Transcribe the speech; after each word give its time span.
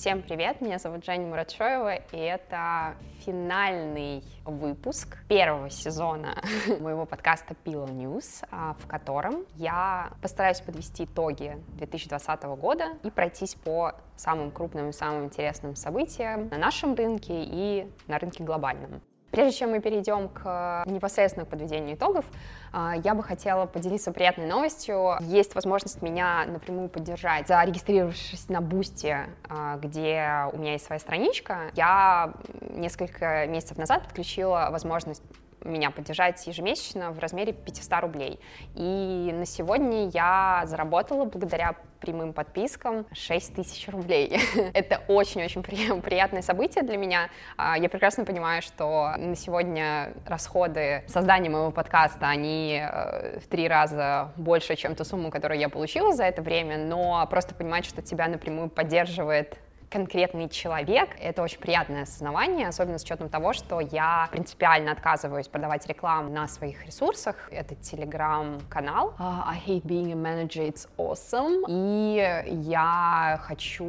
Всем 0.00 0.22
привет, 0.22 0.62
меня 0.62 0.78
зовут 0.78 1.04
Женя 1.04 1.26
Муратшоева, 1.26 1.96
и 2.12 2.16
это 2.16 2.94
финальный 3.18 4.24
выпуск 4.46 5.18
первого 5.28 5.68
сезона 5.68 6.42
моего 6.80 7.04
подкаста 7.04 7.54
Pillow 7.66 7.86
News, 7.86 8.42
а, 8.50 8.76
в 8.78 8.86
котором 8.86 9.44
я 9.56 10.12
постараюсь 10.22 10.62
подвести 10.62 11.04
итоги 11.04 11.62
2020 11.74 12.42
года 12.58 12.94
и 13.02 13.10
пройтись 13.10 13.56
по 13.56 13.92
самым 14.16 14.52
крупным 14.52 14.88
и 14.88 14.92
самым 14.94 15.26
интересным 15.26 15.76
событиям 15.76 16.48
на 16.48 16.56
нашем 16.56 16.94
рынке 16.94 17.34
и 17.34 17.86
на 18.08 18.18
рынке 18.18 18.42
глобальном. 18.42 19.02
Прежде 19.30 19.58
чем 19.58 19.70
мы 19.70 19.80
перейдем 19.80 20.28
к 20.28 20.82
непосредственно 20.86 21.46
к 21.46 21.48
подведению 21.48 21.94
итогов, 21.94 22.24
а, 22.72 22.94
я 23.04 23.14
бы 23.14 23.22
хотела 23.22 23.66
поделиться 23.66 24.12
приятной 24.12 24.46
новостью. 24.46 25.16
Есть 25.20 25.54
возможность 25.54 26.02
меня 26.02 26.44
напрямую 26.46 26.88
поддержать, 26.88 27.46
зарегистрировавшись 27.46 28.48
на 28.48 28.60
Boosty, 28.60 29.16
а, 29.48 29.76
где 29.76 30.46
у 30.52 30.58
меня 30.58 30.72
есть 30.72 30.84
своя 30.86 30.98
страничка. 30.98 31.70
Я 31.74 32.34
несколько 32.60 33.46
месяцев 33.46 33.78
назад 33.78 34.02
подключила 34.04 34.68
возможность 34.72 35.22
меня 35.64 35.90
поддержать 35.90 36.46
ежемесячно 36.46 37.12
в 37.12 37.18
размере 37.18 37.52
500 37.52 38.00
рублей. 38.00 38.40
И 38.74 39.30
на 39.32 39.46
сегодня 39.46 40.08
я 40.08 40.62
заработала 40.66 41.24
благодаря 41.24 41.76
прямым 42.00 42.32
подпискам 42.32 43.06
6 43.12 43.54
тысяч 43.54 43.88
рублей. 43.88 44.40
Это 44.74 45.02
очень-очень 45.06 45.62
приятное 45.62 46.42
событие 46.42 46.82
для 46.82 46.96
меня. 46.96 47.28
А, 47.56 47.76
я 47.76 47.88
прекрасно 47.88 48.24
понимаю, 48.24 48.62
что 48.62 49.12
на 49.16 49.36
сегодня 49.36 50.14
расходы 50.26 51.04
создания 51.06 51.50
моего 51.50 51.70
подкаста, 51.70 52.28
они 52.28 52.80
э, 52.82 53.38
в 53.40 53.46
три 53.48 53.68
раза 53.68 54.32
больше, 54.36 54.76
чем 54.76 54.94
ту 54.94 55.04
сумму, 55.04 55.30
которую 55.30 55.60
я 55.60 55.68
получила 55.68 56.14
за 56.14 56.24
это 56.24 56.42
время, 56.42 56.78
но 56.78 57.26
просто 57.30 57.54
понимать, 57.54 57.84
что 57.84 58.02
тебя 58.02 58.28
напрямую 58.28 58.70
поддерживает 58.70 59.58
конкретный 59.90 60.48
человек. 60.48 61.10
Это 61.20 61.42
очень 61.42 61.58
приятное 61.58 62.04
осознавание, 62.04 62.68
особенно 62.68 62.98
с 62.98 63.02
учетом 63.02 63.28
того, 63.28 63.52
что 63.52 63.80
я 63.80 64.28
принципиально 64.30 64.92
отказываюсь 64.92 65.48
продавать 65.48 65.86
рекламу 65.86 66.30
на 66.30 66.46
своих 66.46 66.86
ресурсах. 66.86 67.48
Это 67.50 67.74
телеграм-канал 67.74 69.14
uh, 69.18 69.42
I 69.46 69.60
hate 69.66 69.82
being 69.82 70.12
a 70.12 70.14
manager, 70.14 70.66
it's 70.66 70.88
awesome. 70.96 71.64
И 71.68 72.44
я 72.46 73.40
хочу 73.42 73.84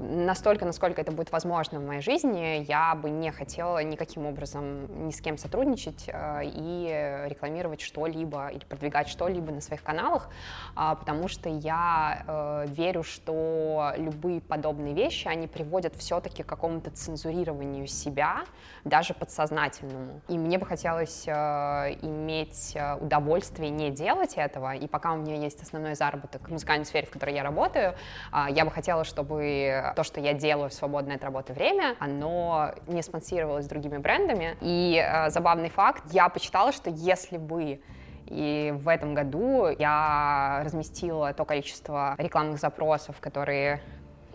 настолько, 0.00 0.64
насколько 0.64 1.00
это 1.00 1.10
будет 1.10 1.32
возможно 1.32 1.80
в 1.80 1.86
моей 1.86 2.00
жизни, 2.00 2.64
я 2.68 2.94
бы 2.94 3.10
не 3.10 3.32
хотела 3.32 3.82
никаким 3.82 4.24
образом 4.26 5.06
ни 5.06 5.10
с 5.10 5.20
кем 5.20 5.36
сотрудничать 5.36 6.08
uh, 6.08 6.42
и 6.44 7.28
рекламировать 7.28 7.80
что-либо 7.80 8.48
или 8.48 8.64
продвигать 8.64 9.08
что-либо 9.08 9.50
на 9.50 9.60
своих 9.60 9.82
каналах, 9.82 10.28
uh, 10.76 10.96
потому 10.96 11.26
что 11.26 11.48
я 11.48 12.22
э, 12.26 12.66
верю, 12.68 13.02
что 13.02 13.92
любые 13.96 14.40
подобные 14.40 14.94
вещи 14.94 15.07
вещи, 15.08 15.26
они 15.28 15.46
приводят 15.46 15.94
все-таки 15.96 16.42
к 16.42 16.46
какому-то 16.46 16.90
цензурированию 16.90 17.86
себя, 17.86 18.44
даже 18.84 19.14
подсознательному. 19.14 20.20
И 20.28 20.36
мне 20.36 20.58
бы 20.58 20.66
хотелось 20.66 21.24
э, 21.26 21.32
иметь 22.02 22.72
э, 22.74 22.96
удовольствие 23.00 23.70
не 23.70 23.90
делать 23.90 24.34
этого, 24.36 24.74
и 24.74 24.86
пока 24.86 25.12
у 25.12 25.16
меня 25.16 25.36
есть 25.36 25.62
основной 25.62 25.94
заработок 25.94 26.48
в 26.48 26.52
музыкальной 26.52 26.84
сфере, 26.84 27.06
в 27.06 27.10
которой 27.10 27.34
я 27.34 27.42
работаю, 27.42 27.94
э, 28.32 28.46
я 28.50 28.64
бы 28.64 28.70
хотела, 28.70 29.04
чтобы 29.04 29.92
то, 29.96 30.04
что 30.04 30.20
я 30.20 30.34
делаю 30.34 30.68
в 30.68 30.74
свободное 30.74 31.16
от 31.16 31.24
работы 31.24 31.54
время, 31.54 31.96
оно 32.00 32.74
не 32.86 33.02
спонсировалось 33.02 33.66
другими 33.66 33.96
брендами. 33.96 34.58
И 34.60 35.02
э, 35.02 35.30
забавный 35.30 35.70
факт, 35.70 36.02
я 36.12 36.28
почитала, 36.28 36.72
что 36.72 36.90
если 36.90 37.38
бы 37.38 37.80
и 38.30 38.74
в 38.76 38.88
этом 38.88 39.14
году 39.14 39.68
я 39.78 40.60
разместила 40.62 41.32
то 41.32 41.46
количество 41.46 42.14
рекламных 42.18 42.60
запросов, 42.60 43.16
которые 43.20 43.80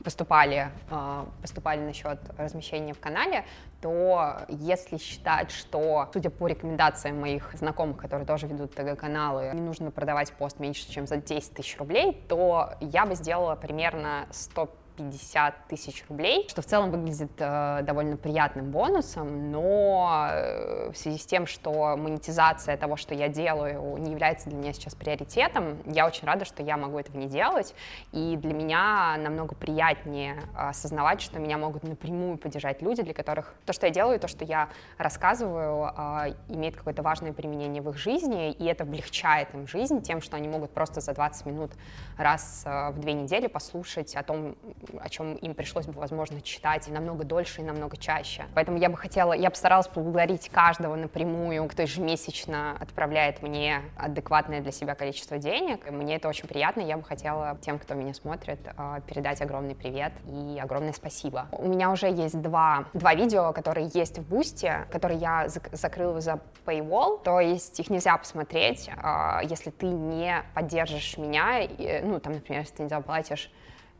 поступали, 0.03 0.69
а, 0.89 1.27
поступали 1.41 1.79
насчет 1.79 2.19
размещения 2.37 2.93
в 2.93 2.99
канале, 2.99 3.45
то 3.81 4.37
если 4.49 4.97
считать, 4.97 5.51
что, 5.51 6.09
судя 6.13 6.29
по 6.29 6.47
рекомендациям 6.47 7.19
моих 7.19 7.53
знакомых, 7.53 7.97
которые 7.97 8.25
тоже 8.25 8.47
ведут 8.47 8.73
ТГ-каналы, 8.75 9.51
не 9.53 9.61
нужно 9.61 9.91
продавать 9.91 10.31
пост 10.33 10.59
меньше, 10.59 10.89
чем 10.89 11.07
за 11.07 11.17
10 11.17 11.53
тысяч 11.53 11.77
рублей, 11.77 12.23
то 12.27 12.73
я 12.79 13.05
бы 13.05 13.15
сделала 13.15 13.55
примерно 13.55 14.27
100 14.31 14.69
50 14.95 15.67
тысяч 15.67 16.05
рублей, 16.09 16.47
что 16.49 16.61
в 16.61 16.65
целом 16.65 16.91
выглядит 16.91 17.31
э, 17.37 17.81
довольно 17.83 18.17
приятным 18.17 18.71
бонусом, 18.71 19.51
но 19.51 20.27
э, 20.29 20.91
в 20.91 20.97
связи 20.97 21.17
с 21.17 21.25
тем, 21.25 21.47
что 21.47 21.95
монетизация 21.97 22.77
того, 22.77 22.95
что 22.95 23.13
я 23.13 23.27
делаю, 23.27 23.97
не 23.97 24.11
является 24.11 24.49
для 24.49 24.57
меня 24.57 24.73
сейчас 24.73 24.95
приоритетом, 24.95 25.77
я 25.85 26.05
очень 26.05 26.25
рада, 26.27 26.45
что 26.45 26.63
я 26.63 26.77
могу 26.77 26.99
этого 26.99 27.17
не 27.17 27.27
делать, 27.27 27.73
и 28.11 28.37
для 28.37 28.53
меня 28.53 29.17
намного 29.17 29.55
приятнее 29.55 30.41
осознавать, 30.55 31.21
что 31.21 31.39
меня 31.39 31.57
могут 31.57 31.83
напрямую 31.83 32.37
поддержать 32.37 32.81
люди, 32.81 33.01
для 33.01 33.13
которых 33.13 33.55
то, 33.65 33.73
что 33.73 33.87
я 33.87 33.91
делаю, 33.91 34.19
то, 34.19 34.27
что 34.27 34.45
я 34.45 34.69
рассказываю, 34.97 35.91
э, 35.95 36.33
имеет 36.49 36.75
какое-то 36.75 37.01
важное 37.01 37.33
применение 37.33 37.81
в 37.81 37.89
их 37.89 37.97
жизни, 37.97 38.51
и 38.51 38.65
это 38.65 38.83
облегчает 38.83 39.53
им 39.53 39.67
жизнь 39.67 40.01
тем, 40.01 40.21
что 40.21 40.37
они 40.37 40.47
могут 40.47 40.71
просто 40.71 41.01
за 41.01 41.13
20 41.13 41.45
минут 41.45 41.71
раз 42.17 42.63
э, 42.65 42.91
в 42.91 42.99
две 42.99 43.13
недели 43.13 43.47
послушать 43.47 44.15
о 44.15 44.23
том, 44.23 44.55
о 44.99 45.09
чем 45.09 45.35
им 45.35 45.53
пришлось 45.53 45.85
бы, 45.85 45.93
возможно, 45.93 46.41
читать 46.41 46.87
намного 46.87 47.23
дольше 47.23 47.61
и 47.61 47.63
намного 47.63 47.97
чаще. 47.97 48.45
Поэтому 48.53 48.77
я 48.77 48.89
бы 48.89 48.97
хотела, 48.97 49.33
я 49.33 49.49
постаралась 49.49 49.87
поблагодарить 49.87 50.49
каждого 50.49 50.95
напрямую, 50.95 51.67
кто 51.67 51.81
ежемесячно 51.81 52.77
отправляет 52.79 53.41
мне 53.41 53.81
адекватное 53.97 54.61
для 54.61 54.71
себя 54.71 54.95
количество 54.95 55.37
денег. 55.37 55.89
Мне 55.89 56.15
это 56.15 56.27
очень 56.27 56.47
приятно. 56.47 56.81
Я 56.81 56.97
бы 56.97 57.03
хотела 57.03 57.57
тем, 57.61 57.79
кто 57.79 57.93
меня 57.93 58.13
смотрит, 58.13 58.59
а, 58.77 58.99
передать 59.01 59.41
огромный 59.41 59.75
привет 59.75 60.13
и 60.25 60.59
огромное 60.61 60.93
спасибо. 60.93 61.47
У 61.51 61.67
меня 61.67 61.91
уже 61.91 62.07
есть 62.07 62.41
два, 62.41 62.85
два 62.93 63.15
видео, 63.15 63.53
которые 63.53 63.89
есть 63.93 64.19
в 64.19 64.27
Бусте, 64.27 64.87
которые 64.91 65.19
я 65.19 65.47
закрыла 65.71 66.21
за 66.21 66.39
paywall, 66.65 67.21
то 67.23 67.39
есть 67.39 67.79
их 67.79 67.89
нельзя 67.89 68.17
посмотреть, 68.17 68.89
а, 68.97 69.41
если 69.43 69.69
ты 69.69 69.85
не 69.85 70.43
поддержишь 70.53 71.17
меня, 71.17 71.67
ну, 72.03 72.19
там, 72.19 72.33
например, 72.33 72.61
если 72.61 72.75
ты 72.75 72.83
не 72.83 72.89
заплатишь 72.89 73.51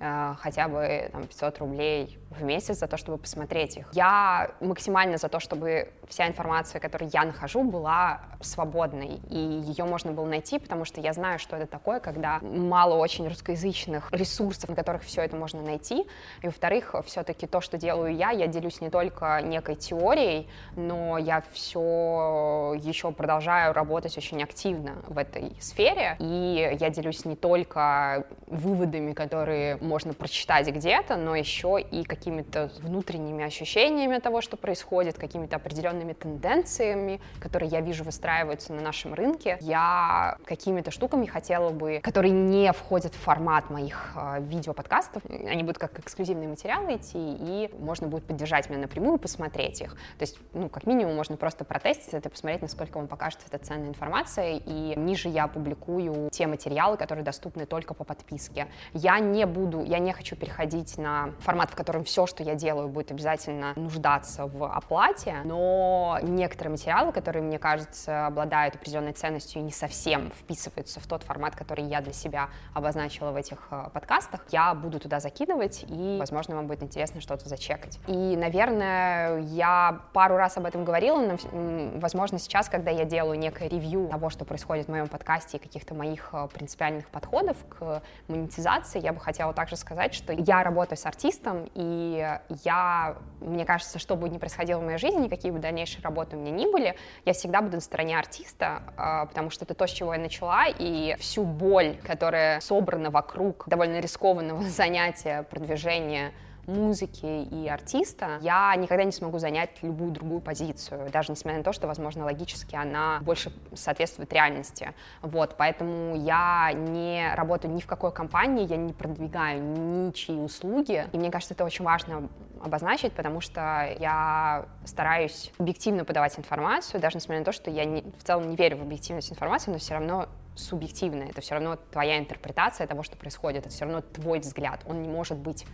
Э, 0.04 0.36
хотя 0.38 0.68
бы 0.68 1.10
там, 1.14 1.24
500 1.24 1.60
рублей 1.60 2.20
в 2.30 2.44
месяц 2.44 2.80
за 2.80 2.88
то, 2.88 2.98
чтобы 2.98 3.18
посмотреть 3.18 3.78
их. 3.78 3.88
Я 3.94 4.52
максимально 4.60 5.18
за 5.18 5.30
то, 5.30 5.40
чтобы 5.40 5.94
вся 6.10 6.28
информация, 6.28 6.82
которую 6.82 7.10
я 7.14 7.24
нахожу, 7.24 7.64
была 7.64 8.22
свободной, 8.42 9.22
и 9.30 9.38
ее 9.38 9.86
можно 9.86 10.12
было 10.12 10.26
найти, 10.26 10.60
потому 10.60 10.84
что 10.84 11.00
я 11.00 11.14
знаю, 11.14 11.40
что 11.40 11.56
это 11.56 11.68
такое, 11.68 12.00
когда 12.00 12.40
мало 12.42 12.96
очень 12.96 13.28
русскоязычных 13.28 14.12
ресурсов, 14.12 14.70
на 14.70 14.76
которых 14.76 15.04
все 15.04 15.22
это 15.22 15.38
можно 15.38 15.62
найти, 15.62 16.06
и, 16.42 16.48
во-вторых, 16.48 16.96
все-таки 17.06 17.48
то, 17.48 17.62
что 17.62 17.78
делаю 17.78 18.14
я, 18.14 18.32
я 18.32 18.48
делюсь 18.48 18.82
не 18.82 18.90
только 18.90 19.42
некой 19.42 19.76
теорией, 19.76 20.50
но 20.76 21.18
я 21.18 21.44
все 21.54 22.74
еще 22.82 23.12
продолжаю 23.12 23.74
работать 23.74 24.18
очень 24.18 24.44
активно 24.44 24.96
в 25.08 25.18
этой 25.18 25.56
сфере, 25.62 26.18
и 26.20 26.78
я 26.80 26.90
делюсь 26.90 27.24
не 27.26 27.36
только 27.36 28.26
выводами, 28.48 29.14
которые 29.14 29.78
можно 29.94 30.14
прочитать 30.16 30.68
где-то, 30.68 31.18
но 31.18 31.36
еще 31.36 31.80
и 31.80 32.04
какими-то 32.04 32.72
внутренними 32.82 33.44
ощущениями 33.44 34.18
того, 34.18 34.42
что 34.42 34.58
происходит, 34.58 35.20
какими-то 35.20 35.58
определенными 35.58 36.14
тенденциями, 36.14 37.22
которые 37.40 37.70
я 37.70 37.80
вижу 37.80 38.04
выстраиваются 38.04 38.74
на 38.74 38.82
нашем 38.82 39.14
рынке. 39.14 39.60
Я 39.62 40.38
какими-то 40.46 40.90
штуками 40.90 41.28
хотела 41.28 41.70
бы, 41.70 42.00
которые 42.02 42.32
не 42.32 42.74
входят 42.74 43.14
в 43.14 43.20
формат 43.20 43.70
моих 43.70 44.14
э, 44.16 44.42
видео-подкастов, 44.42 45.22
они 45.30 45.62
будут 45.62 45.78
как 45.78 46.00
эксклюзивные 46.00 46.48
материалы 46.48 46.96
идти, 46.96 47.20
и 47.20 47.70
можно 47.78 48.08
будет 48.08 48.26
поддержать 48.26 48.72
меня 48.72 48.80
напрямую, 48.80 49.20
посмотреть 49.20 49.80
их. 49.82 49.92
То 50.18 50.24
есть, 50.24 50.40
ну, 50.54 50.70
как 50.70 50.88
минимум, 50.88 51.16
можно 51.16 51.38
просто 51.38 51.66
протестить 51.66 52.16
это, 52.16 52.32
посмотреть, 52.32 52.64
насколько 52.64 52.98
вам 52.98 53.08
покажется 53.08 53.46
эта 53.48 53.64
ценная 53.64 53.90
информация, 53.90 54.54
и 54.54 54.96
ниже 54.98 55.30
я 55.30 55.46
публикую 55.48 56.32
те 56.32 56.48
материалы, 56.48 56.98
которые 56.98 57.24
доступны 57.24 57.68
только 57.68 57.94
по 57.94 58.04
подписке. 58.04 58.68
Я 58.94 59.20
не 59.20 59.46
буду 59.46 59.73
буду, 59.74 59.90
я 59.90 60.00
не 60.00 60.14
хочу 60.14 60.36
переходить 60.36 60.98
на 60.98 61.32
формат, 61.40 61.72
в 61.72 61.76
котором 61.76 62.04
все, 62.04 62.26
что 62.26 62.44
я 62.44 62.56
делаю, 62.56 62.88
будет 62.88 63.12
обязательно 63.12 63.74
нуждаться 63.76 64.46
в 64.46 64.66
оплате, 64.66 65.38
но 65.44 66.20
некоторые 66.22 66.72
материалы, 66.72 67.12
которые, 67.12 67.44
мне 67.44 67.60
кажется, 67.60 68.28
обладают 68.28 68.76
определенной 68.76 69.14
ценностью 69.14 69.62
и 69.62 69.66
не 69.66 69.72
совсем 69.72 70.32
вписываются 70.40 71.00
в 71.00 71.08
тот 71.08 71.24
формат, 71.24 71.56
который 71.56 71.84
я 71.86 72.02
для 72.02 72.14
себя 72.14 72.50
обозначила 72.74 73.32
в 73.32 73.36
этих 73.36 73.68
э, 73.72 73.90
подкастах, 73.94 74.42
я 74.52 74.74
буду 74.74 75.00
туда 75.00 75.20
закидывать, 75.20 75.86
и, 75.88 76.18
возможно, 76.20 76.56
вам 76.56 76.68
будет 76.68 76.84
интересно 76.84 77.22
что-то 77.22 77.50
зачекать. 77.50 78.00
И, 78.08 78.36
наверное, 78.38 79.40
я 79.40 80.02
пару 80.14 80.38
раз 80.38 80.58
об 80.58 80.66
этом 80.66 80.86
говорила, 80.86 81.20
но, 81.20 82.00
возможно, 82.00 82.40
сейчас, 82.40 82.70
когда 82.70 82.92
я 82.92 83.06
делаю 83.06 83.40
некое 83.40 83.68
ревью 83.70 84.08
того, 84.10 84.30
что 84.30 84.46
происходит 84.46 84.88
в 84.88 84.90
моем 84.90 85.08
подкасте 85.08 85.58
и 85.58 85.60
каких-то 85.60 85.96
моих 85.96 86.30
э, 86.34 86.48
принципиальных 86.54 87.08
подходов 87.10 87.58
к 87.70 88.02
монетизации, 88.28 89.00
я 89.00 89.14
бы 89.14 89.20
хотела 89.20 89.54
так 89.54 89.63
также 89.64 89.78
сказать, 89.78 90.14
что 90.14 90.34
я 90.34 90.62
работаю 90.62 90.98
с 90.98 91.06
артистом, 91.06 91.70
и 91.74 92.38
я, 92.66 93.16
мне 93.40 93.64
кажется, 93.64 93.98
что 93.98 94.18
бы 94.18 94.28
ни 94.28 94.38
происходило 94.38 94.82
в 94.82 94.84
моей 94.84 94.98
жизни, 94.98 95.30
какие 95.30 95.54
бы 95.54 95.60
дальнейшие 95.60 96.04
работы 96.04 96.36
у 96.36 96.40
меня 96.42 96.52
ни 96.52 96.70
были, 96.70 96.98
я 97.24 97.32
всегда 97.32 97.62
буду 97.62 97.76
на 97.76 97.82
стороне 97.82 98.20
артиста, 98.20 98.84
а, 98.98 99.26
потому 99.26 99.50
что 99.52 99.64
это 99.64 99.74
то, 99.74 99.88
с 99.88 99.92
чего 99.92 100.14
я 100.14 100.20
начала, 100.20 100.66
и 100.68 101.16
всю 101.18 101.46
боль, 101.46 101.96
которая 102.06 102.60
собрана 102.60 103.10
вокруг 103.10 103.64
довольно 103.68 104.02
рискованного 104.02 104.64
занятия 104.68 105.44
продвижения 105.44 106.34
музыки 106.68 107.44
и 107.44 107.68
артиста, 107.68 108.40
я 108.42 108.76
никогда 108.76 109.04
не 109.04 109.12
смогу 109.12 109.40
занять 109.40 109.72
любую 109.82 110.12
другую 110.12 110.42
позицию, 110.42 111.10
даже 111.12 111.32
несмотря 111.32 111.58
на 111.58 111.64
то, 111.64 111.74
что, 111.74 111.88
возможно, 111.88 112.26
логически 112.26 112.76
она 112.76 113.20
больше 113.22 113.52
соответствует 113.74 114.32
реальности. 114.34 114.94
Вот, 115.22 115.56
поэтому 115.58 116.16
я 116.16 116.72
не 116.74 117.34
работаю 117.36 117.74
ни 117.74 117.82
в 117.82 117.88
какой 117.88 118.12
компании, 118.12 118.68
я 118.68 118.78
не 118.78 118.94
продвигаю 118.94 119.62
ничьи 119.62 120.36
услуги, 120.36 121.08
и 121.12 121.18
мне 121.18 121.32
кажется, 121.32 121.54
это 121.54 121.66
очень 121.66 121.86
важно 121.86 122.30
обозначить, 122.64 123.14
потому 123.14 123.42
что 123.42 123.96
я 124.00 124.66
стараюсь 124.86 125.52
объективно 125.58 126.06
подавать 126.06 126.40
информацию, 126.40 127.02
даже 127.02 127.18
несмотря 127.18 127.40
на 127.40 127.46
то, 127.46 127.52
что 127.52 127.70
я 127.70 127.84
не, 127.84 128.02
в 128.02 128.24
целом 128.24 128.50
не 128.50 128.56
верю 128.56 128.78
в 128.78 128.82
объективность 128.82 129.32
информации, 129.32 129.72
но 129.72 129.78
все 129.80 129.96
равно 129.96 130.28
субъективно, 130.56 131.24
это 131.24 131.42
все 131.42 131.56
равно 131.56 131.78
твоя 131.92 132.20
интерпретация 132.20 132.88
того, 132.88 133.04
что 133.04 133.18
происходит, 133.18 133.66
это 133.66 133.70
все 133.70 133.86
равно 133.86 134.02
твой 134.02 134.40
взгляд, 134.40 134.82
он 134.86 135.02
не 135.02 135.10
может 135.10 135.38
быть 135.38 135.66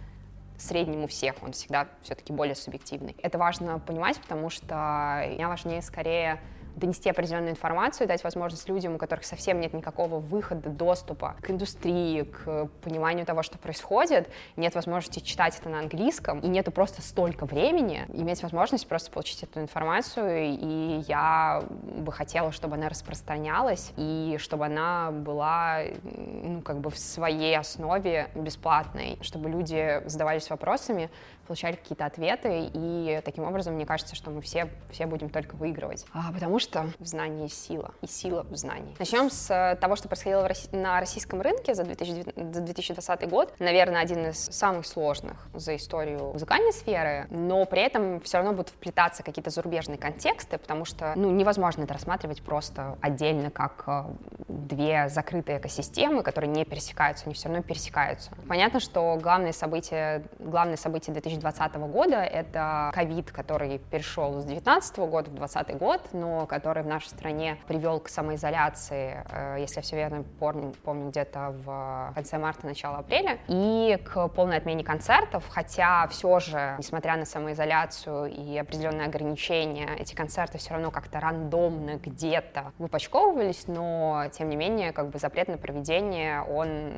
средним 0.59 1.03
у 1.03 1.07
всех, 1.07 1.35
он 1.41 1.53
всегда 1.53 1.87
все-таки 2.01 2.33
более 2.33 2.55
субъективный. 2.55 3.15
Это 3.21 3.37
важно 3.37 3.79
понимать, 3.79 4.19
потому 4.21 4.49
что 4.49 5.23
меня 5.27 5.47
важнее 5.47 5.81
скорее 5.81 6.39
донести 6.75 7.09
определенную 7.09 7.51
информацию, 7.51 8.07
дать 8.07 8.23
возможность 8.23 8.67
людям, 8.69 8.95
у 8.95 8.97
которых 8.97 9.25
совсем 9.25 9.59
нет 9.59 9.73
никакого 9.73 10.19
выхода, 10.19 10.69
доступа 10.69 11.35
к 11.41 11.49
индустрии, 11.49 12.23
к 12.23 12.69
пониманию 12.81 13.25
того, 13.25 13.43
что 13.43 13.57
происходит, 13.57 14.29
нет 14.55 14.75
возможности 14.75 15.19
читать 15.19 15.57
это 15.59 15.69
на 15.69 15.79
английском, 15.79 16.39
и 16.39 16.47
нету 16.47 16.71
просто 16.71 17.01
столько 17.01 17.45
времени, 17.45 18.05
иметь 18.13 18.41
возможность 18.43 18.87
просто 18.87 19.11
получить 19.11 19.43
эту 19.43 19.61
информацию, 19.61 20.57
и 20.59 21.03
я 21.07 21.63
бы 21.69 22.11
хотела, 22.11 22.51
чтобы 22.51 22.75
она 22.75 22.89
распространялась, 22.89 23.91
и 23.97 24.37
чтобы 24.39 24.65
она 24.65 25.11
была, 25.11 25.79
ну, 26.03 26.61
как 26.61 26.79
бы 26.79 26.89
в 26.89 26.97
своей 26.97 27.57
основе 27.57 28.29
бесплатной, 28.35 29.17
чтобы 29.21 29.49
люди 29.49 30.01
задавались 30.05 30.49
вопросами, 30.49 31.09
получали 31.49 31.77
какие-то 31.77 32.05
ответы, 32.05 32.69
и 32.71 33.21
таким 33.25 33.43
образом, 33.43 33.73
мне 33.73 33.87
кажется, 33.87 34.13
что 34.13 34.29
мы 34.29 34.39
все, 34.39 34.69
все 34.91 35.07
будем 35.07 35.31
только 35.31 35.55
выигрывать. 35.55 36.05
А, 36.13 36.31
потому 36.31 36.59
что 36.59 36.91
в 36.99 37.07
знании 37.07 37.47
сила, 37.47 37.95
и 38.03 38.07
сила 38.07 38.45
в 38.47 38.55
знании. 38.55 38.95
Начнем 38.99 39.31
с 39.31 39.49
э, 39.49 39.75
того, 39.77 39.95
что 39.95 40.07
происходило 40.07 40.47
Росси- 40.47 40.69
на 40.71 40.99
российском 40.99 41.41
рынке 41.41 41.73
за, 41.73 41.85
2000, 41.85 42.53
за 42.53 42.61
2020 42.61 43.29
год. 43.29 43.55
Наверное, 43.57 43.99
один 43.99 44.27
из 44.27 44.37
самых 44.37 44.85
сложных 44.85 45.47
за 45.55 45.75
историю 45.75 46.33
музыкальной 46.33 46.71
сферы, 46.71 47.25
но 47.31 47.65
при 47.65 47.81
этом 47.81 48.21
все 48.21 48.37
равно 48.37 48.51
будут 48.51 48.69
вплетаться 48.69 49.23
какие-то 49.23 49.49
зарубежные 49.49 49.97
контексты, 49.97 50.59
потому 50.59 50.85
что 50.85 51.13
ну, 51.15 51.31
невозможно 51.31 51.81
это 51.81 51.95
рассматривать 51.95 52.43
просто 52.43 52.95
отдельно 53.01 53.49
как 53.49 53.85
э, 53.87 54.03
две 54.47 55.09
закрытые 55.09 55.57
экосистемы, 55.57 56.21
которые 56.21 56.51
не 56.51 56.63
пересекаются, 56.63 57.25
они 57.25 57.33
все 57.33 57.49
равно 57.49 57.63
пересекаются. 57.63 58.29
Понятно, 58.47 58.79
что 58.79 59.17
главные 59.19 59.53
события, 59.53 60.23
главные 60.37 60.77
события 60.77 61.11
2020 61.11 61.38
2020 61.39 61.75
года. 61.91 62.17
Это 62.17 62.91
ковид, 62.93 63.31
который 63.31 63.79
перешел 63.79 64.39
с 64.39 64.45
2019 64.45 64.97
года 64.99 65.29
в 65.29 65.35
2020 65.35 65.77
год, 65.77 66.01
но 66.13 66.45
который 66.45 66.83
в 66.83 66.87
нашей 66.87 67.07
стране 67.07 67.57
привел 67.67 67.99
к 67.99 68.09
самоизоляции, 68.09 69.23
э, 69.31 69.57
если 69.59 69.77
я 69.77 69.81
все 69.81 69.95
верно 69.95 70.23
помню, 70.39 70.73
помню 70.83 71.09
где-то 71.09 71.55
в 71.65 72.11
конце 72.15 72.37
марта, 72.37 72.65
начало 72.65 72.97
апреля, 72.97 73.39
и 73.47 73.97
к 74.05 74.27
полной 74.29 74.57
отмене 74.57 74.83
концертов, 74.83 75.43
хотя 75.49 76.07
все 76.07 76.39
же, 76.39 76.75
несмотря 76.77 77.15
на 77.17 77.25
самоизоляцию 77.25 78.27
и 78.27 78.57
определенные 78.57 79.07
ограничения, 79.07 79.89
эти 79.97 80.15
концерты 80.15 80.57
все 80.57 80.71
равно 80.71 80.91
как-то 80.91 81.19
рандомно 81.19 81.97
где-то 81.97 82.73
выпачковывались, 82.77 83.67
но 83.67 84.25
тем 84.31 84.49
не 84.49 84.55
менее, 84.55 84.91
как 84.91 85.09
бы 85.09 85.19
запрет 85.19 85.47
на 85.47 85.57
проведение, 85.57 86.43
он 86.43 86.91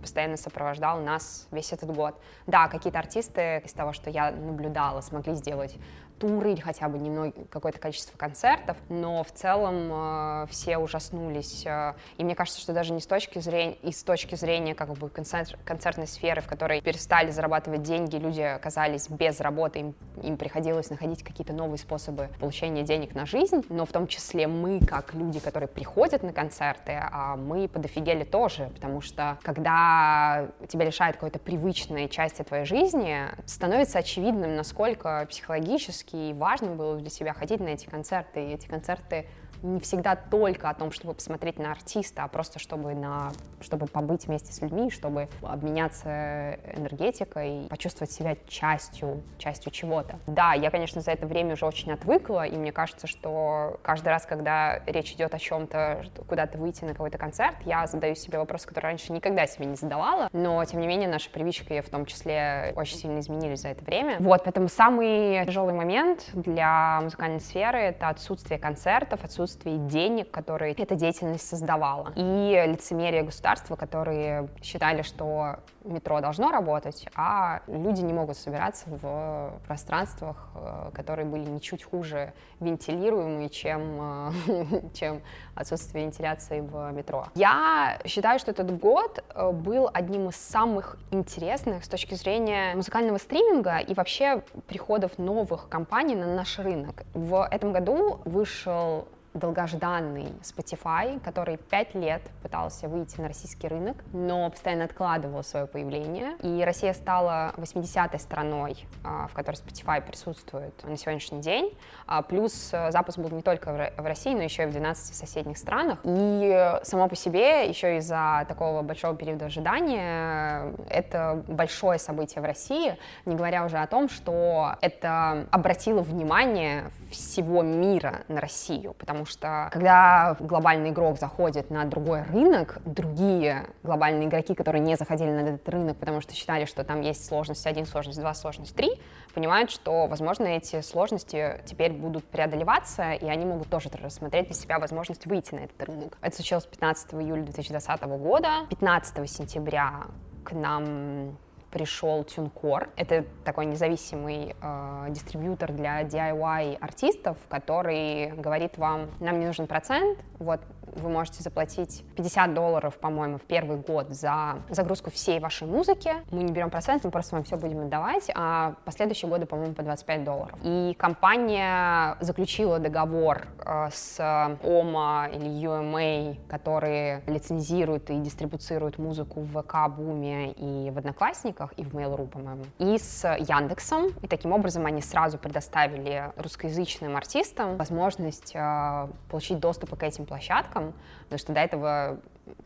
постоянно 0.00 0.36
сопровождал 0.36 1.00
нас 1.00 1.46
весь 1.50 1.72
этот 1.72 1.94
год. 1.94 2.20
Да, 2.46 2.68
какие-то 2.68 2.98
артисты 2.98 3.62
из 3.70 3.74
того, 3.74 3.92
что 3.92 4.10
я 4.10 4.30
наблюдала, 4.32 5.00
смогли 5.00 5.34
сделать 5.34 5.76
туры 6.20 6.52
или 6.52 6.60
хотя 6.60 6.88
бы 6.88 6.98
немного 6.98 7.32
какое-то 7.50 7.78
количество 7.78 8.16
концертов, 8.16 8.76
но 8.90 9.24
в 9.24 9.32
целом 9.32 9.88
э, 9.90 10.46
все 10.50 10.76
ужаснулись. 10.76 11.64
Э, 11.64 11.94
и 12.18 12.24
мне 12.24 12.34
кажется, 12.34 12.60
что 12.60 12.74
даже 12.74 12.92
не 12.92 13.00
с 13.00 13.06
точки 13.06 13.38
зрения, 13.38 13.76
и 13.82 13.90
с 13.90 14.04
точки 14.04 14.34
зрения 14.34 14.74
как 14.74 14.92
бы 14.92 15.08
концерт, 15.08 15.58
концертной 15.64 16.06
сферы, 16.06 16.42
в 16.42 16.46
которой 16.46 16.82
перестали 16.82 17.30
зарабатывать 17.30 17.82
деньги, 17.82 18.16
люди 18.16 18.42
оказались 18.42 19.08
без 19.08 19.40
работы, 19.40 19.78
им, 19.78 19.94
им 20.22 20.36
приходилось 20.36 20.90
находить 20.90 21.22
какие-то 21.22 21.54
новые 21.54 21.78
способы 21.78 22.28
получения 22.38 22.82
денег 22.82 23.14
на 23.14 23.24
жизнь, 23.24 23.64
но 23.70 23.86
в 23.86 23.92
том 23.92 24.06
числе 24.06 24.46
мы, 24.46 24.80
как 24.80 25.14
люди, 25.14 25.40
которые 25.40 25.68
приходят 25.68 26.22
на 26.22 26.34
концерты, 26.34 27.00
а 27.00 27.36
мы 27.36 27.66
подофигели 27.66 28.24
тоже, 28.24 28.70
потому 28.74 29.00
что 29.00 29.38
когда 29.42 30.48
тебя 30.68 30.84
лишают 30.84 31.16
какой-то 31.16 31.38
привычной 31.38 32.10
части 32.10 32.42
твоей 32.42 32.66
жизни, 32.66 33.22
становится 33.46 34.00
очевидным, 34.00 34.54
насколько 34.54 35.26
психологически 35.30 36.09
и 36.12 36.32
важным 36.32 36.76
было 36.76 36.96
для 36.96 37.10
себя 37.10 37.32
ходить 37.32 37.60
на 37.60 37.68
эти 37.68 37.86
концерты. 37.86 38.50
И 38.50 38.54
эти 38.54 38.66
концерты 38.66 39.26
не 39.62 39.80
всегда 39.80 40.16
только 40.16 40.68
о 40.70 40.74
том, 40.74 40.90
чтобы 40.92 41.14
посмотреть 41.14 41.58
на 41.58 41.72
артиста, 41.72 42.24
а 42.24 42.28
просто 42.28 42.58
чтобы, 42.58 42.94
на, 42.94 43.32
чтобы 43.60 43.86
побыть 43.86 44.26
вместе 44.26 44.52
с 44.52 44.60
людьми, 44.60 44.90
чтобы 44.90 45.28
обменяться 45.42 46.54
энергетикой, 46.74 47.66
почувствовать 47.68 48.12
себя 48.12 48.36
частью, 48.48 49.22
частью 49.38 49.72
чего-то. 49.72 50.18
Да, 50.26 50.54
я, 50.54 50.70
конечно, 50.70 51.00
за 51.00 51.12
это 51.12 51.26
время 51.26 51.54
уже 51.54 51.66
очень 51.66 51.92
отвыкла, 51.92 52.46
и 52.46 52.56
мне 52.56 52.72
кажется, 52.72 53.06
что 53.06 53.78
каждый 53.82 54.08
раз, 54.08 54.26
когда 54.26 54.80
речь 54.86 55.12
идет 55.12 55.34
о 55.34 55.38
чем-то, 55.38 56.04
куда-то 56.26 56.58
выйти 56.58 56.84
на 56.84 56.92
какой-то 56.92 57.18
концерт, 57.18 57.56
я 57.64 57.86
задаю 57.86 58.14
себе 58.14 58.38
вопрос, 58.38 58.66
который 58.66 58.84
раньше 58.84 59.12
никогда 59.12 59.46
себе 59.46 59.66
не 59.66 59.76
задавала, 59.76 60.28
но, 60.32 60.64
тем 60.64 60.80
не 60.80 60.86
менее, 60.86 61.08
наши 61.08 61.30
привычки 61.30 61.80
в 61.80 61.90
том 61.90 62.06
числе 62.06 62.72
очень 62.76 62.96
сильно 62.96 63.20
изменились 63.20 63.60
за 63.60 63.68
это 63.68 63.84
время. 63.84 64.16
Вот, 64.20 64.44
поэтому 64.44 64.68
самый 64.68 65.44
тяжелый 65.44 65.74
момент 65.74 66.28
для 66.32 67.00
музыкальной 67.02 67.40
сферы— 67.40 67.78
это 67.80 68.08
отсутствие 68.08 68.58
концертов, 68.58 69.24
отсутствие 69.24 69.49
отсутствии 69.50 69.76
денег, 69.76 70.30
которые 70.30 70.74
эта 70.74 70.94
деятельность 70.94 71.46
создавала, 71.48 72.12
и 72.14 72.64
лицемерие 72.66 73.22
государства, 73.22 73.76
которые 73.76 74.48
считали, 74.62 75.02
что 75.02 75.56
метро 75.84 76.20
должно 76.20 76.50
работать, 76.50 77.06
а 77.14 77.62
люди 77.66 78.02
не 78.02 78.12
могут 78.12 78.36
собираться 78.36 78.84
в 78.86 79.52
пространствах, 79.66 80.48
э, 80.54 80.90
которые 80.94 81.26
были 81.26 81.48
ничуть 81.48 81.82
хуже 81.82 82.32
вентилируемые, 82.60 83.48
чем, 83.48 84.32
э, 84.46 84.80
чем 84.94 85.22
отсутствие 85.54 86.04
вентиляции 86.04 86.60
в 86.60 86.92
метро. 86.92 87.26
Я 87.34 87.98
считаю, 88.04 88.38
что 88.38 88.50
этот 88.50 88.78
год 88.78 89.24
э, 89.34 89.50
был 89.50 89.88
одним 89.92 90.28
из 90.28 90.36
самых 90.36 90.98
интересных 91.10 91.84
с 91.84 91.88
точки 91.88 92.14
зрения 92.14 92.74
музыкального 92.74 93.18
стриминга 93.18 93.78
и 93.78 93.94
вообще 93.94 94.42
приходов 94.68 95.18
новых 95.18 95.68
компаний 95.68 96.14
на 96.14 96.34
наш 96.34 96.58
рынок. 96.58 97.04
В 97.14 97.48
этом 97.50 97.72
году 97.72 98.20
вышел 98.24 99.08
долгожданный 99.34 100.32
Spotify, 100.42 101.20
который 101.20 101.56
пять 101.56 101.94
лет 101.94 102.22
пытался 102.42 102.88
выйти 102.88 103.20
на 103.20 103.28
российский 103.28 103.68
рынок, 103.68 103.96
но 104.12 104.50
постоянно 104.50 104.84
откладывал 104.84 105.42
свое 105.44 105.66
появление. 105.66 106.36
И 106.42 106.64
Россия 106.64 106.92
стала 106.92 107.54
80-й 107.56 108.18
страной, 108.18 108.86
а, 109.04 109.28
в 109.28 109.34
которой 109.34 109.56
Spotify 109.56 110.04
присутствует 110.04 110.74
на 110.84 110.96
сегодняшний 110.96 111.40
день. 111.40 111.76
А, 112.06 112.22
плюс 112.22 112.70
э, 112.72 112.90
запуск 112.90 113.18
был 113.18 113.30
не 113.30 113.42
только 113.42 113.92
в 113.96 114.04
России, 114.04 114.34
но 114.34 114.42
еще 114.42 114.64
и 114.64 114.66
в 114.66 114.72
12 114.72 115.14
соседних 115.14 115.58
странах. 115.58 116.00
И 116.04 116.78
само 116.82 117.08
по 117.08 117.14
себе, 117.14 117.68
еще 117.68 117.98
из-за 117.98 118.44
такого 118.48 118.82
большого 118.82 119.14
периода 119.16 119.46
ожидания, 119.46 120.74
это 120.88 121.44
большое 121.46 121.98
событие 121.98 122.42
в 122.42 122.44
России, 122.44 122.96
не 123.26 123.36
говоря 123.36 123.64
уже 123.64 123.78
о 123.78 123.86
том, 123.86 124.08
что 124.08 124.74
это 124.80 125.46
обратило 125.50 126.02
внимание 126.02 126.90
всего 127.10 127.62
мира 127.62 128.22
на 128.28 128.40
Россию, 128.40 128.94
потому 128.94 129.26
что 129.26 129.68
когда 129.72 130.36
глобальный 130.38 130.90
игрок 130.90 131.18
заходит 131.18 131.70
на 131.70 131.84
другой 131.84 132.22
рынок, 132.22 132.78
другие 132.84 133.66
глобальные 133.82 134.28
игроки, 134.28 134.54
которые 134.54 134.80
не 134.82 134.96
заходили 134.96 135.30
на 135.30 135.40
этот 135.40 135.68
рынок, 135.68 135.96
потому 135.96 136.20
что 136.20 136.34
считали, 136.34 136.64
что 136.64 136.84
там 136.84 137.00
есть 137.00 137.24
сложность 137.26 137.66
1, 137.66 137.86
сложность 137.86 138.18
2, 138.20 138.34
сложность 138.34 138.74
3, 138.74 138.90
понимают, 139.34 139.70
что, 139.70 140.06
возможно, 140.06 140.44
эти 140.44 140.80
сложности 140.80 141.60
теперь 141.66 141.92
будут 141.92 142.24
преодолеваться, 142.24 143.12
и 143.12 143.26
они 143.26 143.44
могут 143.44 143.68
тоже 143.68 143.90
рассмотреть 144.02 144.46
для 144.46 144.54
себя 144.54 144.78
возможность 144.78 145.26
выйти 145.26 145.54
на 145.54 145.60
этот 145.60 145.82
рынок. 145.82 146.18
Это 146.20 146.36
случилось 146.36 146.66
15 146.66 147.14
июля 147.14 147.42
2020 147.42 148.02
года. 148.02 148.66
15 148.70 149.30
сентября 149.30 150.06
к 150.44 150.52
нам 150.52 151.36
пришел 151.70 152.22
TuneCore. 152.22 152.88
Это 152.96 153.24
такой 153.44 153.66
независимый 153.66 154.54
э, 154.60 155.06
дистрибьютор 155.10 155.72
для 155.72 156.02
DIY 156.02 156.76
артистов, 156.80 157.38
который 157.48 158.32
говорит 158.32 158.76
вам, 158.78 159.10
нам 159.20 159.38
не 159.38 159.46
нужен 159.46 159.66
процент, 159.66 160.18
вот 160.38 160.60
вы 160.96 161.08
можете 161.08 161.42
заплатить 161.42 162.04
50 162.16 162.54
долларов, 162.54 162.98
по-моему, 162.98 163.38
в 163.38 163.42
первый 163.42 163.78
год 163.78 164.10
за 164.10 164.58
загрузку 164.68 165.10
всей 165.10 165.40
вашей 165.40 165.66
музыки. 165.66 166.14
Мы 166.30 166.42
не 166.42 166.52
берем 166.52 166.70
процент, 166.70 167.04
мы 167.04 167.10
просто 167.10 167.36
вам 167.36 167.44
все 167.44 167.56
будем 167.56 167.80
отдавать, 167.80 168.30
а 168.34 168.74
последующие 168.84 169.28
годы, 169.28 169.46
по-моему, 169.46 169.74
по 169.74 169.82
25 169.82 170.24
долларов. 170.24 170.58
И 170.62 170.94
компания 170.98 172.16
заключила 172.20 172.78
договор 172.78 173.46
э, 173.58 173.88
с 173.92 174.18
OMA 174.18 175.34
или 175.34 175.48
UMA, 175.66 176.38
которые 176.48 177.22
лицензируют 177.26 178.10
и 178.10 178.18
дистрибуцируют 178.18 178.98
музыку 178.98 179.40
в 179.40 179.62
ВК, 179.62 179.90
Буме 179.90 180.52
и 180.52 180.90
в 180.90 180.98
Одноклассниках, 180.98 181.72
и 181.76 181.84
в 181.84 181.94
Mail.ru, 181.94 182.26
по-моему, 182.28 182.64
и 182.78 182.98
с 182.98 183.28
Яндексом. 183.38 184.08
И 184.22 184.28
таким 184.28 184.52
образом 184.52 184.86
они 184.86 185.02
сразу 185.02 185.38
предоставили 185.38 186.32
русскоязычным 186.36 187.16
артистам 187.16 187.76
возможность 187.76 188.52
э, 188.54 189.08
получить 189.28 189.60
доступ 189.60 189.96
к 189.96 190.02
этим 190.02 190.26
площадкам, 190.26 190.79
потому 191.24 191.38
что 191.38 191.52
до 191.52 191.60
этого 191.60 192.20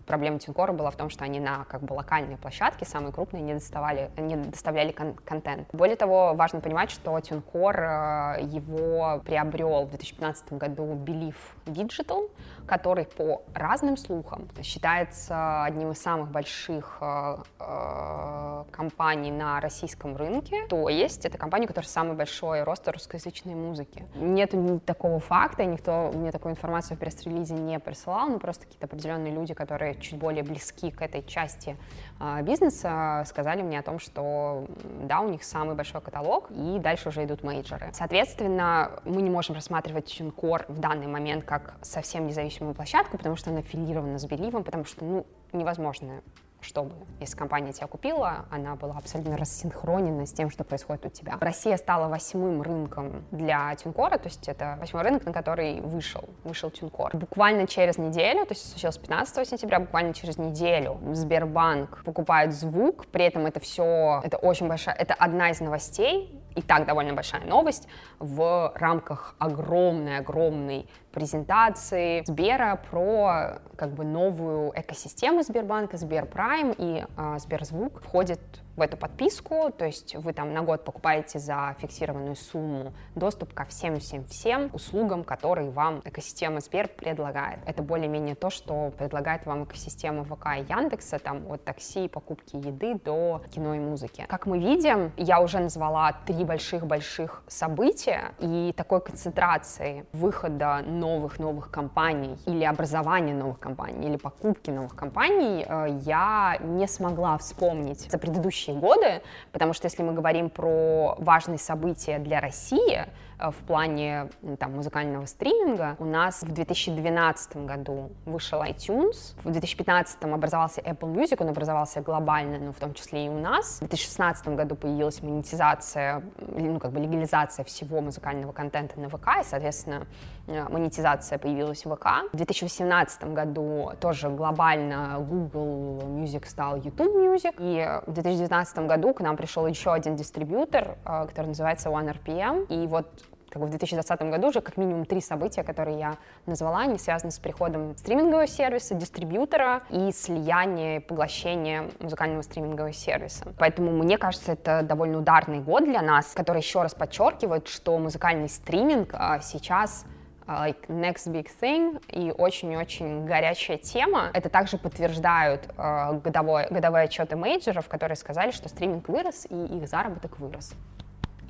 проблема 0.07 0.38
Тинкора 0.38 0.73
была 0.73 0.91
в 0.91 0.97
том, 0.97 1.11
что 1.11 1.25
они 1.25 1.41
на 1.41 1.64
как 1.64 1.83
бы 1.83 1.95
локальные 1.95 2.37
площадки, 2.37 2.85
самые 2.85 3.12
крупные, 3.12 3.43
не, 3.43 3.55
доставали, 3.55 4.11
не 4.17 4.37
доставляли 4.37 4.93
кон- 4.93 5.14
контент. 5.14 5.69
Более 5.73 5.97
того, 5.97 6.35
важно 6.35 6.61
понимать, 6.61 6.91
что 6.91 7.19
Тинкор 7.21 7.79
э, 7.81 8.37
его 8.43 9.21
приобрел 9.25 9.85
в 9.87 9.91
2015 9.91 10.53
году 10.55 10.95
Believe 10.95 11.35
Digital, 11.67 12.31
который 12.67 13.05
по 13.05 13.43
разным 13.55 13.97
слухам 13.97 14.49
считается 14.62 15.64
одним 15.64 15.93
из 15.93 16.00
самых 16.00 16.31
больших 16.31 16.99
э, 17.00 17.37
э, 17.61 18.64
компаний 18.71 19.31
на 19.31 19.61
российском 19.61 20.17
рынке. 20.17 20.67
То 20.69 20.88
есть 20.88 21.25
это 21.25 21.38
компания, 21.38 21.67
которая 21.67 21.88
самый 21.88 22.17
большой 22.17 22.62
рост 22.62 22.87
русскоязычной 22.88 23.55
музыки. 23.55 24.05
Нет 24.14 24.55
такого 24.85 25.21
факта, 25.21 25.64
никто 25.64 26.11
мне 26.14 26.31
такую 26.31 26.53
информацию 26.53 26.97
в 26.97 27.00
пресс-релизе 27.00 27.55
не 27.55 27.79
присылал, 27.79 28.29
но 28.29 28.38
просто 28.38 28.64
какие-то 28.64 28.87
определенные 28.87 29.33
люди, 29.33 29.55
которые 29.55 29.74
чуть 30.00 30.19
более 30.19 30.43
близки 30.43 30.90
к 30.90 31.02
этой 31.02 31.23
части 31.23 31.76
э, 32.21 32.43
бизнеса, 32.43 33.25
сказали 33.26 33.62
мне 33.62 33.78
о 33.78 33.83
том, 33.83 33.99
что 33.99 34.66
да, 35.02 35.21
у 35.21 35.28
них 35.28 35.45
самый 35.45 35.75
большой 35.75 36.00
каталог, 36.00 36.50
и 36.50 36.78
дальше 36.78 37.09
уже 37.09 37.25
идут 37.25 37.43
мейджоры. 37.43 37.90
Соответственно, 37.93 39.00
мы 39.04 39.23
не 39.23 39.31
можем 39.31 39.54
рассматривать 39.54 40.07
Чункор 40.07 40.64
в 40.69 40.78
данный 40.78 41.07
момент 41.07 41.45
как 41.45 41.75
совсем 41.83 42.26
независимую 42.26 42.75
площадку, 42.75 43.19
потому 43.19 43.37
что 43.37 43.50
она 43.50 43.62
филирована 43.62 44.19
с 44.19 44.25
Беливом, 44.25 44.64
потому 44.64 44.85
что, 44.85 45.04
ну, 45.04 45.26
невозможно 45.52 46.23
чтобы, 46.64 46.94
если 47.21 47.37
компания 47.37 47.73
тебя 47.73 47.87
купила, 47.87 48.47
она 48.50 48.75
была 48.75 48.97
абсолютно 48.97 49.37
рассинхронена 49.37 50.26
с 50.26 50.33
тем, 50.33 50.50
что 50.50 50.64
происходит 50.64 51.06
у 51.06 51.09
тебя. 51.11 51.37
Россия 51.40 51.76
стала 51.76 52.09
восьмым 52.09 52.62
рынком 52.62 53.25
для 53.30 53.75
Тюнкора, 53.76 54.18
то 54.18 54.28
есть 54.28 54.49
это 54.49 54.76
восьмой 54.80 55.02
рынок, 55.02 55.25
на 55.25 55.33
который 55.33 55.80
вышел, 55.80 56.25
вышел 56.42 56.71
Тюнкор. 56.71 57.16
Буквально 57.16 57.66
через 57.66 57.99
неделю, 57.99 58.47
то 58.47 58.54
есть 58.54 58.71
случилось 58.71 58.99
15 58.99 59.49
сентября, 59.49 59.80
буквально 59.80 60.14
через 60.14 60.38
неделю 60.38 60.99
Сбербанк 61.12 62.02
покупает 62.04 62.54
звук, 62.54 63.06
при 63.06 63.25
этом 63.26 63.47
это 63.47 63.61
все, 63.61 64.21
это 64.25 64.37
очень 64.38 64.68
большая, 64.68 64.94
это 64.94 65.14
одна 65.14 65.50
из 65.50 65.61
новостей, 65.61 66.40
и 66.55 66.63
так 66.63 66.87
довольно 66.87 67.15
большая 67.15 67.45
новость 67.45 67.89
в 68.19 68.73
рамках 68.75 69.35
огромной-огромной 69.39 70.89
презентации 71.13 72.23
Сбера 72.27 72.81
про 72.91 73.61
как 73.77 73.93
бы 73.93 74.05
новую 74.05 74.73
экосистему 74.75 75.43
Сбербанка, 75.43 75.97
Сберпрайм 75.97 76.75
и 76.77 77.05
э, 77.17 77.37
Сберзвук 77.39 78.03
входит 78.03 78.41
в 78.76 78.81
эту 78.81 78.97
подписку, 78.97 79.73
то 79.76 79.85
есть 79.85 80.16
вы 80.16 80.33
там 80.33 80.52
на 80.52 80.62
год 80.62 80.85
покупаете 80.85 81.38
за 81.38 81.76
фиксированную 81.78 82.37
сумму 82.37 82.93
доступ 83.14 83.54
ко 83.54 83.64
всем-всем-всем 83.64 84.71
услугам, 84.73 85.25
которые 85.25 85.71
вам 85.71 86.00
экосистема 86.04 86.61
Сбер 86.61 86.88
предлагает. 86.88 87.61
Это 87.66 87.83
более-менее 87.83 88.35
то, 88.35 88.50
что 88.50 88.93
предлагает 88.99 89.47
вам 89.47 89.64
экосистема 89.64 90.25
ВК 90.25 90.47
и 90.59 90.73
Яндекса, 90.73 91.19
там 91.19 91.50
от 91.50 91.64
такси, 91.64 92.09
покупки 92.09 92.57
еды 92.57 92.95
до 92.95 93.43
кино 93.54 93.75
и 93.75 93.78
музыки. 93.78 94.26
Как 94.28 94.47
мы 94.47 94.59
видим, 94.59 95.12
я 95.16 95.40
уже 95.40 95.61
назвала 95.61 96.12
три 96.26 96.45
больших-больших 96.45 97.43
события, 97.47 98.33
и 98.38 98.73
такой 98.76 99.00
концентрации 99.00 100.07
выхода 100.12 100.83
новых-новых 100.85 101.71
компаний 101.71 102.37
или 102.47 102.64
образования 102.64 103.35
новых 103.35 103.59
компаний, 103.59 104.09
или 104.09 104.16
покупки 104.16 104.71
новых 104.71 104.97
компаний 104.97 105.64
э, 105.66 106.00
я 106.00 106.59
не 106.61 106.87
смогла 106.88 107.38
вспомнить 107.38 108.11
за 108.11 108.19
предыдущие 108.19 108.63
предыдущие 108.64 108.76
годы, 108.76 109.23
потому 109.52 109.73
что 109.73 109.87
если 109.87 110.02
мы 110.02 110.12
говорим 110.12 110.50
про 110.50 111.16
важные 111.18 111.59
события 111.59 112.18
для 112.18 112.40
России 112.40 113.06
э, 113.38 113.50
в 113.50 113.56
плане 113.66 114.28
там, 114.59 114.75
музыкального 114.75 115.26
стриминга, 115.26 115.97
у 115.99 116.04
нас 116.04 116.42
в 116.42 116.52
2012 116.52 117.56
году 117.59 118.11
вышел 118.25 118.62
iTunes, 118.62 119.35
в 119.44 119.50
2015 119.50 120.25
образовался 120.25 120.80
Apple 120.80 121.12
Music, 121.12 121.37
он 121.40 121.49
образовался 121.49 122.00
глобально, 122.00 122.59
ну, 122.59 122.73
в 122.73 122.78
том 122.78 122.94
числе 122.94 123.26
и 123.26 123.28
у 123.28 123.38
нас. 123.38 123.76
В 123.76 123.88
2016 123.88 124.49
году 124.49 124.75
появилась 124.76 125.23
монетизация, 125.23 126.23
ну, 126.38 126.78
как 126.78 126.92
бы 126.92 127.00
легализация 127.00 127.64
всего 127.64 128.00
музыкального 128.00 128.52
контента 128.52 128.99
на 129.00 129.09
ВК, 129.09 129.40
и, 129.40 129.44
соответственно, 129.44 130.06
монетизация 130.47 131.39
появилась 131.39 131.85
в 131.85 131.95
ВК. 131.95 132.07
В 132.33 132.37
2018 132.37 133.25
году 133.33 133.93
тоже 134.01 134.29
глобально 134.29 135.17
Google 135.19 136.03
Music 136.03 136.47
стал 136.47 136.77
YouTube 136.77 137.15
Music, 137.15 137.55
и 137.59 138.01
в 138.07 138.13
2019 138.13 138.55
2019 138.55 138.79
году 138.87 139.15
к 139.15 139.21
нам 139.21 139.37
пришел 139.37 139.67
еще 139.67 139.93
один 139.93 140.17
дистрибьютор, 140.17 140.97
э, 141.05 141.27
который 141.29 141.49
называется 141.49 141.89
OneRPM, 141.89 142.67
и 142.69 142.87
вот 142.87 143.07
как 143.51 143.61
бы 143.61 143.69
в 143.69 143.71
2020 143.71 144.23
году 144.31 144.49
уже 144.49 144.61
как 144.61 144.77
минимум 144.77 145.05
три 145.05 145.21
события, 145.21 145.63
которые 145.63 145.99
я 145.99 146.17
назвала, 146.47 146.81
они 146.81 146.99
связаны 146.99 147.31
с 147.31 147.39
приходом 147.39 147.97
стримингового 147.97 148.49
сервиса, 148.49 148.95
дистрибьютора 148.95 149.83
и 149.91 150.11
слияние, 150.11 151.01
поглощение 151.01 151.89
музыкального 152.01 152.43
стримингового 152.43 152.93
сервиса. 152.93 153.55
Поэтому 153.59 153.93
мне 153.93 154.19
кажется, 154.19 154.53
это 154.53 154.83
довольно 154.83 155.19
ударный 155.19 155.61
год 155.61 155.85
для 155.85 156.03
нас, 156.03 156.33
который 156.35 156.63
еще 156.63 156.83
раз 156.83 156.95
подчеркивает, 156.95 157.69
что 157.69 157.97
музыкальный 157.99 158.49
стриминг 158.49 159.11
а, 159.13 159.39
сейчас 159.39 160.05
like 160.47 160.87
next 160.89 161.31
big 161.33 161.49
thing 161.61 162.03
и 162.11 162.31
очень-очень 162.31 163.25
горячая 163.25 163.79
тема. 163.79 164.31
Это 164.33 164.49
также 164.49 164.79
подтверждают 164.79 165.67
uh, 165.77 166.21
годовой, 166.21 166.67
годовые 166.71 167.05
отчеты 167.05 167.37
мейджеров, 167.37 167.89
которые 167.89 168.17
сказали, 168.17 168.51
что 168.51 168.69
стриминг 168.69 169.09
вырос 169.09 169.47
и 169.49 169.79
их 169.79 169.89
заработок 169.89 170.39
вырос. 170.39 170.75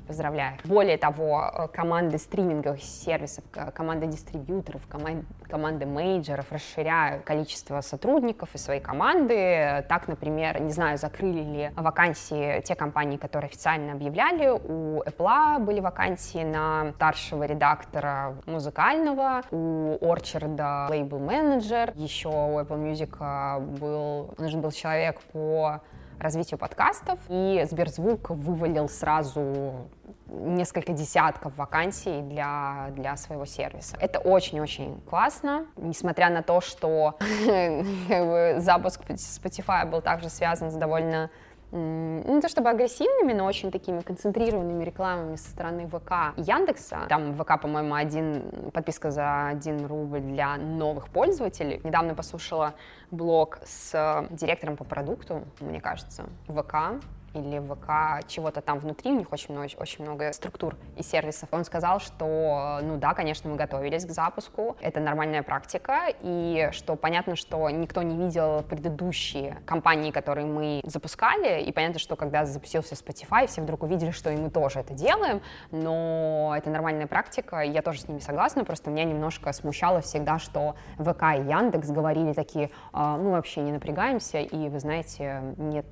Поздравляю. 0.07 0.57
Более 0.65 0.97
того, 0.97 1.51
э, 1.51 1.67
команды 1.69 2.17
стриминговых 2.17 2.81
сервисов, 2.81 3.43
команды 3.73 4.07
дистрибьюторов, 4.07 4.81
команд, 4.87 5.25
команды 5.49 5.85
мейджеров 5.85 6.51
расширяют 6.51 7.23
количество 7.23 7.81
сотрудников 7.81 8.49
и 8.53 8.57
своей 8.57 8.81
команды. 8.81 9.83
Так, 9.89 10.07
например, 10.07 10.61
не 10.61 10.71
знаю, 10.71 10.97
закрыли 10.97 11.41
ли 11.41 11.71
вакансии 11.75 12.61
те 12.61 12.75
компании, 12.75 13.17
которые 13.17 13.47
официально 13.47 13.93
объявляли. 13.93 14.49
У 14.49 15.01
Apple 15.01 15.59
были 15.59 15.79
вакансии 15.79 16.43
на 16.43 16.91
старшего 16.95 17.43
редактора 17.43 18.35
музыкального, 18.45 19.41
у 19.51 19.97
Orchard 20.01 20.89
лейбл 20.89 21.19
менеджер, 21.19 21.91
еще 21.95 22.29
у 22.29 22.59
Apple 22.59 22.91
Music 22.91 23.15
э, 23.19 23.59
был, 23.59 24.33
нужен 24.37 24.61
был 24.61 24.71
человек 24.71 25.19
по 25.33 25.81
развитию 26.19 26.57
подкастов, 26.57 27.19
и 27.29 27.65
Сберзвук 27.69 28.29
вывалил 28.29 28.89
сразу 28.89 29.87
несколько 30.27 30.93
десятков 30.93 31.55
вакансий 31.57 32.21
для, 32.21 32.89
для 32.91 33.15
своего 33.15 33.45
сервиса. 33.45 33.95
Это 33.99 34.19
очень-очень 34.19 35.01
классно, 35.01 35.65
несмотря 35.77 36.29
на 36.29 36.41
то, 36.41 36.61
что 36.61 37.17
запуск 38.57 39.01
Spotify 39.01 39.89
был 39.89 40.01
также 40.01 40.29
связан 40.29 40.71
с 40.71 40.75
довольно 40.75 41.29
не 41.71 42.41
то 42.41 42.47
чтобы 42.47 42.69
агрессивными, 42.69 43.33
но 43.33 43.45
очень 43.45 43.71
такими 43.71 44.01
концентрированными 44.01 44.83
рекламами 44.83 45.35
со 45.35 45.49
стороны 45.49 45.87
ВК 45.87 46.37
Яндекса. 46.37 47.05
Там 47.09 47.33
ВК, 47.35 47.59
по-моему, 47.61 47.95
один, 47.95 48.71
подписка 48.71 49.11
за 49.11 49.47
1 49.47 49.85
рубль 49.87 50.21
для 50.21 50.57
новых 50.57 51.09
пользователей. 51.09 51.81
Недавно 51.83 52.15
послушала 52.15 52.73
блог 53.11 53.59
с 53.65 54.27
директором 54.31 54.77
по 54.77 54.83
продукту, 54.83 55.43
мне 55.59 55.81
кажется, 55.81 56.25
ВК, 56.47 57.01
или 57.35 57.59
ВК 57.59 58.27
чего-то 58.27 58.61
там 58.61 58.79
внутри, 58.79 59.11
у 59.11 59.17
них 59.17 59.31
очень 59.31 59.53
много, 59.53 59.69
очень 59.77 60.03
много 60.03 60.31
структур 60.33 60.75
и 60.97 61.03
сервисов. 61.03 61.49
Он 61.51 61.65
сказал, 61.65 61.99
что, 61.99 62.79
ну 62.81 62.97
да, 62.97 63.13
конечно, 63.13 63.49
мы 63.49 63.57
готовились 63.57 64.05
к 64.05 64.11
запуску, 64.11 64.77
это 64.81 64.99
нормальная 64.99 65.43
практика, 65.43 66.07
и 66.21 66.69
что 66.71 66.95
понятно, 66.95 67.35
что 67.35 67.69
никто 67.69 68.01
не 68.01 68.15
видел 68.15 68.63
предыдущие 68.63 69.57
компании, 69.65 70.11
которые 70.11 70.45
мы 70.45 70.81
запускали, 70.85 71.61
и 71.63 71.71
понятно, 71.71 71.99
что 71.99 72.15
когда 72.15 72.45
запустился 72.45 72.95
Spotify, 72.95 73.47
все 73.47 73.61
вдруг 73.61 73.83
увидели, 73.83 74.11
что 74.11 74.29
и 74.29 74.37
мы 74.37 74.49
тоже 74.49 74.79
это 74.79 74.93
делаем, 74.93 75.41
но 75.71 76.53
это 76.57 76.69
нормальная 76.69 77.07
практика, 77.07 77.61
я 77.61 77.81
тоже 77.81 78.01
с 78.01 78.07
ними 78.07 78.19
согласна, 78.19 78.63
просто 78.63 78.89
меня 78.89 79.03
немножко 79.03 79.51
смущало 79.51 80.01
всегда, 80.01 80.39
что 80.39 80.75
ВК 80.97 81.23
и 81.37 81.49
Яндекс 81.49 81.89
говорили 81.89 82.33
такие, 82.33 82.71
«А, 82.93 83.17
ну 83.17 83.31
вообще 83.31 83.61
не 83.61 83.71
напрягаемся, 83.71 84.39
и 84.39 84.69
вы 84.69 84.79
знаете, 84.79 85.41
нет 85.57 85.85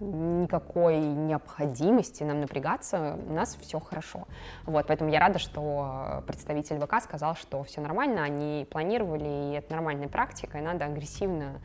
никакой 0.00 0.98
необходимости 0.98 2.22
нам 2.22 2.40
напрягаться, 2.40 3.18
у 3.28 3.32
нас 3.32 3.56
все 3.60 3.78
хорошо. 3.78 4.26
Вот, 4.64 4.86
поэтому 4.86 5.10
я 5.10 5.20
рада, 5.20 5.38
что 5.38 6.24
представитель 6.26 6.78
ВК 6.80 7.02
сказал, 7.02 7.36
что 7.36 7.62
все 7.62 7.80
нормально, 7.80 8.22
они 8.24 8.66
планировали, 8.70 9.52
и 9.52 9.54
это 9.56 9.72
нормальная 9.72 10.08
практика, 10.08 10.58
и 10.58 10.62
надо 10.62 10.86
агрессивно 10.86 11.60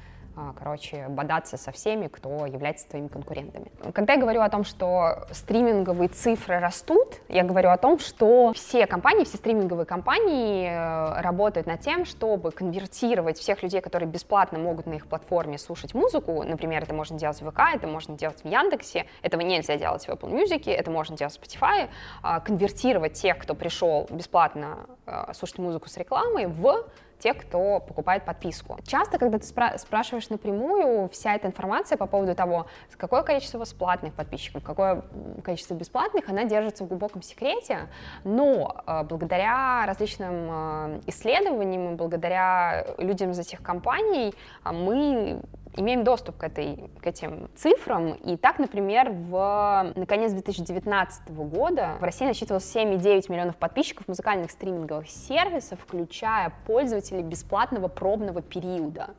короче, 0.58 1.08
бодаться 1.10 1.58
со 1.58 1.72
всеми, 1.72 2.08
кто 2.08 2.46
является 2.46 2.88
твоими 2.90 3.08
конкурентами. 3.08 3.72
Когда 3.94 4.14
я 4.14 4.20
говорю 4.20 4.42
о 4.42 4.50
том, 4.50 4.64
что 4.64 5.28
стриминговые 5.32 6.10
цифры 6.10 6.60
растут, 6.60 7.22
я 7.30 7.44
говорю 7.44 7.70
о 7.70 7.78
том, 7.78 8.00
что 8.00 8.52
все 8.54 8.86
компании, 8.88 9.24
все 9.24 9.38
стриминговые 9.38 9.86
компании 9.86 10.68
э, 10.70 11.22
работают 11.22 11.68
над 11.68 11.80
тем, 11.80 12.06
чтобы 12.06 12.52
конвертировать 12.52 13.38
всех 13.38 13.64
людей, 13.64 13.82
которые 13.82 14.10
бесплатно 14.10 14.60
могут 14.60 14.86
на 14.86 14.94
их 14.94 15.08
платформе 15.08 15.58
слушать 15.58 15.94
музыку, 15.94 16.44
например, 16.44 16.84
это 16.84 16.94
можно 16.94 17.18
делать 17.18 17.42
в 17.42 17.50
ВК, 17.50 17.62
это 17.74 17.88
можно 17.88 18.18
делать 18.18 18.42
в 18.42 18.46
Яндексе, 18.46 19.06
этого 19.22 19.42
нельзя 19.42 19.78
делать 19.78 20.06
в 20.06 20.10
Apple 20.10 20.32
Music, 20.32 20.72
это 20.72 20.92
можно 20.92 21.16
делать 21.16 21.38
в 21.38 21.42
Spotify, 21.42 21.90
а, 22.22 22.40
конвертировать 22.40 23.14
тех, 23.14 23.38
кто 23.38 23.56
пришел 23.56 24.08
бесплатно 24.10 24.88
э, 25.06 25.34
слушать 25.34 25.60
музыку 25.60 25.90
с 25.90 25.98
рекламой, 25.98 26.48
в 26.48 26.86
те, 27.20 27.34
кто 27.34 27.80
покупает 27.80 28.26
подписку. 28.26 28.78
Часто, 28.86 29.18
когда 29.18 29.40
ты 29.40 29.46
спра- 29.46 29.78
спрашиваешь 29.78 30.30
напрямую, 30.30 31.10
вся 31.10 31.36
эта 31.36 31.48
информация 31.48 31.98
по 31.98 32.08
поводу 32.08 32.36
того, 32.36 32.68
какое 32.98 33.24
количество 33.24 33.64
платных 33.78 34.14
подписчиков, 34.14 34.64
какое 34.64 35.04
количество 35.44 35.74
бесплатных, 35.74 36.30
она 36.30 36.46
держится 36.46 36.84
в 36.84 36.88
глубоком 36.88 37.22
секрете, 37.22 37.88
но 38.24 38.76
э, 38.86 39.04
благодаря 39.04 39.86
различным 39.88 40.50
э, 40.50 41.00
исследованиям 41.08 41.94
и 41.94 41.96
благодаря 41.96 42.86
людям 42.98 43.32
из 43.32 43.40
этих 43.40 43.62
компаний 43.62 44.34
э, 44.64 44.72
мы 44.72 45.42
имеем 45.76 46.04
доступ 46.04 46.38
к, 46.38 46.44
этой, 46.44 46.90
к 47.02 47.08
этим 47.08 47.50
цифрам. 47.56 48.14
И 48.14 48.38
так, 48.38 48.60
например, 48.60 49.12
в 49.12 49.94
наконец 49.96 50.32
2019 50.32 51.30
года 51.32 51.98
в 52.00 52.04
России 52.04 52.26
насчитывалось 52.26 52.76
7,9 52.76 53.32
миллионов 53.32 53.58
подписчиков 53.58 54.08
музыкальных 54.08 54.52
стриминговых 54.52 55.10
сервисов, 55.10 55.80
включая 55.82 56.54
пользователей 56.66 57.24
бесплатного 57.24 57.88
пробного 57.88 58.42
периода. 58.42 59.12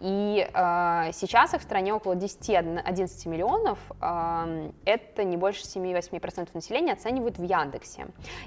И 0.00 0.46
э, 0.52 1.10
сейчас 1.12 1.54
их 1.54 1.60
в 1.60 1.64
стране 1.64 1.94
около 1.94 2.14
10-11 2.14 3.28
миллионов. 3.28 3.78
Э, 4.00 4.70
это 4.84 5.24
не 5.24 5.36
больше 5.36 5.62
7-8% 5.62 6.50
населения 6.54 6.92
оценивают 6.92 7.38
в 7.38 7.42
Яндексе. 7.42 8.06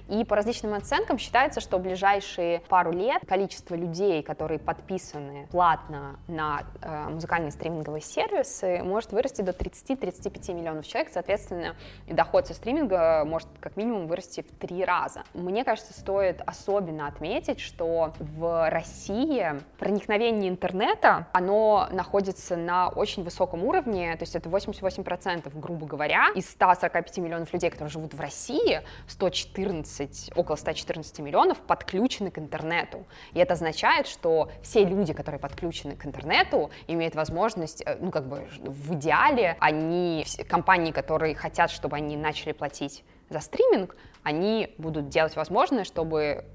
И 0.10 0.24
по 0.24 0.36
различным 0.36 0.74
оценкам 0.74 1.18
считается, 1.18 1.62
что 1.62 1.78
в 1.78 1.82
ближайшие 1.82 2.62
пару 2.70 2.92
лет 2.92 3.24
количество 3.28 3.76
людей, 3.76 4.24
которые 4.24 4.60
подписаны 4.60 5.48
платно 5.52 6.20
на 6.28 6.64
э, 6.82 7.10
музыкальные 7.10 7.52
стриминговые 7.56 8.02
сервисы 8.02 8.84
может 8.84 9.12
вырасти 9.12 9.42
до 9.42 9.52
30-35 9.52 10.54
миллионов 10.54 10.86
человек, 10.86 11.12
соответственно, 11.12 11.76
доход 12.08 12.48
со 12.48 12.54
стриминга 12.54 13.24
может 13.26 13.48
как 13.60 13.78
минимум 13.78 14.08
вырасти 14.08 14.42
в 14.42 14.52
три 14.60 14.84
раза. 14.86 15.24
Мне 15.34 15.64
кажется, 15.64 15.94
стоит 15.94 16.42
особенно 16.46 17.08
отметить, 17.08 17.60
что 17.60 18.14
в 18.20 18.70
России 18.70 19.54
проникновение 19.80 20.50
интернета, 20.50 21.28
оно 21.34 21.88
находится 21.92 22.56
на 22.56 22.90
очень 22.90 23.24
высоком 23.24 23.64
уровне, 23.64 24.16
то 24.18 24.24
есть 24.24 24.36
это 24.36 24.50
88%, 24.50 25.50
грубо 25.60 25.86
говоря, 25.86 26.30
из 26.36 26.50
145 26.50 27.18
миллионов 27.20 27.54
людей, 27.54 27.70
которые 27.70 27.90
живут 27.90 28.14
в 28.14 28.20
России, 28.20 28.82
114, 29.08 30.34
около 30.36 30.56
114 30.56 31.20
миллионов 31.20 31.60
подключены 31.60 32.32
к 32.32 32.38
интернету. 32.38 33.06
И 33.34 33.40
это 33.40 33.54
означает, 33.54 34.08
что 34.08 34.50
все 34.62 34.84
люди, 34.84 35.14
которые 35.14 35.40
подключены 35.40 35.96
к 35.96 36.06
интернету, 36.06 36.70
имеют 36.88 37.16
возможность 37.16 37.45
возможность, 37.46 37.84
э, 37.86 37.98
ну, 38.00 38.12
как 38.12 38.28
бы 38.28 38.48
в 38.60 38.94
идеале 38.96 39.56
они, 39.60 40.26
компании, 40.48 40.92
которые 40.92 41.36
хотят, 41.36 41.70
чтобы 41.72 41.96
они 41.96 42.18
начали 42.18 42.52
платить 42.52 43.04
за 43.30 43.40
стриминг, 43.40 43.96
они 44.24 44.74
будут 44.78 45.10
делать 45.10 45.36
возможное, 45.36 45.84
чтобы 45.84 46.46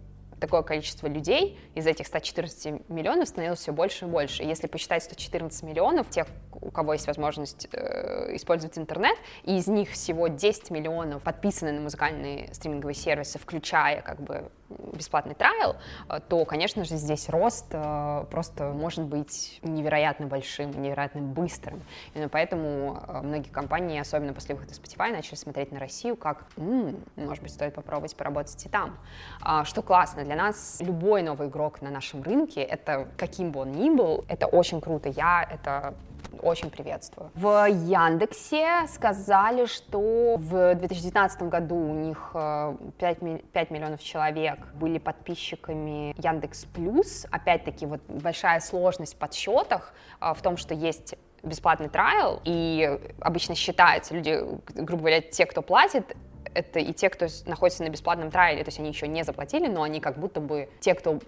такое 0.40 0.62
количество 0.62 1.06
людей 1.06 1.58
из 1.74 1.86
этих 1.86 2.06
114 2.06 2.88
миллионов 2.88 3.28
становилось 3.28 3.60
все 3.60 3.72
больше 3.72 4.06
и 4.06 4.08
больше. 4.08 4.42
Если 4.42 4.66
посчитать 4.66 5.02
114 5.04 5.62
миллионов, 5.62 6.08
тех, 6.08 6.26
у 6.52 6.70
кого 6.70 6.94
есть 6.94 7.06
возможность 7.06 7.68
э, 7.72 8.34
использовать 8.34 8.78
интернет, 8.78 9.16
и 9.44 9.58
из 9.58 9.68
них 9.68 9.90
всего 9.90 10.28
10 10.28 10.70
миллионов 10.70 11.22
подписаны 11.22 11.72
на 11.72 11.82
музыкальные 11.82 12.52
стриминговые 12.54 12.94
сервисы, 12.94 13.38
включая 13.38 14.00
как 14.00 14.20
бы 14.22 14.50
бесплатный 14.92 15.34
трайл, 15.34 15.76
э, 16.08 16.20
то, 16.28 16.44
конечно 16.44 16.84
же, 16.84 16.96
здесь 16.96 17.28
рост 17.28 17.66
э, 17.72 18.24
просто 18.30 18.70
может 18.70 19.04
быть 19.04 19.60
невероятно 19.62 20.26
большим, 20.26 20.70
невероятно 20.80 21.20
быстрым. 21.20 21.82
Именно 22.14 22.28
поэтому 22.28 23.02
э, 23.06 23.20
многие 23.22 23.50
компании, 23.50 24.00
особенно 24.00 24.32
после 24.32 24.54
выхода 24.54 24.72
Spotify, 24.72 25.12
начали 25.12 25.36
смотреть 25.36 25.72
на 25.72 25.80
Россию 25.80 26.16
как, 26.16 26.46
м-м, 26.56 26.96
может 27.16 27.42
быть, 27.42 27.52
стоит 27.52 27.74
попробовать 27.74 28.14
поработать 28.16 28.64
и 28.64 28.68
там. 28.68 28.98
А, 29.40 29.64
что 29.64 29.82
классно, 29.82 30.24
для 30.24 30.36
нас 30.36 30.78
любой 30.80 31.22
новый 31.22 31.48
игрок 31.48 31.82
на 31.82 31.90
нашем 31.90 32.22
рынке, 32.22 32.62
это 32.62 33.08
каким 33.16 33.52
бы 33.52 33.60
он 33.60 33.72
ни 33.72 33.90
был, 33.90 34.24
это 34.28 34.46
очень 34.46 34.80
круто. 34.80 35.08
Я 35.08 35.46
это 35.50 35.94
очень 36.42 36.70
приветствую. 36.70 37.30
В 37.34 37.66
Яндексе 37.68 38.86
сказали, 38.88 39.66
что 39.66 40.36
в 40.36 40.74
2019 40.74 41.42
году 41.44 41.76
у 41.76 41.94
них 41.94 42.30
5, 42.32 43.52
5 43.52 43.70
миллионов 43.70 44.02
человек 44.02 44.59
были 44.74 44.98
подписчиками 44.98 46.14
Яндекс 46.20 46.64
Плюс. 46.66 47.26
Опять-таки, 47.30 47.86
вот 47.86 48.00
большая 48.08 48.60
сложность 48.60 49.14
в 49.14 49.16
подсчетах 49.16 49.94
э, 50.20 50.32
в 50.34 50.42
том, 50.42 50.56
что 50.56 50.74
есть 50.74 51.14
бесплатный 51.42 51.88
трайл, 51.88 52.40
и 52.44 52.98
обычно 53.20 53.54
считается, 53.54 54.14
люди, 54.14 54.38
грубо 54.74 55.02
говоря, 55.02 55.20
те, 55.22 55.46
кто 55.46 55.62
платит, 55.62 56.16
это 56.54 56.80
и 56.80 56.92
те, 56.92 57.08
кто 57.10 57.26
находится 57.46 57.84
на 57.84 57.88
бесплатном 57.88 58.30
трайле, 58.30 58.64
то 58.64 58.68
есть 58.68 58.78
они 58.78 58.88
еще 58.88 59.06
не 59.08 59.22
заплатили, 59.22 59.68
но 59.68 59.82
они 59.82 60.00
как 60.00 60.18
будто 60.18 60.40
бы 60.40 60.68
те, 60.80 60.94
кто, 60.94 61.20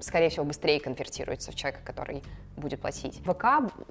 скорее 0.00 0.28
всего, 0.28 0.44
быстрее 0.44 0.80
конвертируется 0.80 1.52
в 1.52 1.54
человека, 1.54 1.80
который 1.84 2.22
будет 2.56 2.80
платить. 2.80 3.20
ВК, 3.24 3.44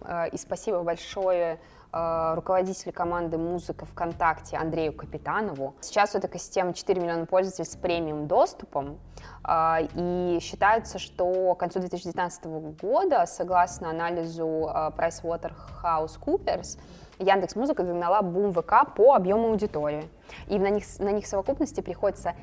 э, 0.05 0.29
и 0.29 0.37
спасибо 0.37 0.83
большое 0.83 1.59
э, 1.91 2.33
руководителю 2.35 2.93
команды 2.93 3.37
«Музыка 3.37 3.85
ВКонтакте» 3.85 4.57
Андрею 4.57 4.93
Капитанову. 4.93 5.75
Сейчас 5.81 6.15
у 6.15 6.17
этой 6.17 6.31
системы 6.39 6.73
4 6.73 7.01
миллиона 7.01 7.25
пользователей 7.25 7.65
с 7.65 7.75
премиум 7.75 8.27
доступом, 8.27 8.99
э, 9.47 9.87
и 9.95 10.39
считается, 10.41 10.99
что 10.99 11.55
к 11.55 11.59
концу 11.59 11.79
2019 11.79 12.45
года, 12.81 13.25
согласно 13.25 13.89
анализу 13.89 14.69
PricewaterhouseCoopers, 14.97 16.79
Яндекс 17.23 17.55
Музыка 17.55 17.83
догнала 17.83 18.21
бум 18.21 18.53
ВК 18.53 18.93
по 18.95 19.15
объему 19.15 19.49
аудитории. 19.49 20.09
И 20.47 20.57
на 20.57 20.69
них, 20.69 20.83
на 20.99 21.11
них 21.11 21.27
совокупности 21.27 21.81
приходится 21.81 22.35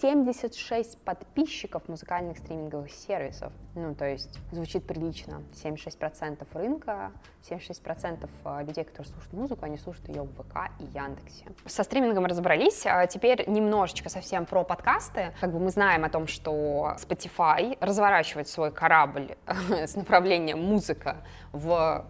76 0.00 1.02
подписчиков 1.02 1.88
музыкальных 1.88 2.38
стриминговых 2.38 2.90
сервисов. 2.90 3.52
Ну, 3.74 3.94
то 3.94 4.06
есть 4.06 4.38
звучит 4.52 4.86
прилично. 4.86 5.42
76% 5.52 6.46
рынка, 6.54 7.12
76% 7.48 8.28
а, 8.44 8.62
людей, 8.62 8.84
которые 8.84 9.12
слушают 9.12 9.32
музыку, 9.32 9.64
они 9.64 9.78
слушают 9.78 10.08
ее 10.08 10.22
в 10.22 10.32
ВК 10.32 10.70
и 10.78 10.84
Яндексе. 10.84 11.46
Со 11.66 11.82
стримингом 11.82 12.26
разобрались. 12.26 12.86
А 12.86 13.06
теперь 13.06 13.48
немножечко 13.48 14.08
совсем 14.08 14.46
про 14.46 14.64
подкасты. 14.64 15.32
Как 15.40 15.52
бы 15.52 15.58
мы 15.58 15.70
знаем 15.70 16.04
о 16.04 16.08
том, 16.08 16.26
что 16.26 16.94
Spotify 16.98 17.76
разворачивает 17.80 18.48
свой 18.48 18.70
корабль 18.70 19.36
с 19.70 19.96
направлением 19.96 20.62
музыка 20.62 21.18
в 21.52 22.04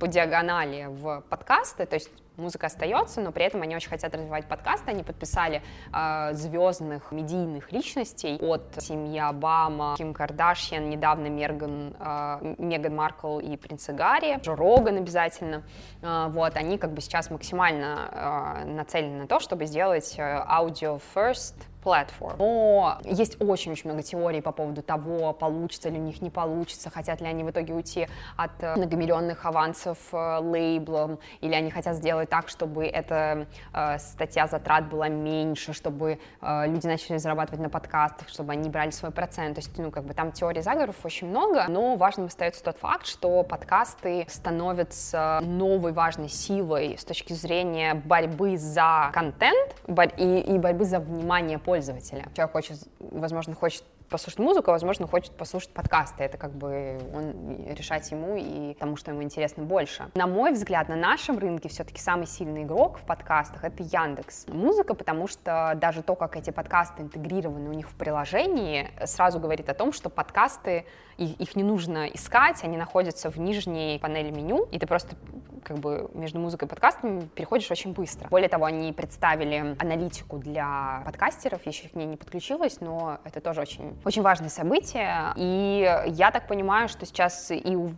по 0.00 0.08
диагонали 0.08 0.86
в 0.88 1.22
подкасты, 1.28 1.84
то 1.84 1.94
есть 1.94 2.10
музыка 2.40 2.66
остается, 2.66 3.20
но 3.20 3.32
при 3.32 3.44
этом 3.44 3.60
они 3.62 3.76
очень 3.76 3.90
хотят 3.90 4.14
развивать 4.14 4.48
подкасты. 4.48 4.90
Они 4.90 5.02
подписали 5.02 5.62
э, 5.92 6.32
звездных 6.32 7.12
медийных 7.12 7.70
личностей 7.70 8.38
от 8.40 8.62
семьи 8.78 9.18
Обама, 9.18 9.94
Ким 9.98 10.14
Кардашьян, 10.14 10.88
недавно 10.88 11.26
Меган, 11.26 11.94
э, 12.00 12.54
Меган 12.58 12.96
Маркл 12.96 13.38
и 13.38 13.56
принца 13.56 13.92
Гарри, 13.92 14.38
Джо 14.40 14.56
Роган 14.56 14.96
обязательно. 14.96 15.62
Э, 16.00 16.28
вот, 16.30 16.56
они 16.56 16.78
как 16.78 16.92
бы 16.92 17.02
сейчас 17.02 17.30
максимально 17.30 18.62
э, 18.64 18.64
нацелены 18.64 19.18
на 19.18 19.26
то, 19.26 19.38
чтобы 19.38 19.66
сделать 19.66 20.14
э, 20.16 20.22
аудио 20.22 20.98
first 21.14 21.54
platform. 21.82 22.36
Но 22.38 22.98
есть 23.04 23.40
очень-очень 23.40 23.90
много 23.90 24.02
теорий 24.02 24.40
по 24.40 24.52
поводу 24.52 24.82
того, 24.82 25.32
получится 25.32 25.88
ли 25.88 25.98
у 25.98 26.02
них, 26.02 26.20
не 26.22 26.30
получится, 26.30 26.90
хотят 26.90 27.20
ли 27.20 27.26
они 27.26 27.44
в 27.44 27.50
итоге 27.50 27.74
уйти 27.74 28.08
от 28.36 28.50
э, 28.60 28.76
многомиллионных 28.76 29.44
авансов 29.44 29.98
э, 30.12 30.38
лейблом, 30.40 31.18
или 31.40 31.54
они 31.54 31.70
хотят 31.70 31.96
сделать 31.96 32.28
так, 32.28 32.48
чтобы 32.48 32.86
эта 32.86 33.46
э, 33.72 33.98
статья 33.98 34.46
затрат 34.46 34.88
была 34.88 35.08
меньше, 35.08 35.72
чтобы 35.72 36.18
люди 36.40 36.86
начали 36.86 37.16
зарабатывать 37.18 37.60
на 37.60 37.68
подкастах, 37.68 38.28
чтобы 38.28 38.52
они 38.52 38.68
брали 38.68 38.90
свой 38.90 39.10
процент. 39.10 39.54
То 39.56 39.60
есть, 39.60 39.76
ну, 39.78 39.90
как 39.90 40.04
бы 40.04 40.14
там 40.14 40.32
теорий 40.32 40.62
заговоров 40.62 40.96
очень 41.04 41.28
много, 41.28 41.66
но 41.68 41.96
важным 41.96 42.26
остается 42.26 42.62
тот 42.62 42.78
факт, 42.78 43.06
что 43.06 43.42
подкасты 43.42 44.26
становятся 44.28 45.40
новой 45.42 45.92
важной 45.92 46.28
силой 46.28 46.96
с 46.98 47.04
точки 47.04 47.32
зрения 47.32 47.94
борьбы 47.94 48.56
за 48.56 49.10
контент 49.12 49.76
и 50.16 50.58
борьбы 50.58 50.84
за 50.84 51.00
внимание 51.00 51.58
пользователя. 51.70 52.24
Человек 52.34 52.52
хочет, 52.52 52.78
возможно, 52.98 53.54
хочет 53.54 53.84
послушать 54.08 54.40
музыку, 54.40 54.70
а, 54.70 54.72
возможно, 54.72 55.06
хочет 55.06 55.30
послушать 55.36 55.70
подкасты. 55.70 56.24
Это 56.24 56.36
как 56.36 56.50
бы 56.50 56.98
он 57.14 57.64
решать 57.76 58.10
ему 58.10 58.34
и 58.36 58.74
тому, 58.74 58.96
что 58.96 59.12
ему 59.12 59.22
интересно 59.22 59.62
больше. 59.62 60.10
На 60.16 60.26
мой 60.26 60.50
взгляд, 60.50 60.88
на 60.88 60.96
нашем 60.96 61.38
рынке 61.38 61.68
все-таки 61.68 62.00
самый 62.00 62.26
сильный 62.26 62.64
игрок 62.64 62.98
в 62.98 63.02
подкастах— 63.02 63.62
это 63.68 63.84
Яндекс 63.84 64.48
Музыка, 64.48 64.94
потому 64.94 65.28
что 65.28 65.74
даже 65.76 66.02
то, 66.02 66.16
как 66.16 66.36
эти 66.36 66.50
подкасты 66.50 67.02
интегрированы 67.04 67.70
у 67.70 67.72
них 67.72 67.88
в 67.88 67.94
приложении, 67.94 68.90
сразу 69.04 69.38
говорит 69.38 69.68
о 69.68 69.74
том, 69.74 69.92
что 69.92 70.10
подкасты, 70.10 70.86
их 71.18 71.54
не 71.54 71.62
нужно 71.62 72.06
искать, 72.06 72.64
они 72.64 72.76
находятся 72.76 73.30
в 73.30 73.38
нижней 73.38 74.00
панели 74.00 74.32
меню, 74.32 74.64
и 74.72 74.78
ты 74.80 74.88
просто 74.88 75.14
как 75.62 75.78
бы 75.78 76.10
между 76.14 76.38
музыкой 76.38 76.66
и 76.66 76.68
подкастами 76.68 77.28
переходишь 77.34 77.70
очень 77.70 77.92
быстро. 77.92 78.28
Более 78.28 78.48
того, 78.48 78.66
они 78.66 78.92
представили 78.92 79.76
аналитику 79.78 80.38
для 80.38 81.02
подкастеров, 81.04 81.66
еще 81.66 81.88
к 81.88 81.94
ней 81.94 82.06
не 82.06 82.16
подключилась, 82.16 82.80
но 82.80 83.18
это 83.24 83.40
тоже 83.40 83.60
очень, 83.60 83.96
очень 84.04 84.22
важное 84.22 84.48
событие. 84.48 85.32
И 85.36 86.02
я 86.06 86.30
так 86.30 86.46
понимаю, 86.46 86.88
что 86.88 87.06
сейчас 87.06 87.50
и 87.50 87.76
у 87.76 87.88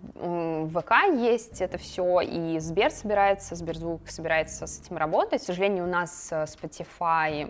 ВК 0.69 0.93
есть 1.15 1.61
это 1.61 1.79
все, 1.79 2.21
и 2.21 2.59
Сбер 2.59 2.91
собирается, 2.91 3.55
Сберзвук 3.55 4.09
собирается 4.09 4.67
с 4.67 4.81
этим 4.81 4.97
работать. 4.97 5.43
К 5.43 5.45
сожалению, 5.45 5.85
у 5.85 5.89
нас 5.89 6.29
э, 6.31 6.45
Spotify 6.45 7.45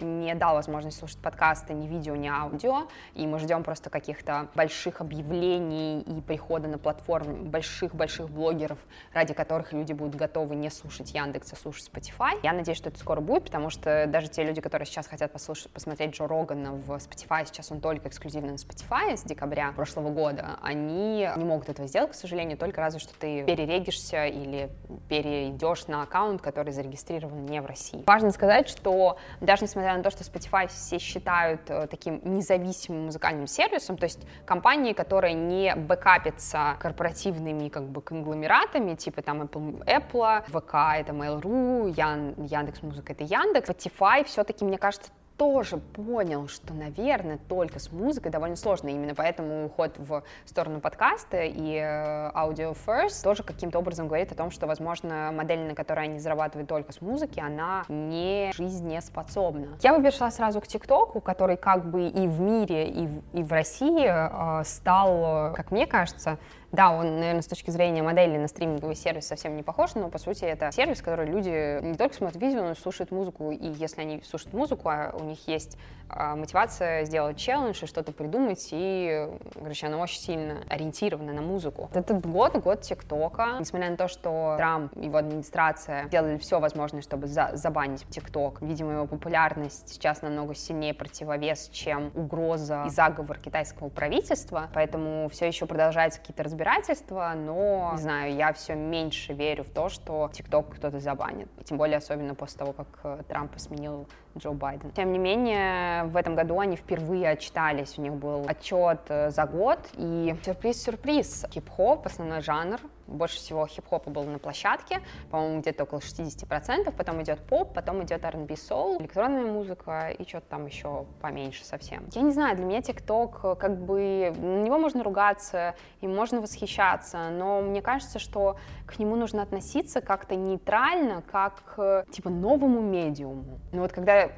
не 0.00 0.34
дал 0.34 0.54
возможность 0.54 0.98
слушать 0.98 1.18
подкасты 1.18 1.74
ни 1.74 1.86
видео, 1.86 2.16
ни 2.16 2.28
аудио, 2.28 2.88
и 3.14 3.26
мы 3.26 3.38
ждем 3.38 3.62
просто 3.62 3.90
каких-то 3.90 4.48
больших 4.54 5.00
объявлений 5.00 6.00
и 6.00 6.20
прихода 6.20 6.68
на 6.68 6.78
платформу 6.78 7.36
больших-больших 7.44 8.30
блогеров, 8.30 8.78
ради 9.12 9.34
которых 9.34 9.49
которых 9.50 9.72
люди 9.72 9.92
будут 9.92 10.14
готовы 10.14 10.54
не 10.54 10.70
слушать 10.70 11.12
Яндекс, 11.12 11.52
а 11.54 11.56
слушать 11.56 11.90
Spotify. 11.92 12.38
Я 12.44 12.52
надеюсь, 12.52 12.78
что 12.78 12.88
это 12.88 13.00
скоро 13.00 13.20
будет, 13.20 13.46
потому 13.46 13.68
что 13.68 14.06
даже 14.06 14.28
те 14.28 14.44
люди, 14.44 14.60
которые 14.60 14.86
сейчас 14.86 15.08
хотят 15.08 15.32
послушать, 15.32 15.72
посмотреть 15.72 16.14
Джо 16.14 16.28
Рогана 16.28 16.70
в 16.70 16.88
Spotify, 16.92 17.44
сейчас 17.44 17.72
он 17.72 17.80
только 17.80 18.08
эксклюзивно 18.08 18.52
на 18.52 18.54
Spotify 18.54 19.16
с 19.16 19.24
декабря 19.24 19.72
прошлого 19.72 20.10
года, 20.10 20.56
они 20.62 21.28
не 21.36 21.44
могут 21.44 21.68
этого 21.68 21.88
сделать, 21.88 22.12
к 22.12 22.14
сожалению, 22.14 22.58
только 22.58 22.80
разве 22.80 23.00
что 23.00 23.12
ты 23.18 23.42
перерегишься 23.42 24.26
или 24.26 24.70
перейдешь 25.08 25.88
на 25.88 26.04
аккаунт, 26.04 26.40
который 26.40 26.72
зарегистрирован 26.72 27.44
не 27.46 27.60
в 27.60 27.66
России. 27.66 28.04
Важно 28.06 28.30
сказать, 28.30 28.68
что 28.68 29.18
даже 29.40 29.64
несмотря 29.64 29.96
на 29.96 30.04
то, 30.04 30.10
что 30.10 30.22
Spotify 30.22 30.68
все 30.68 31.00
считают 31.00 31.62
э, 31.68 31.88
таким 31.88 32.20
независимым 32.22 33.06
музыкальным 33.06 33.48
сервисом, 33.48 33.96
то 33.96 34.04
есть 34.04 34.20
компании, 34.46 34.92
которые 34.92 35.34
не 35.34 35.74
бэкапятся 35.74 36.76
корпоративными 36.78 37.68
как 37.68 37.88
бы 37.88 38.00
конгломератами, 38.00 38.94
типа 38.94 39.22
там 39.22 39.39
Apple, 39.46 40.42
ВК 40.46 40.74
это 40.98 41.12
Mail.ru, 41.12 41.92
Ян, 41.96 42.34
Яндекс 42.36 42.82
Музыка 42.82 43.12
это 43.12 43.24
Яндекс. 43.24 43.70
Spotify 43.70 44.24
все-таки, 44.24 44.64
мне 44.64 44.78
кажется, 44.78 45.10
тоже 45.40 45.78
понял, 45.78 46.48
что, 46.48 46.74
наверное, 46.74 47.38
только 47.48 47.78
с 47.78 47.90
музыкой 47.90 48.30
довольно 48.30 48.56
сложно. 48.56 48.88
Именно 48.88 49.14
поэтому 49.14 49.64
уход 49.64 49.94
в 49.96 50.22
сторону 50.44 50.82
подкаста 50.82 51.44
и 51.44 51.76
э, 51.76 52.30
Audio 52.32 52.76
First 52.86 53.24
тоже 53.24 53.42
каким-то 53.42 53.78
образом 53.78 54.06
говорит 54.06 54.30
о 54.32 54.34
том, 54.34 54.50
что, 54.50 54.66
возможно, 54.66 55.30
модель, 55.32 55.60
на 55.60 55.74
которой 55.74 56.04
они 56.04 56.18
зарабатывают 56.18 56.68
только 56.68 56.92
с 56.92 57.00
музыки, 57.00 57.40
она 57.40 57.84
не 57.88 58.52
жизнеспособна. 58.54 59.78
Я 59.80 59.96
бы 59.96 60.02
перешла 60.02 60.30
сразу 60.30 60.60
к 60.60 60.66
ТикТоку, 60.66 61.22
который 61.22 61.56
как 61.56 61.90
бы 61.90 62.08
и 62.08 62.28
в 62.28 62.38
мире, 62.38 62.90
и 62.90 63.06
в, 63.06 63.22
и 63.32 63.42
в 63.42 63.50
России 63.50 64.04
э, 64.06 64.62
стал, 64.64 65.54
как 65.54 65.70
мне 65.70 65.86
кажется, 65.86 66.36
да, 66.72 66.92
он, 66.92 67.18
наверное, 67.18 67.42
с 67.42 67.46
точки 67.46 67.70
зрения 67.70 68.02
модели 68.02 68.36
на 68.36 68.46
стриминговый 68.46 68.94
сервис 68.94 69.26
совсем 69.26 69.56
не 69.56 69.62
похож, 69.62 69.94
но, 69.96 70.08
по 70.08 70.18
сути, 70.18 70.44
это 70.44 70.70
сервис, 70.70 71.02
который 71.02 71.26
люди 71.26 71.82
не 71.82 71.96
только 71.96 72.14
смотрят 72.14 72.40
видео, 72.40 72.62
но 72.62 72.72
и 72.72 72.74
слушают 72.74 73.10
музыку, 73.10 73.50
и 73.50 73.66
если 73.66 74.02
они 74.02 74.22
слушают 74.22 74.54
музыку, 74.54 74.88
а 74.88 75.12
у 75.18 75.24
них 75.24 75.48
есть 75.48 75.76
а, 76.08 76.36
мотивация 76.36 77.04
сделать 77.04 77.38
челлендж 77.38 77.82
и 77.82 77.86
что-то 77.86 78.12
придумать, 78.12 78.68
и, 78.70 79.28
короче, 79.54 79.88
она 79.88 79.98
очень 79.98 80.20
сильно 80.20 80.62
ориентирована 80.68 81.32
на 81.32 81.42
музыку. 81.42 81.90
Этот 81.92 82.24
год, 82.24 82.56
год 82.58 82.82
ТикТока, 82.82 83.56
несмотря 83.58 83.90
на 83.90 83.96
то, 83.96 84.06
что 84.06 84.54
Трамп 84.56 84.96
и 84.96 85.06
его 85.06 85.18
администрация 85.18 86.04
делали 86.04 86.38
все 86.38 86.60
возможное, 86.60 87.02
чтобы 87.02 87.26
за 87.26 87.50
забанить 87.54 88.06
ТикТок, 88.10 88.62
видимо, 88.62 88.92
его 88.92 89.06
популярность 89.06 89.88
сейчас 89.88 90.22
намного 90.22 90.54
сильнее 90.54 90.94
противовес, 90.94 91.68
чем 91.72 92.12
угроза 92.14 92.84
и 92.86 92.90
заговор 92.90 93.38
китайского 93.38 93.88
правительства, 93.88 94.68
поэтому 94.72 95.28
все 95.30 95.46
еще 95.46 95.66
продолжаются 95.66 96.20
какие-то 96.20 96.44
разбирательства 96.44 96.59
разбирательства, 96.60 97.32
но, 97.34 97.90
не 97.92 97.98
знаю, 97.98 98.34
я 98.34 98.52
все 98.52 98.74
меньше 98.74 99.32
верю 99.32 99.64
в 99.64 99.70
то, 99.70 99.88
что 99.88 100.30
ТикТок 100.32 100.74
кто-то 100.76 101.00
забанит. 101.00 101.48
Тем 101.64 101.78
более, 101.78 101.96
особенно 101.96 102.34
после 102.34 102.58
того, 102.58 102.72
как 102.72 102.86
э, 103.02 103.22
Трампа 103.28 103.58
сменил 103.58 104.06
Джо 104.36 104.50
Байден. 104.50 104.90
Тем 104.90 105.12
не 105.12 105.18
менее, 105.18 106.04
в 106.04 106.16
этом 106.16 106.34
году 106.34 106.60
они 106.60 106.76
впервые 106.76 107.30
отчитались, 107.30 107.98
у 107.98 108.02
них 108.02 108.12
был 108.12 108.44
отчет 108.46 109.00
э, 109.08 109.30
за 109.30 109.46
год, 109.46 109.78
и 109.94 110.34
сюрприз-сюрприз, 110.44 111.46
хип-хоп, 111.50 112.06
основной 112.06 112.42
жанр, 112.42 112.78
больше 113.10 113.36
всего 113.36 113.66
хип-хопа 113.66 114.10
было 114.10 114.24
на 114.24 114.38
площадке, 114.38 115.00
по-моему, 115.30 115.60
где-то 115.60 115.84
около 115.84 115.98
60%, 115.98 116.92
потом 116.96 117.22
идет 117.22 117.40
поп, 117.40 117.74
потом 117.74 118.02
идет 118.04 118.24
R&B 118.24 118.54
soul, 118.54 119.00
электронная 119.00 119.44
музыка 119.44 120.10
и 120.10 120.26
что-то 120.26 120.46
там 120.48 120.66
еще 120.66 121.06
поменьше 121.20 121.64
совсем. 121.64 122.08
Я 122.12 122.22
не 122.22 122.32
знаю, 122.32 122.56
для 122.56 122.64
меня 122.64 122.82
ТикТок, 122.82 123.40
э, 123.42 123.54
как 123.56 123.78
бы, 123.84 124.32
на 124.36 124.62
него 124.62 124.78
можно 124.78 125.02
ругаться, 125.02 125.74
и 126.00 126.06
можно 126.06 126.40
восхищаться, 126.40 127.30
но 127.30 127.60
мне 127.60 127.82
кажется, 127.82 128.18
что 128.18 128.56
к 128.86 128.98
нему 128.98 129.16
нужно 129.16 129.42
относиться 129.42 130.00
как-то 130.00 130.34
нейтрально, 130.34 131.22
как 131.22 132.06
типа, 132.10 132.30
новому 132.30 132.80
медиуму. 132.80 133.60
Но 133.72 133.82
вот 133.82 133.92
когда 133.92 134.30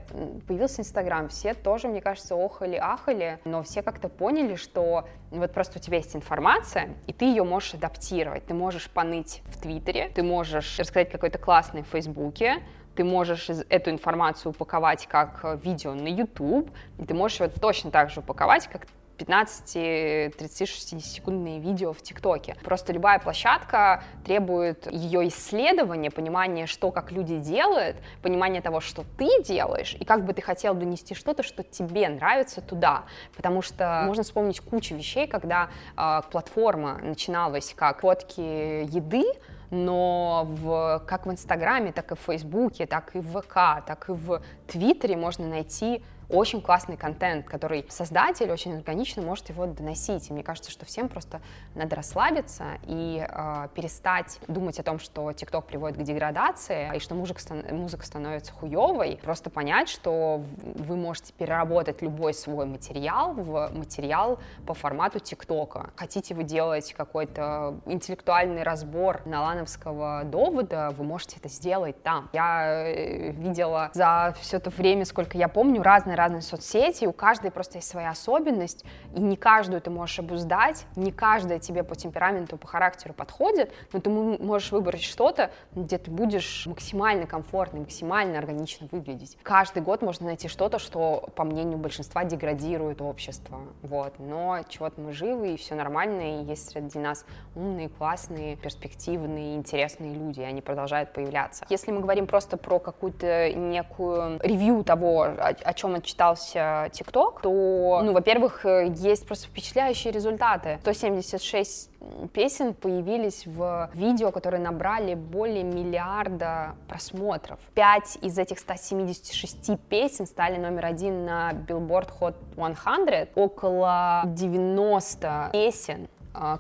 появился 0.47 0.83
Инстаграм, 0.83 1.29
все 1.29 1.55
тоже, 1.55 1.89
мне 1.89 2.01
кажется, 2.01 2.35
охали-ахали, 2.35 3.39
но 3.45 3.63
все 3.63 3.83
как-то 3.83 4.09
поняли, 4.09 4.57
что 4.57 5.07
вот 5.39 5.53
просто 5.53 5.79
у 5.79 5.83
тебя 5.83 5.99
есть 5.99 6.15
информация, 6.15 6.91
и 7.07 7.13
ты 7.13 7.25
ее 7.25 7.45
можешь 7.45 7.75
адаптировать. 7.75 8.47
Ты 8.47 8.55
можешь 8.55 8.89
поныть 8.91 9.43
в 9.47 9.61
Твиттере, 9.61 10.11
ты 10.15 10.23
можешь 10.23 10.79
рассказать 10.79 11.11
какой-то 11.11 11.39
классный 11.39 11.83
в 11.83 11.87
Фейсбуке, 11.87 12.63
ты 12.95 13.05
можешь 13.05 13.49
эту 13.49 13.91
информацию 13.91 14.51
упаковать 14.51 15.07
как 15.07 15.41
э, 15.45 15.59
видео 15.63 15.95
на 15.95 16.09
YouTube, 16.09 16.71
и 16.99 17.05
ты 17.05 17.15
можешь 17.15 17.41
ее 17.41 17.49
точно 17.49 17.91
так 17.91 18.11
же 18.11 18.21
упаковать, 18.21 18.69
как 18.69 18.87
15, 19.19 20.37
30, 20.37 20.69
60 20.69 21.03
секундные 21.03 21.59
видео 21.59 21.93
в 21.93 22.03
ТикТоке. 22.03 22.57
Просто 22.65 22.93
любая 22.93 23.19
площадка 23.19 24.05
требует 24.25 24.91
ее 24.91 25.29
исследования, 25.29 26.11
понимания, 26.11 26.67
что 26.67 26.91
как 26.91 27.13
люди 27.13 27.39
делают, 27.39 27.97
понимания 28.23 28.61
того, 28.61 28.81
что 28.81 29.05
ты 29.19 29.43
делаешь, 29.43 29.97
и 29.99 30.05
как 30.05 30.25
бы 30.25 30.33
ты 30.33 30.43
хотел 30.43 30.75
донести 30.75 31.15
что-то, 31.15 31.43
что 31.43 31.63
тебе 31.63 32.09
нравится 32.09 32.61
туда. 32.61 33.05
Потому 33.37 33.63
что 33.63 34.03
можно 34.07 34.23
вспомнить 34.23 34.61
кучу 34.61 34.95
вещей, 34.95 35.27
когда 35.27 35.71
э, 35.97 36.21
платформа 36.31 36.99
начиналась 37.03 37.73
как 37.75 38.01
фотки 38.01 38.41
еды, 38.41 39.25
но 39.71 40.47
в, 40.47 41.03
как 41.07 41.27
в 41.27 41.31
Инстаграме, 41.31 41.93
так 41.93 42.13
и 42.13 42.15
в 42.15 42.19
Фейсбуке, 42.21 42.87
так 42.87 43.17
и 43.17 43.21
в 43.21 43.41
ВК, 43.41 43.85
так 43.87 44.11
и 44.11 44.13
в 44.13 44.43
Твиттере 44.69 45.17
можно 45.17 45.49
найти 45.49 46.03
очень 46.33 46.61
классный 46.61 46.97
контент, 46.97 47.47
который 47.47 47.87
создатель 47.89 48.51
очень 48.51 48.75
органично 48.75 49.23
может 49.23 49.49
его 49.51 49.67
доносить. 49.67 50.31
И 50.31 50.33
мне 50.33 50.43
кажется, 50.43 50.71
что 50.71 50.85
всем 50.85 51.09
просто 51.09 51.41
надо 51.75 51.97
расслабиться 51.97 52.79
и 52.85 53.25
э, 53.27 53.69
перестать 53.75 54.41
думать 54.49 54.79
о 54.81 54.83
том, 54.83 54.99
что 54.99 55.31
TikTok 55.31 55.63
приводит 55.63 55.99
к 55.99 56.03
деградации, 56.03 56.91
и 56.97 56.99
что 56.99 57.15
музыка, 57.15 57.41
музыка 57.71 58.05
становится 58.05 58.53
хуевой. 58.53 59.19
Просто 59.23 59.51
понять, 59.51 59.89
что 59.89 60.43
вы 60.63 60.97
можете 60.97 61.33
переработать 61.33 62.03
любой 62.03 62.35
свой 62.35 62.67
материал 62.67 63.33
в 63.35 63.71
материал 63.75 64.39
по 64.67 64.75
формату 64.75 65.19
ТикТока. 65.19 65.91
Хотите 65.97 66.35
вы 66.35 66.45
делать 66.45 66.95
какой-то 66.95 67.77
интеллектуальный 67.87 68.63
разбор 68.63 69.23
налановского 69.27 70.23
довода, 70.25 70.95
вы 70.97 71.05
можете 71.05 71.37
это 71.37 71.49
сделать 71.49 72.03
там. 72.03 72.31
Я 72.33 72.87
э, 72.87 73.33
видела 73.33 73.91
за 73.93 74.35
все 74.41 74.59
то 74.59 74.71
время, 74.71 75.05
сколько 75.05 75.37
я 75.37 75.49
помню, 75.49 75.83
разные 75.83 76.17
разные 76.23 76.43
соцсети, 76.43 77.05
у 77.05 77.13
каждой 77.13 77.51
просто 77.51 77.79
есть 77.79 77.89
своя 77.89 78.11
особенность, 78.11 78.85
и 79.15 79.21
не 79.21 79.37
каждую 79.37 79.81
ты 79.81 79.91
можешь 79.91 80.19
обуздать, 80.21 80.87
не 80.95 81.11
каждая 81.11 81.59
тебе 81.59 81.83
по 81.83 81.97
темпераменту, 81.97 82.57
по 82.57 82.69
характеру 82.69 83.13
подходит, 83.13 83.73
но 83.93 84.01
ты 84.01 84.09
можешь 84.09 84.71
выбрать 84.71 85.03
что-то, 85.03 85.51
где 85.73 85.99
ты 85.99 86.11
будешь 86.11 86.67
максимально 86.67 87.27
комфортно, 87.27 87.81
максимально 87.81 88.39
органично 88.39 88.89
выглядеть. 88.93 89.37
Каждый 89.43 89.83
год 89.83 90.03
можно 90.03 90.27
найти 90.27 90.47
что-то, 90.49 90.79
что, 90.79 91.29
по 91.35 91.45
мнению 91.45 91.79
большинства, 91.79 92.25
деградирует 92.25 93.03
общество, 93.03 93.61
вот, 93.83 94.15
но 94.19 94.61
чего-то 94.69 95.01
мы 95.01 95.13
живы, 95.13 95.55
и 95.55 95.57
все 95.57 95.75
нормально, 95.75 96.41
и 96.41 96.45
есть 96.45 96.71
среди 96.71 96.99
нас 96.99 97.25
умные, 97.57 97.89
классные, 97.89 98.57
перспективные, 98.57 99.57
интересные 99.57 100.15
люди, 100.15 100.41
и 100.41 100.45
они 100.45 100.61
продолжают 100.61 101.13
появляться. 101.13 101.67
Если 101.69 101.91
мы 101.91 102.01
говорим 102.01 102.27
просто 102.27 102.57
про 102.57 102.79
какую-то 102.79 103.53
некую 103.55 104.39
ревью 104.43 104.85
того, 104.85 105.23
о, 105.23 105.55
о 105.65 105.75
чем 105.75 105.97
отчитался 106.03 106.91
ТикТок, 106.93 107.41
то, 107.41 108.01
ну, 108.05 108.13
во-первых, 108.13 108.65
есть 108.65 109.27
просто 109.27 109.47
впечатляющие 109.47 110.13
результаты. 110.13 110.79
176 110.83 111.91
песен 112.33 112.75
появились 112.75 113.47
в 113.47 113.91
видео, 113.95 114.33
которые 114.33 114.61
набрали 114.61 115.15
более 115.15 115.63
миллиарда 115.63 116.75
просмотров. 116.89 117.61
Пять 117.75 118.19
из 118.21 118.39
этих 118.39 118.59
176 118.59 119.79
песен 119.89 120.27
стали 120.27 120.59
номер 120.59 120.87
один 120.87 121.25
на 121.25 121.53
Billboard 121.53 122.11
Hot 122.21 122.35
100. 122.55 123.41
Около 123.41 124.23
90 124.27 125.51
песен 125.53 126.09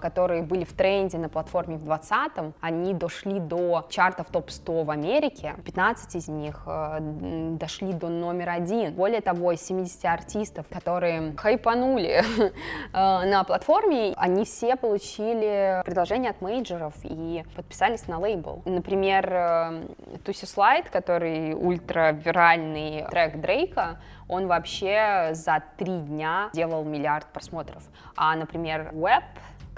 которые 0.01 0.43
были 0.43 0.65
в 0.65 0.73
тренде 0.73 1.19
на 1.19 1.29
платформе 1.29 1.77
в 1.77 1.85
20-м, 1.89 2.55
они 2.61 2.95
дошли 2.95 3.41
до 3.41 3.87
чартов 3.89 4.29
топ-100 4.31 4.85
в 4.85 4.91
Америке. 4.91 5.55
15 5.65 6.17
из 6.17 6.29
них 6.29 6.63
э, 6.67 6.99
дошли 7.01 7.93
до 7.93 8.09
номер 8.09 8.51
один. 8.51 8.93
Более 8.95 9.21
того, 9.21 9.53
из 9.53 9.63
70 9.63 10.05
артистов, 10.05 10.67
которые 10.71 11.35
хайпанули 11.37 12.23
э, 12.39 12.53
на 12.93 13.45
платформе, 13.45 14.15
они 14.17 14.45
все 14.45 14.77
получили 14.77 15.83
предложение 15.85 16.31
от 16.31 16.41
мейджеров 16.41 16.95
и 17.05 17.45
подписались 17.55 18.07
на 18.07 18.19
лейбл. 18.19 18.63
Например, 18.65 19.87
Туси 20.25 20.47
Слайд, 20.47 20.91
который 20.91 21.55
ультравиральный 21.55 23.07
трек 23.11 23.41
Дрейка, 23.41 23.99
он 24.29 24.47
вообще 24.47 25.31
за 25.33 25.63
три 25.77 25.99
дня 25.99 26.51
делал 26.53 26.85
миллиард 26.85 27.27
просмотров. 27.27 27.83
А, 28.17 28.35
например, 28.35 28.91
Web 28.93 29.25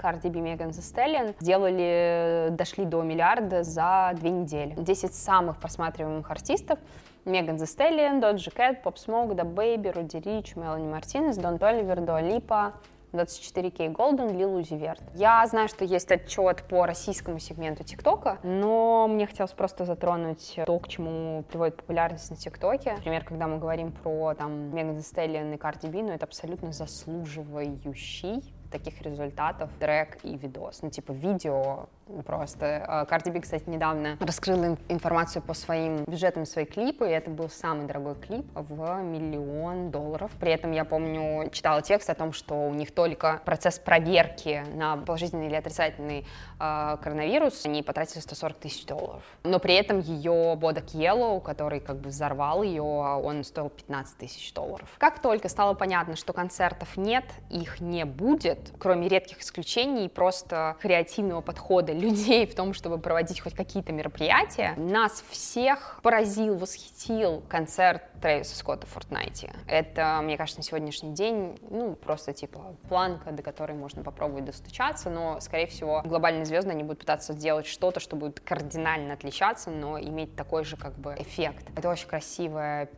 Cardi 0.05 0.29
B, 0.29 0.39
Megan 0.39 0.69
Thee 0.69 1.35
сделали, 1.39 2.49
дошли 2.51 2.85
до 2.85 3.01
миллиарда 3.01 3.63
за 3.63 4.11
две 4.13 4.29
недели. 4.29 4.75
10 4.77 5.15
самых 5.15 5.57
просматриваемых 5.57 6.29
артистов 6.29 6.77
Меган 7.25 7.55
Thee 7.55 7.65
Stallion, 7.65 8.21
Doja 8.21 8.53
Cat, 8.55 8.83
Pop 8.83 8.97
Smoke, 8.97 9.33
Da 9.33 9.43
Baby, 9.43 9.91
Руди 9.91 10.17
Рич, 10.17 10.55
Мелани 10.55 10.87
Мартинес, 10.87 11.37
Дон 11.37 11.57
Толивер, 11.57 12.01
Дуа 12.01 12.21
Липа, 12.21 12.73
24K 13.13 13.95
Golden, 13.95 14.29
Lil 14.29 14.59
Uzi 14.59 14.77
Vert. 14.79 15.01
Я 15.15 15.43
знаю, 15.47 15.67
что 15.69 15.85
есть 15.85 16.11
отчет 16.11 16.61
по 16.69 16.85
российскому 16.85 17.39
сегменту 17.39 17.83
ТикТока, 17.83 18.37
но 18.43 19.07
мне 19.07 19.25
хотелось 19.25 19.53
просто 19.53 19.85
затронуть 19.85 20.59
то, 20.67 20.79
к 20.79 20.87
чему 20.87 21.43
приводит 21.49 21.77
популярность 21.77 22.29
на 22.29 22.35
ТикТоке. 22.35 22.93
Например, 22.93 23.23
когда 23.23 23.47
мы 23.47 23.57
говорим 23.57 23.91
про 23.91 24.35
там 24.35 24.69
Thee 24.69 24.99
Stallion 24.99 25.55
и 25.55 25.57
Cardi 25.57 25.89
B, 25.89 26.03
ну 26.03 26.11
это 26.11 26.25
абсолютно 26.25 26.71
заслуживающий 26.71 28.43
таких 28.77 29.01
результатов 29.01 29.69
трек 29.79 30.17
и 30.23 30.35
видос. 30.37 30.81
Ну, 30.81 30.89
типа, 30.89 31.13
видео 31.13 31.87
просто. 32.25 33.05
Карди 33.09 33.29
Би, 33.29 33.39
кстати, 33.39 33.69
недавно 33.69 34.17
раскрыла 34.19 34.77
информацию 34.89 35.41
по 35.41 35.53
своим 35.53 36.03
бюджетам 36.05 36.45
свои 36.45 36.65
клипы, 36.65 37.07
и 37.07 37.11
это 37.11 37.29
был 37.29 37.49
самый 37.49 37.87
дорогой 37.87 38.15
клип 38.15 38.45
в 38.53 39.01
миллион 39.01 39.91
долларов. 39.91 40.31
При 40.39 40.51
этом 40.51 40.71
я 40.71 40.85
помню, 40.85 41.49
читала 41.51 41.81
текст 41.81 42.09
о 42.09 42.15
том, 42.15 42.33
что 42.33 42.55
у 42.55 42.73
них 42.73 42.91
только 42.93 43.41
процесс 43.45 43.79
проверки 43.79 44.63
на 44.73 44.97
положительный 44.97 45.47
или 45.47 45.55
отрицательный 45.55 46.25
э, 46.59 46.97
коронавирус, 47.01 47.65
они 47.65 47.83
потратили 47.83 48.19
140 48.19 48.57
тысяч 48.57 48.85
долларов. 48.85 49.23
Но 49.43 49.59
при 49.59 49.75
этом 49.75 49.99
ее 49.99 50.55
Бодок 50.55 50.85
Yellow, 50.93 51.41
который 51.41 51.79
как 51.79 51.97
бы 51.97 52.09
взорвал 52.09 52.63
ее, 52.63 52.81
он 52.83 53.43
стоил 53.43 53.69
15 53.69 54.17
тысяч 54.17 54.53
долларов. 54.53 54.89
Как 54.97 55.19
только 55.19 55.49
стало 55.49 55.73
понятно, 55.73 56.15
что 56.15 56.33
концертов 56.33 56.97
нет, 56.97 57.25
их 57.49 57.79
не 57.79 58.05
будет, 58.05 58.71
кроме 58.77 59.07
редких 59.07 59.41
исключений, 59.41 60.09
просто 60.09 60.75
креативного 60.79 61.41
подхода 61.41 61.94
людей 61.99 62.45
в 62.45 62.55
том, 62.55 62.73
чтобы 62.73 62.97
проводить 62.97 63.39
хоть 63.39 63.53
какие-то 63.53 63.91
мероприятия. 63.91 64.73
Нас 64.77 65.23
всех 65.29 65.99
поразил, 66.03 66.57
восхитил 66.57 67.41
концерт 67.47 68.03
Трэвиса 68.21 68.55
Скотта 68.55 68.87
в 68.87 68.95
Fortnite. 68.95 69.51
Это, 69.67 70.19
мне 70.23 70.37
кажется, 70.37 70.59
на 70.59 70.63
сегодняшний 70.63 71.11
день, 71.13 71.59
ну, 71.69 71.95
просто 71.95 72.33
типа 72.33 72.75
планка, 72.87 73.31
до 73.31 73.43
которой 73.43 73.73
можно 73.73 74.03
попробовать 74.03 74.45
достучаться, 74.45 75.09
но, 75.09 75.39
скорее 75.39 75.67
всего, 75.67 76.01
глобальные 76.03 76.45
звезды, 76.45 76.71
они 76.71 76.83
будут 76.83 76.99
пытаться 76.99 77.33
сделать 77.33 77.65
что-то, 77.65 77.99
что 77.99 78.15
будет 78.15 78.39
кардинально 78.39 79.13
отличаться, 79.13 79.69
но 79.69 79.99
иметь 79.99 80.35
такой 80.35 80.63
же, 80.63 80.77
как 80.77 80.93
бы, 80.97 81.15
эффект. 81.17 81.67
Это 81.75 81.89
очень 81.89 82.07
красивое 82.07 82.89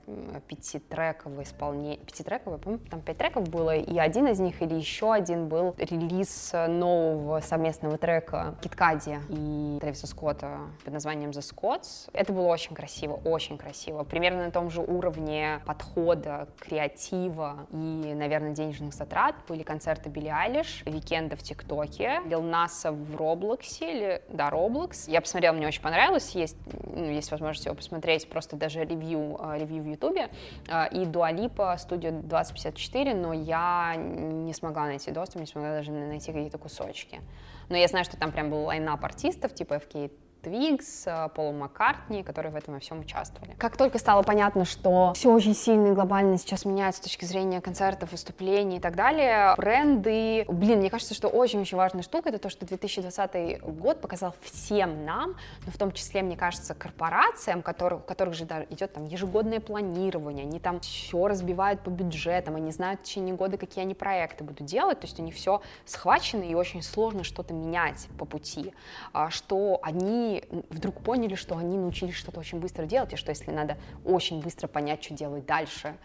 пятитрековое 0.48 1.44
исполнение. 1.44 1.98
Пятитрековое, 1.98 2.58
по-моему, 2.58 2.86
там 2.90 3.02
пять 3.02 3.18
треков 3.18 3.50
было, 3.50 3.76
и 3.76 3.98
один 3.98 4.28
из 4.28 4.40
них 4.40 4.62
или 4.62 4.76
еще 4.76 5.14
один 5.14 5.48
был 5.48 5.76
релиз 5.78 6.52
нового 6.54 7.40
совместного 7.42 7.98
трека 7.98 8.56
Кид 8.88 9.01
Кади 9.01 9.20
и 9.30 9.78
Трэвиса 9.80 10.08
Скотта 10.08 10.60
под 10.84 10.94
названием 10.94 11.32
The 11.32 11.42
Scotts. 11.42 12.10
Это 12.14 12.34
было 12.34 12.48
очень 12.48 12.76
красиво, 12.76 13.20
очень 13.24 13.58
красиво. 13.58 14.04
Примерно 14.04 14.46
на 14.46 14.52
том 14.52 14.70
же 14.70 14.82
уровне 14.82 15.18
уровне 15.18 15.62
подхода, 15.66 16.48
креатива 16.60 17.68
и, 17.72 18.14
наверное, 18.16 18.52
денежных 18.52 18.94
затрат 18.94 19.36
были 19.48 19.64
концерты 19.64 20.10
Билли 20.10 20.30
Айлиш, 20.30 20.84
Викенда 20.86 21.36
в 21.36 21.44
ТикТоке, 21.44 22.22
Лил 22.26 22.42
Наса 22.42 22.92
в 22.92 23.16
Роблоксе, 23.16 23.92
или, 23.92 24.22
да, 24.30 24.50
Роблокс. 24.50 25.08
Я 25.08 25.22
посмотрела, 25.22 25.54
мне 25.54 25.68
очень 25.68 25.82
понравилось, 25.82 26.32
есть, 26.32 26.58
ну, 26.96 27.06
есть 27.06 27.32
возможность 27.32 27.66
его 27.66 27.76
посмотреть, 27.76 28.30
просто 28.30 28.56
даже 28.56 28.84
ревью, 28.84 29.38
э, 29.40 29.60
ревью 29.60 29.84
в 29.84 29.88
Ютубе, 29.88 30.30
э, 30.68 30.90
и 30.92 31.06
Дуалипа, 31.06 31.76
студия 31.78 32.12
2054, 32.12 33.14
но 33.14 33.34
я 33.34 33.96
не 33.96 34.54
смогла 34.54 34.86
найти 34.86 35.12
доступ, 35.12 35.42
не 35.42 35.48
смогла 35.48 35.72
даже 35.72 35.92
найти 35.92 36.32
какие-то 36.32 36.58
кусочки. 36.58 37.22
Но 37.70 37.78
я 37.78 37.88
знаю, 37.88 38.06
что 38.06 38.18
там 38.18 38.32
прям 38.32 38.50
был 38.50 38.64
лайнап 38.64 39.04
артистов, 39.04 39.54
типа 39.54 39.76
FK 39.76 40.12
Твигс, 40.48 41.04
э, 41.06 41.30
Полу 41.36 41.52
Маккартни, 41.52 42.24
которые 42.24 42.54
в 42.54 42.56
этом 42.56 42.76
во 42.76 42.80
всем 42.80 43.00
участвовали. 43.00 43.54
Как 43.58 43.76
только 43.76 44.00
стало 44.00 44.24
понятно, 44.24 44.64
что 44.64 45.12
все 45.14 45.30
очень 45.30 45.54
сильно 45.54 45.88
и 45.88 45.92
глобально 45.92 46.38
сейчас 46.38 46.64
меняется 46.64 47.02
с 47.02 47.04
точки 47.04 47.26
зрения 47.26 47.60
концертов, 47.60 48.14
выступлений 48.14 48.78
и 48.78 48.80
так 48.80 48.96
далее, 48.96 49.54
бренды... 49.58 50.46
Блин, 50.48 50.80
мне 50.80 50.90
кажется, 50.90 51.14
что 51.14 51.28
очень-очень 51.28 51.78
важная 51.78 52.02
штука— 52.02 52.30
это 52.30 52.40
то, 52.40 52.50
что 52.50 52.66
2020 52.66 53.62
год 53.62 54.00
показал 54.00 54.34
всем 54.42 55.04
нам, 55.06 55.36
но 55.66 55.72
в 55.72 55.78
том 55.78 55.92
числе, 55.92 56.22
мне 56.22 56.38
кажется, 56.38 56.74
корпорациям, 56.74 57.62
которых, 57.62 58.00
у 58.00 58.04
которых 58.04 58.34
же 58.34 58.46
идет 58.70 58.94
там 58.94 59.06
ежегодное 59.06 59.60
планирование, 59.60 60.46
они 60.46 60.60
там 60.60 60.80
все 60.80 61.28
разбивают 61.28 61.82
по 61.82 61.90
бюджетам, 61.90 62.56
они 62.56 62.72
знают 62.72 63.02
в 63.02 63.04
течение 63.04 63.36
года, 63.36 63.58
какие 63.58 63.84
они 63.84 63.94
проекты 63.94 64.46
будут 64.46 64.66
делать, 64.66 65.02
то 65.02 65.08
есть 65.08 65.20
у 65.20 65.24
них 65.24 65.36
все 65.36 65.62
схвачено, 65.86 66.44
и 66.44 66.56
очень 66.56 66.82
сложно 66.82 67.26
что-то 67.26 67.54
менять 67.54 68.08
по 68.18 68.24
пути, 68.24 68.74
а, 69.12 69.30
что 69.30 69.80
они 69.82 70.37
вдруг 70.70 71.02
поняли, 71.02 71.36
что 71.36 71.58
они 71.58 71.78
научились 71.78 72.16
что-то 72.16 72.40
очень 72.40 72.60
быстро 72.60 72.86
делать, 72.86 73.14
и 73.14 73.16
что 73.16 73.30
если 73.32 73.52
надо 73.52 73.78
очень 74.06 74.42
быстро 74.42 74.68
понять, 74.68 75.04
что 75.04 75.14
делать 75.14 75.46
дальше, 75.46 75.96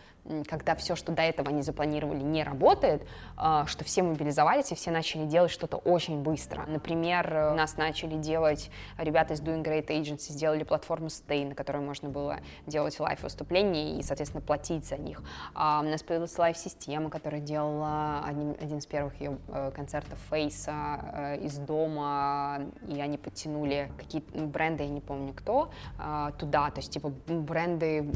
когда 0.49 0.75
все, 0.75 0.97
что 0.97 1.13
до 1.13 1.23
этого 1.23 1.51
они 1.51 1.63
запланировали, 1.63 2.23
не 2.23 2.45
работает, 2.45 3.07
а, 3.37 3.67
что 3.67 3.85
все 3.85 4.03
мобилизовались 4.03 4.73
и 4.73 4.75
все 4.75 4.91
начали 4.91 5.27
делать 5.27 5.51
что-то 5.51 5.77
очень 5.79 6.23
быстро. 6.23 6.65
Например, 6.67 7.51
у 7.53 7.55
нас 7.55 7.77
начали 7.77 8.17
делать, 8.17 8.71
ребята 8.99 9.35
из 9.35 9.43
Doing 9.43 9.65
Great 9.65 9.89
Agency 9.89 10.33
сделали 10.33 10.63
платформу 10.65 11.09
Stay, 11.09 11.47
на 11.47 11.55
которой 11.55 11.83
можно 11.83 12.09
было 12.09 12.39
делать 12.67 12.99
лайв-выступления 13.01 13.99
и, 13.99 14.03
соответственно, 14.03 14.43
платить 14.43 14.87
за 14.87 14.97
них. 14.97 15.23
А, 15.55 15.81
у 15.85 15.89
нас 15.89 16.03
появилась 16.03 16.37
лайв-система, 16.39 17.11
которая 17.11 17.41
делала 17.41 18.23
один, 18.25 18.57
один 18.61 18.79
из 18.79 18.87
первых 18.87 19.21
ее 19.21 19.39
э, 19.49 19.73
концертов 19.75 20.19
Фейса 20.31 21.01
э, 21.13 21.39
из 21.41 21.59
дома, 21.59 22.61
и 22.89 23.01
они 23.01 23.19
подтянули 23.19 23.91
какие-то 23.99 24.39
бренды, 24.39 24.85
я 24.85 24.89
не 24.89 25.01
помню 25.01 25.33
кто, 25.33 25.71
а, 25.99 26.31
туда, 26.33 26.71
то 26.71 26.79
есть, 26.79 26.93
типа, 26.93 27.13
бренды, 27.27 28.11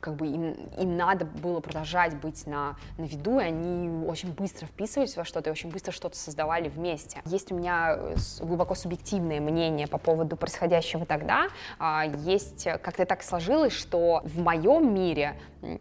как 0.00 0.16
бы 0.16 0.26
им, 0.26 0.52
им 0.78 0.96
надо 0.96 1.31
было 1.34 1.60
продолжать 1.60 2.14
быть 2.16 2.46
на, 2.46 2.76
на 2.98 3.04
виду, 3.04 3.38
и 3.40 3.44
они 3.44 4.04
очень 4.06 4.32
быстро 4.32 4.66
вписывались 4.66 5.16
во 5.16 5.24
что-то 5.24 5.50
и 5.50 5.52
очень 5.52 5.70
быстро 5.70 5.92
что-то 5.92 6.16
создавали 6.16 6.68
вместе. 6.68 7.20
Есть 7.24 7.52
у 7.52 7.56
меня 7.56 7.96
э, 7.96 8.16
глубоко 8.40 8.74
субъективное 8.74 9.40
мнение 9.40 9.86
по 9.86 9.98
поводу 9.98 10.36
происходящего 10.36 11.06
тогда. 11.06 11.48
А, 11.78 12.04
есть, 12.04 12.64
как-то 12.64 13.06
так 13.06 13.22
сложилось, 13.22 13.72
что 13.72 14.22
в 14.24 14.40
моем 14.40 14.94
мире 14.94 15.36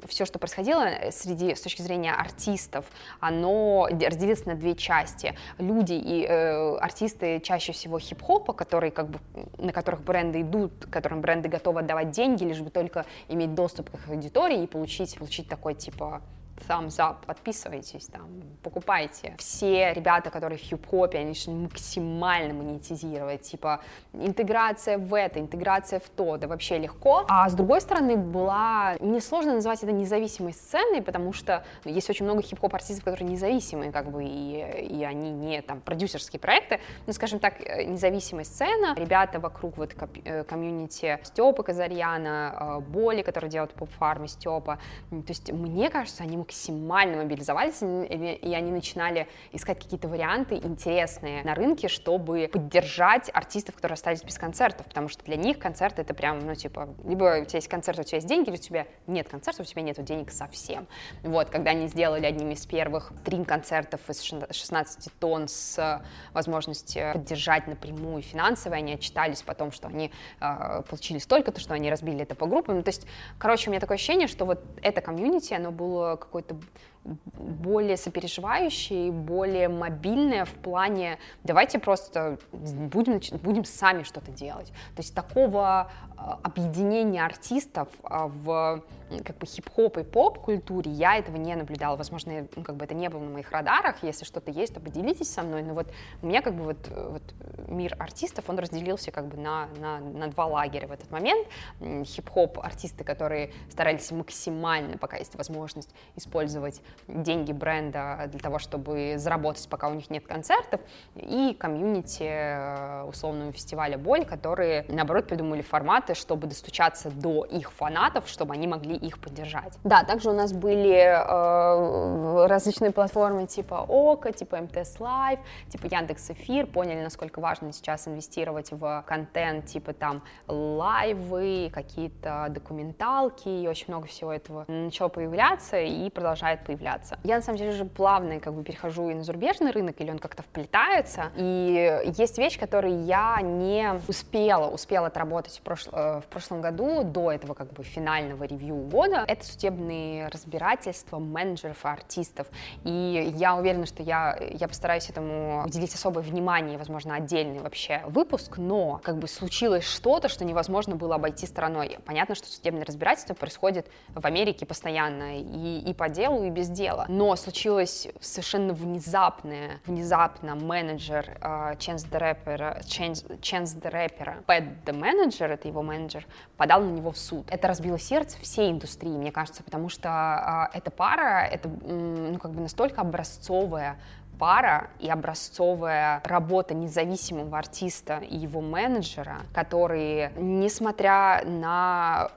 все, 0.08 0.26
что 0.26 0.40
происходило 0.40 0.84
э, 0.84 1.12
среди, 1.12 1.56
с 1.56 1.62
точки 1.62 1.82
зрения 1.82 2.14
артистов, 2.14 2.86
оно 3.20 3.88
разделилось 3.90 4.46
на 4.46 4.56
две 4.56 4.76
части. 4.76 5.36
Люди 5.58 5.94
и 5.94 6.26
э, 6.26 6.76
артисты 6.78 7.40
чаще 7.40 7.72
всего 7.72 8.00
хип-хопа, 8.00 8.54
которые 8.54 8.92
как 8.92 9.10
бы, 9.10 9.20
на 9.58 9.74
которых 9.74 10.02
бренды 10.02 10.42
идут, 10.42 10.86
которым 10.90 11.22
бренды 11.22 11.50
готовы 11.50 11.80
отдавать 11.80 12.12
деньги, 12.12 12.44
лишь 12.44 12.62
бы 12.62 12.70
только 12.70 13.06
иметь 13.28 13.54
доступ 13.54 13.90
к 13.90 13.96
их 13.96 14.10
аудитории 14.10 14.64
и 14.64 14.68
получить, 14.68 15.18
получить 15.18 15.48
такой 15.48 15.74
типа 15.74 16.22
thumbs 16.68 16.98
up, 16.98 17.26
подписывайтесь 17.26 18.08
там, 18.08 18.28
покупайте. 18.64 19.36
Все 19.38 19.94
ребята, 19.94 20.30
которые 20.30 20.58
в 20.58 20.62
хип-хопе, 20.62 21.20
они 21.20 21.34
же 21.34 21.52
максимально 21.52 22.54
монетизировать, 22.54 23.42
типа 23.42 23.82
интеграция 24.14 24.98
в 24.98 25.14
это, 25.14 25.40
интеграция 25.40 26.00
в 26.00 26.10
то, 26.10 26.38
да 26.38 26.48
вообще 26.48 26.78
легко. 26.78 27.26
А 27.30 27.50
с 27.50 27.54
другой 27.54 27.82
стороны 27.82 28.18
была, 28.18 28.96
несложно 29.00 29.54
назвать 29.54 29.84
это 29.84 29.92
независимой 29.92 30.54
сценой, 30.54 31.02
потому 31.02 31.34
что 31.34 31.64
есть 31.86 32.10
очень 32.10 32.26
много 32.26 32.42
хип-хоп 32.42 32.74
артистов, 32.74 33.04
которые 33.06 33.30
независимые, 33.30 33.92
как 33.92 34.12
бы, 34.12 34.24
и, 34.24 34.98
и 35.00 35.04
они 35.04 35.32
не 35.32 35.62
там 35.62 35.82
продюсерские 35.82 36.40
проекты, 36.40 36.80
ну, 37.08 37.14
скажем 37.14 37.40
так, 37.40 37.62
э, 37.62 37.84
независимая 37.84 38.46
сцена, 38.46 38.96
ребята 38.96 39.40
вокруг 39.40 39.78
вот 39.78 39.96
э, 40.24 40.44
комьюнити 40.44 41.20
Степа 41.24 41.64
Казарьяна, 41.64 42.80
э, 42.80 42.80
Боли, 42.80 43.22
который 43.22 43.50
делает 43.50 43.74
поп-фармы 43.74 44.28
Степа, 44.28 44.80
то 45.10 45.24
есть 45.28 45.52
мне 45.52 45.90
кажется, 45.90 46.24
они 46.24 46.38
максимально 46.52 47.18
мобилизовались, 47.18 47.82
и 47.82 48.54
они 48.54 48.72
начинали 48.72 49.28
искать 49.54 49.80
какие-то 49.80 50.10
варианты 50.10 50.56
интересные 50.56 51.44
на 51.44 51.56
рынке, 51.56 51.88
чтобы 51.88 52.50
поддержать 52.52 53.30
артистов, 53.34 53.76
которые 53.76 53.94
остались 53.94 54.22
без 54.22 54.38
концертов, 54.38 54.86
потому 54.86 55.08
что 55.08 55.24
для 55.24 55.38
них 55.38 55.60
концерт 55.60 55.98
это 55.98 56.14
прям, 56.14 56.40
ну, 56.40 56.54
типа, 56.54 56.90
либо 57.06 57.42
у 57.42 57.46
тебя 57.46 57.58
есть 57.58 57.70
концерт, 57.70 58.00
у 58.00 58.04
тебя 58.04 58.18
есть 58.18 58.28
деньги, 58.28 58.50
или 58.50 58.58
у 58.58 58.60
тебя 58.60 58.86
нет 59.08 59.30
концерта, 59.30 59.62
у 59.62 59.66
тебя 59.66 59.82
нет 59.82 60.04
денег 60.04 60.32
совсем. 60.32 60.88
Вот, 61.24 61.50
когда 61.50 61.72
они 61.72 61.88
сделали 61.88 62.26
одним 62.26 62.52
из 62.52 62.66
первых 62.66 63.14
стрим-концертов 63.22 64.02
из 64.10 64.22
16 64.22 65.14
тонн 65.20 65.48
с 65.48 66.02
возможностью 66.34 67.14
поддержать 67.14 67.68
напрямую 67.68 68.24
финансово, 68.24 68.76
они 68.76 68.94
отчитались 68.94 69.42
потом, 69.42 69.72
что 69.72 69.88
они 69.88 70.12
э, 70.42 70.82
получили 70.90 71.20
столько-то, 71.20 71.62
что 71.62 71.74
они 71.74 71.90
разбили 71.90 72.24
это 72.24 72.36
по 72.36 72.46
группам. 72.46 72.76
Ну, 72.76 72.84
то 72.84 72.90
есть, 72.90 73.08
короче, 73.38 73.70
у 73.70 73.72
меня 73.72 73.80
такое 73.80 73.96
ощущение, 73.96 74.28
что 74.28 74.46
вот 74.46 74.60
это 74.82 75.00
комьюнити, 75.02 75.54
оно 75.54 75.72
было 75.72 76.16
какое-то 76.32 76.56
более 77.04 77.98
сопереживающее, 77.98 79.12
более 79.12 79.70
мобильное 79.70 80.46
в 80.46 80.54
плане 80.54 81.18
давайте 81.44 81.80
просто 81.80 82.38
будем, 82.52 83.20
будем 83.40 83.66
сами 83.66 84.04
что-то 84.04 84.32
делать. 84.32 84.68
То 84.96 85.02
есть 85.02 85.16
такого 85.16 85.92
а, 86.18 86.40
объединения 86.44 87.26
артистов 87.26 87.90
а, 88.04 88.28
в 88.28 88.84
как 89.26 89.38
бы 89.38 89.46
хип-хоп 89.46 89.98
и 89.98 90.04
поп-культуре 90.04 90.92
я 90.92 91.18
этого 91.18 91.36
не 91.36 91.56
наблюдала. 91.56 91.98
Возможно, 91.98 92.48
ну, 92.56 92.64
как 92.64 92.78
бы 92.78 92.86
это 92.86 92.94
не 92.94 93.10
было 93.10 93.20
на 93.20 93.30
моих 93.30 93.52
радарах. 93.52 94.04
Если 94.04 94.24
что-то 94.24 94.52
есть, 94.52 94.74
то 94.74 94.80
поделитесь 94.80 95.32
со 95.32 95.42
мной. 95.42 95.64
Но 95.64 95.74
вот 95.74 95.92
у 96.22 96.28
меня 96.28 96.42
как 96.42 96.56
бы 96.56 96.64
вот, 96.64 96.88
вот 96.88 97.24
мир 97.68 97.96
артистов, 98.00 98.46
он 98.50 98.60
разделился 98.60 99.12
как 99.12 99.28
бы 99.28 99.38
на, 99.38 99.68
на, 99.80 100.00
на 100.00 100.28
два 100.28 100.46
лагеря 100.46 100.88
в 100.88 100.92
этот 100.92 101.12
момент. 101.12 101.48
Хип-хоп 101.80 102.60
артисты, 102.60 103.04
которые 103.04 103.52
старались 103.70 104.12
максимально, 104.12 104.98
пока 104.98 105.18
есть 105.18 105.36
возможность, 105.36 105.90
использовать 106.16 106.82
деньги 107.08 107.52
бренда 107.52 108.28
для 108.28 108.40
того, 108.40 108.60
чтобы 108.60 109.16
заработать, 109.18 109.68
пока 109.70 109.88
у 109.88 109.94
них 109.94 110.10
нет 110.10 110.26
концертов, 110.28 110.82
и 111.16 111.56
комьюнити 111.60 112.24
э, 112.24 113.04
условного 113.04 113.52
фестиваля 113.52 113.98
«Боль», 113.98 114.26
которые, 114.26 114.86
наоборот, 114.88 115.28
придумали 115.28 115.62
форматы, 115.62 116.14
чтобы 116.14 116.48
достучаться 116.48 117.10
до 117.10 117.46
их 117.46 117.72
фанатов, 117.72 118.28
чтобы 118.28 118.54
они 118.54 118.68
могли 118.68 118.96
их 118.96 119.20
поддержать. 119.20 119.78
Да, 119.84 120.04
также 120.04 120.30
у 120.30 120.34
нас 120.34 120.54
были 120.54 120.92
э, 120.94 122.46
различные 122.48 122.92
платформы 122.92 123.48
типа 123.48 123.86
ОКО, 123.88 124.32
типа 124.32 124.58
МТС 124.58 125.00
Лайв, 125.00 125.40
типа 125.70 125.88
Яндекс 125.88 126.32
Эфир, 126.32 126.68
поняли, 126.68 127.02
насколько 127.02 127.40
важно 127.40 127.74
сейчас 127.74 128.08
инвестировать 128.08 128.72
в 128.72 129.04
контент, 129.08 129.66
типа 129.66 129.94
там 129.94 130.24
лайвы, 130.48 131.72
какие-то 131.74 132.48
документалки, 132.50 133.50
и 133.50 133.68
очень 133.68 133.86
много 133.88 134.08
всего 134.08 134.32
этого 134.32 134.66
начало 134.68 135.10
появляться 135.10 135.80
и 135.80 136.10
продолжает 136.10 136.64
появляться 136.66 136.81
появляться. 136.82 137.20
Я, 137.24 137.36
на 137.36 137.42
самом 137.42 137.58
деле, 137.58 137.72
уже 137.72 137.86
плавно 137.86 138.40
как 138.40 138.54
бы 138.54 138.64
перехожу 138.64 139.10
и 139.10 139.14
на 139.14 139.24
зарубежный 139.24 139.72
рынок, 139.72 140.02
или 140.02 140.12
он 140.12 140.20
как-то 140.20 140.44
вплетается, 140.44 141.32
и 141.36 142.02
есть 142.18 142.38
вещь, 142.38 142.60
которую 142.60 143.04
я 143.06 143.40
не 143.42 143.94
успела, 144.08 144.68
успела 144.70 145.08
отработать 145.08 145.58
в, 145.60 145.62
прошло, 145.62 145.94
э, 145.94 146.22
в 146.22 146.26
прошлом 146.26 146.62
году, 146.62 147.04
до 147.04 147.32
этого 147.32 147.54
как 147.54 147.72
бы 147.74 147.84
финального 147.84 148.44
ревью 148.44 148.76
года, 148.76 149.24
это 149.28 149.46
судебные 149.46 150.28
разбирательства 150.28 151.20
менеджеров 151.20 151.86
и 151.86 151.88
артистов, 151.88 152.48
и 152.84 153.34
я 153.36 153.56
уверена, 153.56 153.86
что 153.86 154.02
я, 154.04 154.38
я 154.52 154.68
постараюсь 154.68 155.10
этому 155.10 155.64
уделить 155.66 155.94
особое 155.94 156.24
внимание, 156.24 156.78
возможно, 156.78 157.16
отдельный 157.16 157.60
вообще 157.60 158.02
выпуск, 158.08 158.58
но 158.58 159.00
как 159.04 159.18
бы 159.18 159.28
случилось 159.28 159.84
что-то, 159.84 160.30
что 160.30 160.46
невозможно 160.46 160.96
было 160.96 161.16
обойти 161.16 161.46
стороной. 161.46 162.00
Понятно, 162.06 162.36
что 162.36 162.48
судебное 162.48 162.86
разбирательство 162.86 163.34
происходит 163.34 163.88
в 164.10 164.26
Америке 164.26 164.66
постоянно 164.66 165.40
и, 165.40 165.80
и 165.80 165.94
по 165.94 166.10
делу, 166.10 166.44
и 166.44 166.50
без 166.50 166.71
дела. 166.72 167.06
Но 167.08 167.36
случилось 167.36 168.08
совершенно 168.20 168.74
внезапное, 168.74 169.80
внезапно 169.86 170.56
менеджер 170.56 171.38
Chance 171.42 172.10
the 172.10 172.20
Rapper, 172.20 172.82
Chance, 172.86 173.40
Chance 173.40 173.82
the 173.82 173.92
Rapper, 173.92 174.44
Pat 174.46 174.84
the 174.86 174.94
Manager, 174.94 175.48
это 175.48 175.68
его 175.68 175.82
менеджер, 175.82 176.26
подал 176.58 176.82
на 176.82 176.90
него 176.90 177.12
в 177.12 177.18
суд. 177.18 177.46
Это 177.50 177.68
разбило 177.68 178.00
сердце 178.00 178.38
всей 178.40 178.72
индустрии, 178.72 179.12
мне 179.12 179.32
кажется, 179.32 179.64
потому 179.64 179.90
что 179.90 180.10
uh, 180.10 180.70
эта 180.74 180.92
пара, 180.92 181.46
это 181.46 181.70
ну, 181.70 182.38
как 182.40 182.52
бы 182.52 182.62
настолько 182.62 183.02
образцовая 183.02 183.98
пара 184.42 184.90
и 185.00 185.08
образцовая 185.08 186.20
работа 186.26 186.74
независимого 186.74 187.60
артиста 187.60 188.18
и 188.18 188.36
его 188.36 188.60
менеджера, 188.60 189.42
которые, 189.54 190.32
несмотря 190.36 191.44
на 191.46 192.32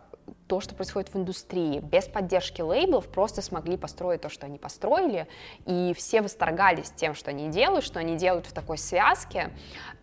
то, 0.47 0.61
что 0.61 0.75
происходит 0.75 1.13
в 1.13 1.17
индустрии. 1.17 1.81
Без 1.81 2.07
поддержки 2.07 2.61
лейблов 2.61 3.09
просто 3.09 3.43
смогли 3.43 3.77
построить 3.77 4.21
то, 4.21 4.29
что 4.29 4.47
они 4.47 4.59
построили, 4.59 5.27
и 5.67 5.95
все 5.97 6.21
восторгались 6.23 6.91
тем, 6.91 7.15
что 7.15 7.31
они 7.31 7.49
делают, 7.49 7.85
что 7.85 7.99
они 7.99 8.17
делают 8.17 8.47
в 8.47 8.53
такой 8.53 8.79
связке. 8.79 9.51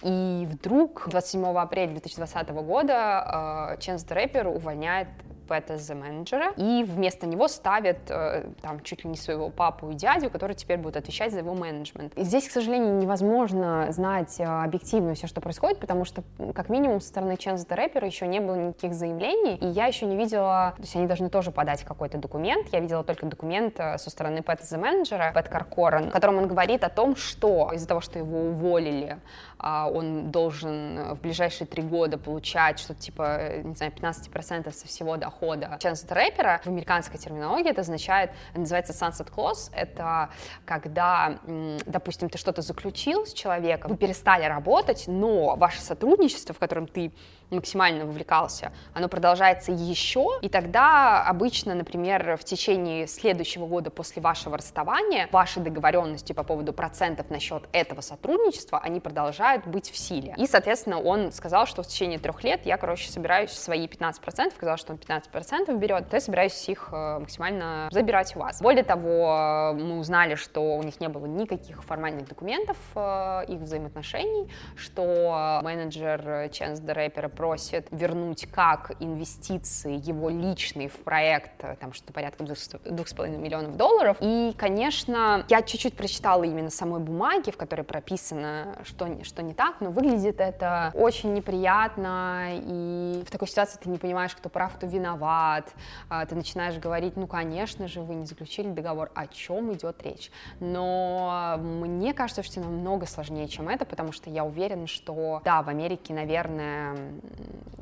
И 0.02 0.48
вдруг 0.50 1.08
27 1.10 1.46
апреля 1.58 1.92
2020 1.92 2.50
года 2.50 3.78
Chance 3.80 4.08
the 4.08 4.16
Rapper 4.16 4.48
увольняет 4.48 5.08
Пэта 5.52 5.78
за 5.78 5.96
менеджера, 5.96 6.54
и 6.56 6.86
вместо 6.88 7.28
него 7.28 7.50
ставят 7.50 8.10
э, 8.10 8.46
там 8.62 8.80
чуть 8.84 9.04
ли 9.04 9.10
не 9.10 9.18
своего 9.18 9.50
папу 9.50 9.90
и 9.90 9.96
дядю, 9.96 10.30
которые 10.30 10.56
теперь 10.56 10.78
будут 10.78 10.96
отвечать 10.96 11.34
за 11.34 11.40
его 11.40 11.54
менеджмент. 11.54 12.14
И 12.16 12.24
здесь, 12.24 12.48
к 12.48 12.52
сожалению, 12.52 12.96
невозможно 12.96 13.88
знать 13.90 14.40
э, 14.40 14.46
объективно 14.46 15.14
все, 15.14 15.28
что 15.28 15.42
происходит, 15.42 15.82
потому 15.82 16.06
что, 16.06 16.24
как 16.56 16.70
минимум, 16.70 17.02
со 17.02 17.10
стороны 17.10 17.34
Chance 17.34 17.68
the 17.68 17.76
Rapper 17.76 18.06
еще 18.06 18.28
не 18.28 18.40
было 18.40 18.56
никаких 18.56 18.94
заявлений, 18.94 19.58
и 19.58 19.68
я 19.68 19.88
еще 19.88 20.06
не 20.06 20.16
видела, 20.16 20.72
то 20.78 20.84
есть 20.84 20.96
они 20.96 21.06
должны 21.06 21.30
тоже 21.30 21.52
подать 21.52 21.84
какой-то 21.84 22.18
документ, 22.18 22.70
я 22.72 22.80
видела 22.80 23.04
только 23.04 23.26
документ 23.26 23.78
э, 23.78 23.98
со 23.98 24.10
стороны 24.10 24.44
Пэта 24.44 24.66
за 24.66 24.78
менеджера, 24.78 25.34
Пэт 25.34 25.50
Каркоран, 25.50 26.12
в 26.12 26.14
котором 26.14 26.38
он 26.38 26.48
говорит 26.48 26.86
о 26.86 26.90
том, 26.90 27.18
что 27.18 27.72
из-за 27.74 27.90
того, 27.90 28.00
что 28.00 28.20
его 28.20 28.40
уволили, 28.40 29.18
а, 29.60 29.90
он 29.94 30.32
должен 30.32 31.14
в 31.14 31.20
ближайшие 31.20 31.68
три 31.68 31.84
года 31.84 32.18
получать 32.18 32.80
что-то 32.80 33.02
типа, 33.02 33.60
не 33.64 33.76
знаю, 33.76 33.92
15% 33.92 34.72
со 34.72 34.88
всего 34.88 35.18
дохода 35.18 35.41
Chance 35.42 36.14
рэпера. 36.14 36.62
В 36.64 36.68
американской 36.68 37.18
терминологии 37.18 37.72
это 37.72 37.82
означает, 37.82 38.32
называется 38.54 38.94
sunset 38.94 39.32
clause, 39.34 39.72
это 39.74 40.30
когда, 40.66 41.40
допустим, 41.86 42.30
ты 42.30 42.38
что-то 42.38 42.62
заключил 42.62 43.26
с 43.26 43.34
человеком, 43.34 43.92
вы 43.92 43.98
перестали 43.98 44.46
работать, 44.46 45.06
но 45.08 45.56
ваше 45.56 45.82
сотрудничество, 45.82 46.54
в 46.54 46.60
котором 46.60 46.88
ты 46.88 47.12
максимально 47.52 48.06
вовлекался, 48.06 48.72
оно 48.94 49.08
продолжается 49.08 49.72
еще, 49.72 50.40
и 50.42 50.50
тогда 50.50 51.24
обычно, 51.24 51.76
например, 51.76 52.38
в 52.38 52.44
течение 52.44 53.08
следующего 53.08 53.68
года 53.68 53.92
после 53.92 54.22
вашего 54.22 54.58
расставания 54.58 55.28
ваши 55.32 55.60
договоренности 55.60 56.34
по 56.34 56.44
поводу 56.44 56.74
процентов 56.74 57.30
насчет 57.30 57.64
этого 57.72 58.02
сотрудничества, 58.02 58.80
они 58.80 59.00
продолжают 59.00 59.68
быть 59.68 59.92
в 59.92 59.98
силе. 59.98 60.34
И, 60.38 60.48
соответственно, 60.48 61.00
он 61.00 61.32
сказал, 61.32 61.66
что 61.66 61.84
в 61.84 61.88
течение 61.88 62.20
трех 62.20 62.44
лет 62.44 62.66
я, 62.66 62.78
короче, 62.78 63.10
собираюсь 63.10 63.52
свои 63.52 63.88
15%, 63.88 64.54
сказал, 64.56 64.78
что 64.78 64.94
он 64.94 65.00
15% 65.00 65.78
берет, 65.78 66.10
то 66.10 66.18
я 66.18 66.22
собираюсь 66.22 66.70
их 66.70 66.90
э, 66.92 67.20
максимально 67.20 67.88
забирать 67.92 68.36
у 68.36 68.40
вас. 68.40 68.62
Более 68.62 68.84
того, 68.84 69.74
мы 69.74 70.00
узнали, 70.00 70.36
что 70.36 70.78
у 70.78 70.84
них 70.84 71.00
не 71.00 71.10
было 71.10 71.26
никаких 71.26 71.84
формальных 71.84 72.28
документов 72.28 72.78
э, 72.96 73.46
их 73.48 73.60
взаимоотношений, 73.60 74.50
что 74.76 75.60
менеджер 75.64 76.50
the 76.82 76.94
Rapper 76.94 77.32
просит 77.42 77.88
вернуть 77.90 78.46
как 78.52 78.92
инвестиции 79.00 80.00
его 80.08 80.30
личные 80.30 80.90
в 80.90 80.98
проект, 80.98 81.58
там 81.80 81.92
что-то 81.92 82.14
порядка 82.14 82.44
двух 82.44 83.08
с 83.08 83.14
половиной 83.16 83.40
миллионов 83.40 83.78
долларов. 83.78 84.18
И, 84.20 84.54
конечно, 84.56 85.44
я 85.50 85.64
чуть-чуть 85.64 85.98
прочитала 85.98 86.44
именно 86.44 86.70
самой 86.70 87.00
бумаги, 87.00 87.50
в 87.50 87.58
которой 87.58 87.82
прописано, 87.82 88.78
что, 88.84 89.24
что 89.24 89.42
не 89.42 89.56
так, 89.56 89.82
но 89.82 89.90
выглядит 89.90 90.40
это 90.40 90.92
очень 90.94 91.34
неприятно, 91.34 92.50
и 92.52 93.24
в 93.26 93.32
такой 93.32 93.48
ситуации 93.48 93.80
ты 93.82 93.90
не 93.90 93.98
понимаешь, 93.98 94.36
кто 94.36 94.48
прав, 94.48 94.76
кто 94.76 94.86
виноват, 94.86 95.74
а, 96.10 96.28
ты 96.28 96.36
начинаешь 96.36 96.78
говорить, 96.78 97.18
ну, 97.18 97.26
конечно 97.26 97.88
же, 97.88 98.02
вы 98.02 98.14
не 98.14 98.28
заключили 98.28 98.70
договор, 98.70 99.10
о 99.16 99.26
чем 99.26 99.74
идет 99.74 100.04
речь. 100.04 100.30
Но 100.60 101.56
мне 101.60 102.14
кажется, 102.14 102.44
что 102.44 102.60
намного 102.60 103.08
сложнее, 103.08 103.48
чем 103.48 103.68
это, 103.68 103.84
потому 103.86 104.12
что 104.12 104.30
я 104.30 104.46
уверена, 104.46 104.86
что, 104.86 105.42
да, 105.44 105.64
в 105.64 105.70
Америке, 105.70 106.14
наверное, 106.14 106.96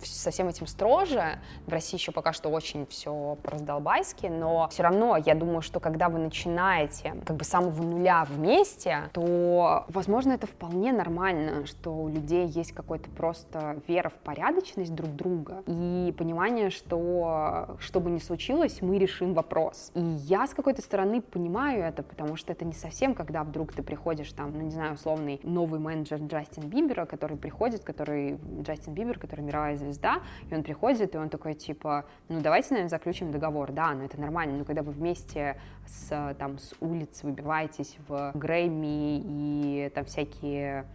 со 0.03 0.31
всем 0.31 0.47
этим 0.47 0.67
строже. 0.67 1.39
В 1.65 1.71
России 1.71 1.97
еще 1.97 2.11
пока 2.11 2.33
что 2.33 2.49
очень 2.49 2.85
все 2.87 3.37
по-раздолбайски, 3.43 4.27
но 4.27 4.67
все 4.69 4.83
равно 4.83 5.17
я 5.17 5.35
думаю, 5.35 5.61
что 5.61 5.79
когда 5.79 6.09
вы 6.09 6.19
начинаете 6.19 7.15
как 7.25 7.35
бы 7.37 7.43
с 7.43 7.49
самого 7.49 7.81
нуля 7.83 8.25
вместе, 8.25 9.09
то, 9.13 9.85
возможно, 9.89 10.33
это 10.33 10.47
вполне 10.47 10.91
нормально, 10.91 11.65
что 11.65 11.91
у 11.91 12.07
людей 12.07 12.47
есть 12.47 12.71
какой-то 12.71 13.09
просто 13.09 13.81
вера 13.87 14.09
в 14.09 14.15
порядочность 14.15 14.93
друг 14.93 15.11
друга 15.15 15.63
и 15.67 16.13
понимание, 16.17 16.69
что 16.69 17.75
что 17.79 17.99
бы 17.99 18.09
ни 18.11 18.19
случилось, 18.19 18.81
мы 18.81 18.97
решим 18.97 19.33
вопрос. 19.33 19.91
И 19.93 20.01
я 20.01 20.47
с 20.47 20.53
какой-то 20.53 20.81
стороны 20.81 21.21
понимаю 21.21 21.83
это, 21.83 22.03
потому 22.03 22.35
что 22.35 22.51
это 22.51 22.65
не 22.65 22.73
совсем, 22.73 23.13
когда 23.13 23.43
вдруг 23.43 23.73
ты 23.73 23.83
приходишь 23.83 24.31
там, 24.31 24.51
ну 24.53 24.61
не 24.61 24.71
знаю, 24.71 24.93
условный 24.93 25.39
новый 25.43 25.79
менеджер 25.79 26.19
Джастин 26.19 26.63
Бибера, 26.63 27.05
который 27.05 27.37
приходит, 27.37 27.83
который 27.83 28.39
Джастин 28.61 28.93
Бибер, 28.93 29.19
который 29.29 29.45
мировая 29.45 29.77
звезда, 29.77 30.21
и 30.49 30.55
он 30.55 30.63
приходит, 30.63 31.13
и 31.13 31.17
он 31.17 31.29
такой 31.29 31.53
типа, 31.53 32.05
ну 32.29 32.41
давайте, 32.41 32.69
наверное, 32.71 32.89
заключим 32.89 33.31
договор, 33.31 33.71
да, 33.71 33.93
ну 33.93 34.03
это 34.03 34.19
нормально, 34.19 34.57
но 34.57 34.65
когда 34.65 34.81
вы 34.81 34.91
вместе 34.91 35.61
с, 35.85 36.35
там, 36.39 36.57
с 36.57 36.73
улиц 36.79 37.21
выбиваетесь 37.21 37.97
в 38.07 38.31
Грэмми 38.33 39.21
и 39.23 39.91
там 39.93 40.05
всякие 40.05 40.85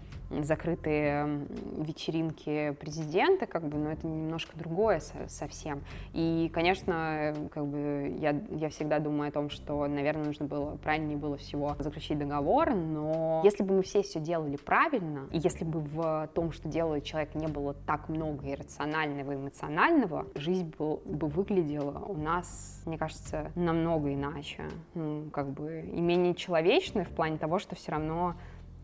закрытые 0.42 1.46
вечеринки 1.78 2.72
президента, 2.80 3.46
как 3.46 3.68
бы, 3.68 3.78
но 3.78 3.92
это 3.92 4.06
немножко 4.06 4.56
другое 4.56 5.00
совсем. 5.28 5.82
И, 6.12 6.50
конечно, 6.52 7.34
как 7.52 7.66
бы 7.66 8.16
я, 8.18 8.40
я 8.50 8.68
всегда 8.68 8.98
думаю 8.98 9.28
о 9.28 9.32
том, 9.32 9.50
что, 9.50 9.86
наверное, 9.86 10.26
нужно 10.26 10.46
было, 10.46 10.76
правильнее 10.76 11.16
было 11.16 11.36
всего 11.36 11.76
заключить 11.78 12.18
договор, 12.18 12.74
но 12.74 13.42
если 13.44 13.62
бы 13.62 13.76
мы 13.76 13.82
все 13.82 14.02
все 14.02 14.20
делали 14.20 14.56
правильно, 14.56 15.28
и 15.30 15.38
если 15.38 15.64
бы 15.64 15.80
в 15.80 16.28
том, 16.34 16.52
что 16.52 16.68
делает 16.68 17.04
человек, 17.04 17.34
не 17.34 17.46
было 17.46 17.74
так 17.74 18.08
много 18.08 18.50
иррационального 18.50 19.32
и 19.32 19.36
эмоционального, 19.36 20.26
жизнь 20.34 20.72
был, 20.78 21.02
бы 21.04 21.28
выглядела 21.28 21.98
у 22.06 22.16
нас, 22.16 22.82
мне 22.86 22.98
кажется, 22.98 23.50
намного 23.54 24.12
иначе. 24.12 24.64
Ну, 24.94 25.30
как 25.30 25.50
бы 25.50 25.80
и 25.80 26.00
менее 26.00 26.34
человечной 26.34 27.04
в 27.04 27.10
плане 27.10 27.38
того, 27.38 27.58
что 27.58 27.74
все 27.74 27.92
равно 27.92 28.34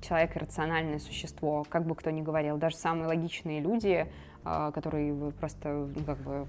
человек 0.00 0.36
рациональное 0.36 0.98
существо, 0.98 1.64
как 1.68 1.86
бы 1.86 1.94
кто 1.94 2.10
ни 2.10 2.22
говорил. 2.22 2.56
Даже 2.56 2.76
самые 2.76 3.06
логичные 3.06 3.60
люди 3.60 4.06
которые 4.42 5.32
просто 5.32 5.68
ну, 5.94 6.04
как 6.04 6.18
бы 6.18 6.46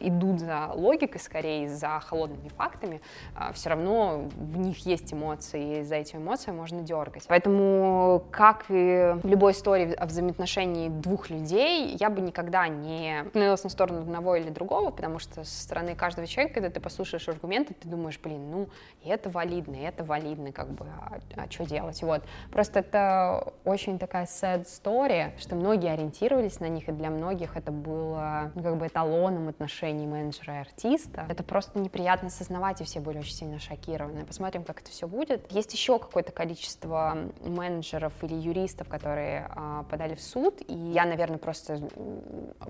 идут 0.00 0.40
за 0.40 0.70
логикой 0.74 1.20
скорее, 1.20 1.68
за 1.68 2.00
холодными 2.00 2.48
фактами, 2.48 3.00
а, 3.34 3.52
все 3.52 3.70
равно 3.70 4.28
в 4.36 4.58
них 4.58 4.86
есть 4.86 5.12
эмоции, 5.12 5.80
и 5.80 5.82
за 5.82 5.96
эти 5.96 6.16
эмоции 6.16 6.50
можно 6.50 6.82
дергать. 6.82 7.24
Поэтому, 7.28 8.24
как 8.30 8.66
и 8.68 9.16
в 9.22 9.26
любой 9.26 9.52
истории 9.52 9.92
о 9.92 10.06
взаимоотношении 10.06 10.88
двух 10.88 11.30
людей, 11.30 11.96
я 11.98 12.10
бы 12.10 12.20
никогда 12.20 12.68
не 12.68 13.24
становилась 13.28 13.64
на 13.64 13.70
сторону 13.70 14.00
одного 14.00 14.36
или 14.36 14.50
другого, 14.50 14.90
потому 14.90 15.18
что 15.18 15.44
со 15.44 15.62
стороны 15.62 15.94
каждого 15.94 16.26
человека, 16.26 16.54
когда 16.54 16.70
ты 16.70 16.80
послушаешь 16.80 17.28
аргументы, 17.28 17.74
ты 17.74 17.88
думаешь, 17.88 18.18
блин, 18.22 18.50
ну, 18.50 18.68
и 19.02 19.08
это 19.08 19.30
валидно, 19.30 19.76
и 19.76 19.82
это 19.82 20.04
валидно, 20.04 20.52
как 20.52 20.68
бы, 20.70 20.86
а, 21.00 21.18
а 21.36 21.50
что 21.50 21.64
делать? 21.64 22.02
Вот. 22.02 22.22
Просто 22.52 22.80
это 22.80 23.52
очень 23.64 23.98
такая 23.98 24.26
sad 24.26 24.64
story, 24.64 25.32
что 25.38 25.56
многие 25.56 25.92
ориентировались 25.92 26.60
на 26.60 26.68
них, 26.68 26.83
них, 26.84 26.88
и 26.88 26.92
для 26.92 27.10
многих 27.10 27.56
это 27.56 27.72
было 27.72 28.52
ну, 28.54 28.62
как 28.62 28.76
бы 28.76 28.86
эталоном 28.86 29.48
отношений 29.48 30.06
менеджера 30.06 30.56
и 30.56 30.58
артиста. 30.58 31.26
Это 31.28 31.42
просто 31.42 31.78
неприятно 31.78 32.28
осознавать, 32.28 32.80
и 32.80 32.84
все 32.84 33.00
были 33.00 33.18
очень 33.18 33.34
сильно 33.34 33.58
шокированы. 33.58 34.24
Посмотрим, 34.24 34.64
как 34.64 34.80
это 34.80 34.90
все 34.90 35.06
будет. 35.06 35.50
Есть 35.52 35.72
еще 35.72 35.98
какое-то 35.98 36.32
количество 36.32 37.16
менеджеров 37.40 38.12
или 38.22 38.34
юристов, 38.34 38.88
которые 38.88 39.50
а, 39.50 39.84
подали 39.84 40.14
в 40.14 40.22
суд, 40.22 40.60
и 40.66 40.74
я, 40.74 41.04
наверное, 41.04 41.38
просто 41.38 41.80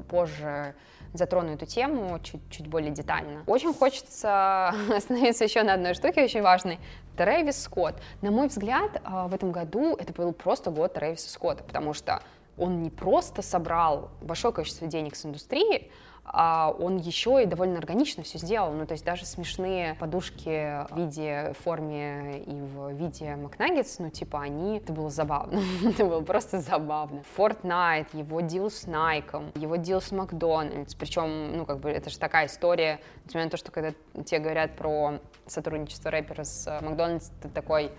позже 0.09 0.75
затрону 1.13 1.53
эту 1.53 1.67
тему 1.67 2.19
чуть, 2.23 2.41
чуть 2.51 2.67
более 2.67 2.91
детально. 2.91 3.45
Очень 3.47 3.73
хочется 3.73 4.69
остановиться 4.97 5.45
еще 5.45 5.63
на 5.63 5.75
одной 5.75 5.95
штуке 5.95 6.25
очень 6.25 6.43
важной. 6.43 6.79
Трэвис 7.17 7.63
Скотт. 7.63 7.95
На 8.23 8.33
мой 8.33 8.49
взгляд, 8.49 9.01
а, 9.05 9.29
в 9.29 9.35
этом 9.35 9.53
году 9.53 9.95
это 9.95 10.13
был 10.13 10.33
просто 10.33 10.71
год 10.71 10.95
Трэвиса 10.95 11.31
Скотта, 11.31 11.63
потому 11.63 11.95
что 11.95 12.21
он 12.57 12.83
не 12.83 12.91
просто 12.91 13.43
собрал 13.43 14.11
большое 14.21 14.55
количество 14.55 14.87
денег 14.87 15.17
с 15.17 15.25
индустрии, 15.27 15.91
а 16.27 16.75
он 16.79 16.97
еще 16.97 17.43
и 17.43 17.47
довольно 17.47 17.79
органично 17.79 18.23
все 18.23 18.39
сделал. 18.39 18.73
Ну, 18.73 18.87
то 18.87 18.93
есть 18.93 19.05
даже 19.05 19.27
смешные 19.27 19.95
подушки 19.95 20.87
в 20.91 20.97
виде 20.97 21.53
форме 21.61 22.43
и 22.47 22.61
в 22.61 22.93
виде 22.93 23.37
Макнаггетс, 23.37 23.99
ну, 23.99 24.11
типа, 24.11 24.41
они... 24.41 24.79
Это 24.79 24.93
было 24.93 25.11
забавно. 25.11 25.61
это 25.85 26.05
было 26.05 26.23
просто 26.23 26.61
забавно. 26.61 27.23
Fortnite, 27.37 28.09
его 28.15 28.41
дил 28.41 28.71
с 28.71 28.87
Nike, 28.87 29.59
его 29.59 29.77
дил 29.77 30.01
с 30.01 30.13
Макдональдс. 30.13 30.95
Причем, 30.95 31.59
ну, 31.59 31.67
как 31.67 31.81
бы, 31.81 31.91
это 31.91 32.09
же 32.09 32.19
такая 32.19 32.47
история, 32.47 33.01
несмотря 33.27 33.45
на 33.45 33.51
то, 33.51 33.57
что 33.59 33.71
когда 33.71 33.93
тебе 34.25 34.41
говорят 34.41 34.77
про 34.77 35.19
сотрудничество 35.47 36.11
рэпера 36.11 36.45
с 36.45 36.81
Макдональдс, 36.81 37.31
ты 37.43 37.49
такой... 37.51 37.91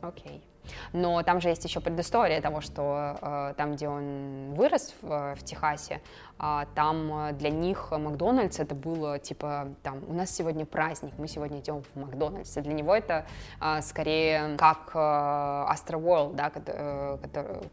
Окей. 0.00 0.38
Okay. 0.38 0.51
Но 0.92 1.22
там 1.22 1.40
же 1.40 1.48
есть 1.48 1.64
еще 1.64 1.80
предыстория 1.80 2.40
того, 2.40 2.60
что 2.60 3.16
э, 3.20 3.54
там, 3.56 3.74
где 3.74 3.88
он 3.88 4.54
вырос 4.54 4.94
в, 5.02 5.34
в 5.34 5.42
Техасе, 5.44 6.00
э, 6.38 6.64
там 6.74 7.36
для 7.36 7.50
них 7.50 7.90
Макдональдс 7.90 8.60
это 8.60 8.74
было 8.74 9.18
типа 9.18 9.68
там 9.82 10.00
у 10.08 10.12
нас 10.12 10.30
сегодня 10.30 10.66
праздник, 10.66 11.12
мы 11.18 11.28
сегодня 11.28 11.60
идем 11.60 11.82
в 11.82 11.98
Макдональдс. 11.98 12.56
И 12.56 12.60
для 12.60 12.74
него 12.74 12.94
это 12.94 13.26
э, 13.60 13.80
скорее 13.82 14.56
как 14.56 14.90
э, 14.94 14.98
Astro 14.98 16.00
World, 16.00 16.34
да, 16.34 16.50
который, 16.50 17.68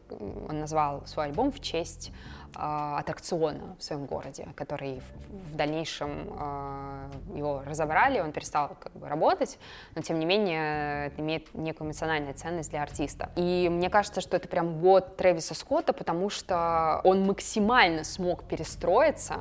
он 0.49 0.59
назвал 0.59 1.05
свой 1.05 1.25
альбом 1.25 1.51
в 1.51 1.59
честь 1.59 2.11
а, 2.11 2.38
аттракциона 2.55 3.75
в 3.77 3.83
своем 3.83 4.05
городе, 4.05 4.47
который 4.55 5.01
в, 5.29 5.55
дальнейшем 5.55 6.33
э, 6.39 7.09
его 7.35 7.63
разобрали, 7.65 8.19
он 8.19 8.31
перестал 8.31 8.75
как 8.79 8.93
бы 8.93 9.07
работать, 9.07 9.59
но 9.95 10.01
тем 10.01 10.19
не 10.19 10.25
менее 10.25 11.07
это 11.07 11.21
имеет 11.21 11.53
некую 11.53 11.87
эмоциональную 11.87 12.33
ценность 12.33 12.69
для 12.69 12.81
артиста. 12.81 13.29
И 13.35 13.69
мне 13.69 13.89
кажется, 13.89 14.21
что 14.21 14.37
это 14.37 14.47
прям 14.47 14.79
год 14.79 15.17
Трэвиса 15.17 15.53
Скотта, 15.53 15.93
потому 15.93 16.29
что 16.29 17.01
он 17.03 17.25
максимально 17.25 18.03
смог 18.03 18.43
перестроиться 18.43 19.37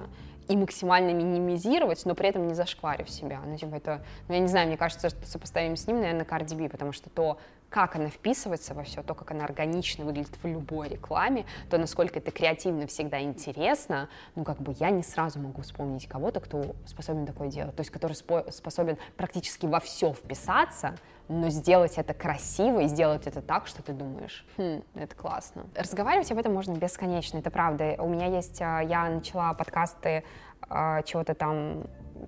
и 0.49 0.57
максимально 0.57 1.11
минимизировать, 1.11 2.05
но 2.07 2.15
при 2.15 2.29
этом 2.31 2.49
не 2.49 2.55
зашкварив 2.55 3.09
себя. 3.11 3.41
Ну, 3.45 3.57
типа 3.57 3.77
это, 3.77 4.03
ну, 4.29 4.35
я 4.35 4.41
не 4.41 4.49
знаю, 4.49 4.67
мне 4.67 4.77
кажется, 4.77 5.11
что 5.11 5.27
сопоставим 5.27 5.77
с 5.77 5.87
ним, 5.87 6.01
наверное, 6.01 6.25
Cardi 6.25 6.57
B, 6.57 6.69
потому 6.69 6.93
что 6.93 7.11
то, 7.11 7.39
как 7.71 7.97
она 7.97 8.09
вписывается 8.09 8.75
во 8.75 8.83
все, 8.83 9.03
то, 9.03 9.15
как 9.15 9.31
она 9.31 9.45
органично 9.45 10.05
выглядит 10.05 10.37
в 10.43 10.47
любой 10.47 10.89
рекламе, 10.89 11.45
то, 11.71 11.79
насколько 11.79 12.19
это 12.19 12.31
креативно 12.31 12.87
всегда 12.87 13.21
интересно, 13.21 14.09
ну, 14.35 14.45
как 14.45 14.59
бы 14.61 14.75
я 14.79 14.91
не 14.91 15.03
сразу 15.03 15.39
могу 15.39 15.63
вспомнить 15.63 16.07
кого-то, 16.07 16.41
кто 16.41 16.75
способен 16.87 17.27
такое 17.27 17.49
делать, 17.49 17.75
то 17.77 17.81
есть 17.81 17.91
который 17.91 18.15
способен 18.15 18.97
практически 19.17 19.67
во 19.67 19.81
все 19.81 20.13
вписаться, 20.13 20.97
но 21.29 21.51
сделать 21.51 21.99
это 21.99 22.15
красиво 22.15 22.81
и 22.81 22.87
сделать 22.87 23.27
это 23.27 23.43
так, 23.43 23.67
что 23.67 23.83
ты 23.83 23.93
думаешь, 23.93 24.47
хм, 24.57 24.83
это 24.95 25.15
классно. 25.15 25.67
Разговаривать 25.77 26.31
об 26.33 26.39
этом 26.39 26.55
можно 26.55 26.73
бесконечно, 26.73 27.39
это 27.39 27.51
правда. 27.51 27.97
У 27.99 28.09
меня 28.09 28.27
есть, 28.27 28.63
а, 28.63 28.81
я 28.81 29.09
начала 29.11 29.53
подкасты 29.53 30.25
а, 30.71 31.03
чего-то 31.03 31.35
там 31.35 31.85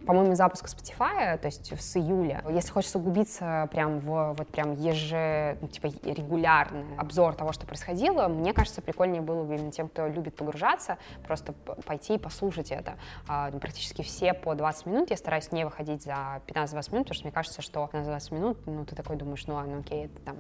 по-моему, 0.07 0.35
запуск 0.35 0.67
Spotify, 0.67 1.39
то 1.39 1.47
есть 1.47 1.73
с 1.81 1.97
июля. 1.97 2.45
Если 2.51 2.71
хочется 2.71 2.99
углубиться 2.99 3.69
прям 3.73 3.99
в 4.01 4.35
вот 4.37 4.49
прям 4.49 4.75
еже, 4.75 5.59
ну, 5.61 5.69
типа 5.69 5.87
регулярный 6.05 6.85
обзор 6.97 7.35
того, 7.35 7.53
что 7.53 7.67
происходило, 7.67 8.29
мне 8.29 8.53
кажется, 8.53 8.83
прикольнее 8.83 9.23
было 9.23 9.45
бы 9.45 9.55
именно 9.55 9.73
тем, 9.73 9.89
кто 9.89 10.07
любит 10.07 10.37
погружаться, 10.37 10.99
просто 11.27 11.53
пойти 11.87 12.15
и 12.15 12.19
послушать 12.19 12.71
это. 12.71 12.95
А, 13.29 13.51
ну, 13.51 13.59
практически 13.59 14.03
все 14.03 14.35
по 14.35 14.55
20 14.55 14.87
минут. 14.87 15.11
Я 15.11 15.17
стараюсь 15.17 15.53
не 15.53 15.65
выходить 15.65 16.03
за 16.03 16.43
15-20 16.47 16.93
минут, 16.93 17.07
потому 17.07 17.15
что 17.15 17.25
мне 17.25 17.33
кажется, 17.33 17.63
что 17.63 17.89
15-20 17.93 18.35
минут, 18.35 18.67
ну, 18.67 18.85
ты 18.85 18.95
такой 18.95 19.17
думаешь, 19.17 19.47
ну 19.47 19.55
ладно, 19.55 19.79
окей, 19.79 20.07
это 20.07 20.21
там 20.21 20.37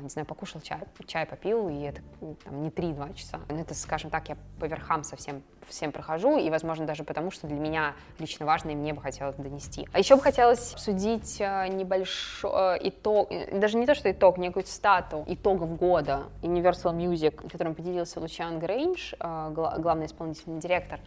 не 0.00 0.08
знаю, 0.08 0.26
покушал 0.26 0.60
чай, 0.60 0.78
чай 1.06 1.26
попил, 1.26 1.68
и 1.68 1.80
это 1.82 2.00
там, 2.44 2.62
не 2.62 2.70
3-2 2.70 3.14
часа. 3.14 3.40
Это, 3.48 3.74
скажем 3.74 4.10
так, 4.10 4.28
я 4.28 4.36
по 4.58 4.64
верхам 4.64 5.04
совсем 5.04 5.42
всем 5.68 5.92
прохожу, 5.92 6.38
и, 6.38 6.50
возможно, 6.50 6.86
даже 6.86 7.04
потому, 7.04 7.30
что 7.30 7.46
для 7.46 7.58
меня 7.58 7.94
лично 8.18 8.46
важно, 8.46 8.70
и 8.70 8.74
мне 8.74 8.92
бы 8.92 9.00
хотелось 9.00 9.36
донести. 9.36 9.88
А 9.92 9.98
еще 9.98 10.16
бы 10.16 10.22
хотелось 10.22 10.74
обсудить 10.74 11.40
э, 11.40 11.68
небольшой 11.68 12.76
э, 12.76 12.88
итог, 12.88 13.28
э, 13.30 13.58
даже 13.58 13.78
не 13.78 13.86
то, 13.86 13.94
что 13.94 14.10
итог, 14.10 14.38
некую 14.38 14.66
стату 14.66 15.24
итогов 15.26 15.76
года 15.76 16.24
Universal 16.42 16.94
Music, 16.96 17.48
которым 17.50 17.74
поделился 17.74 18.20
Лучан 18.20 18.58
Грейндж, 18.58 19.14
главный 19.18 20.06
исполнительный 20.06 20.60
директор. 20.60 21.00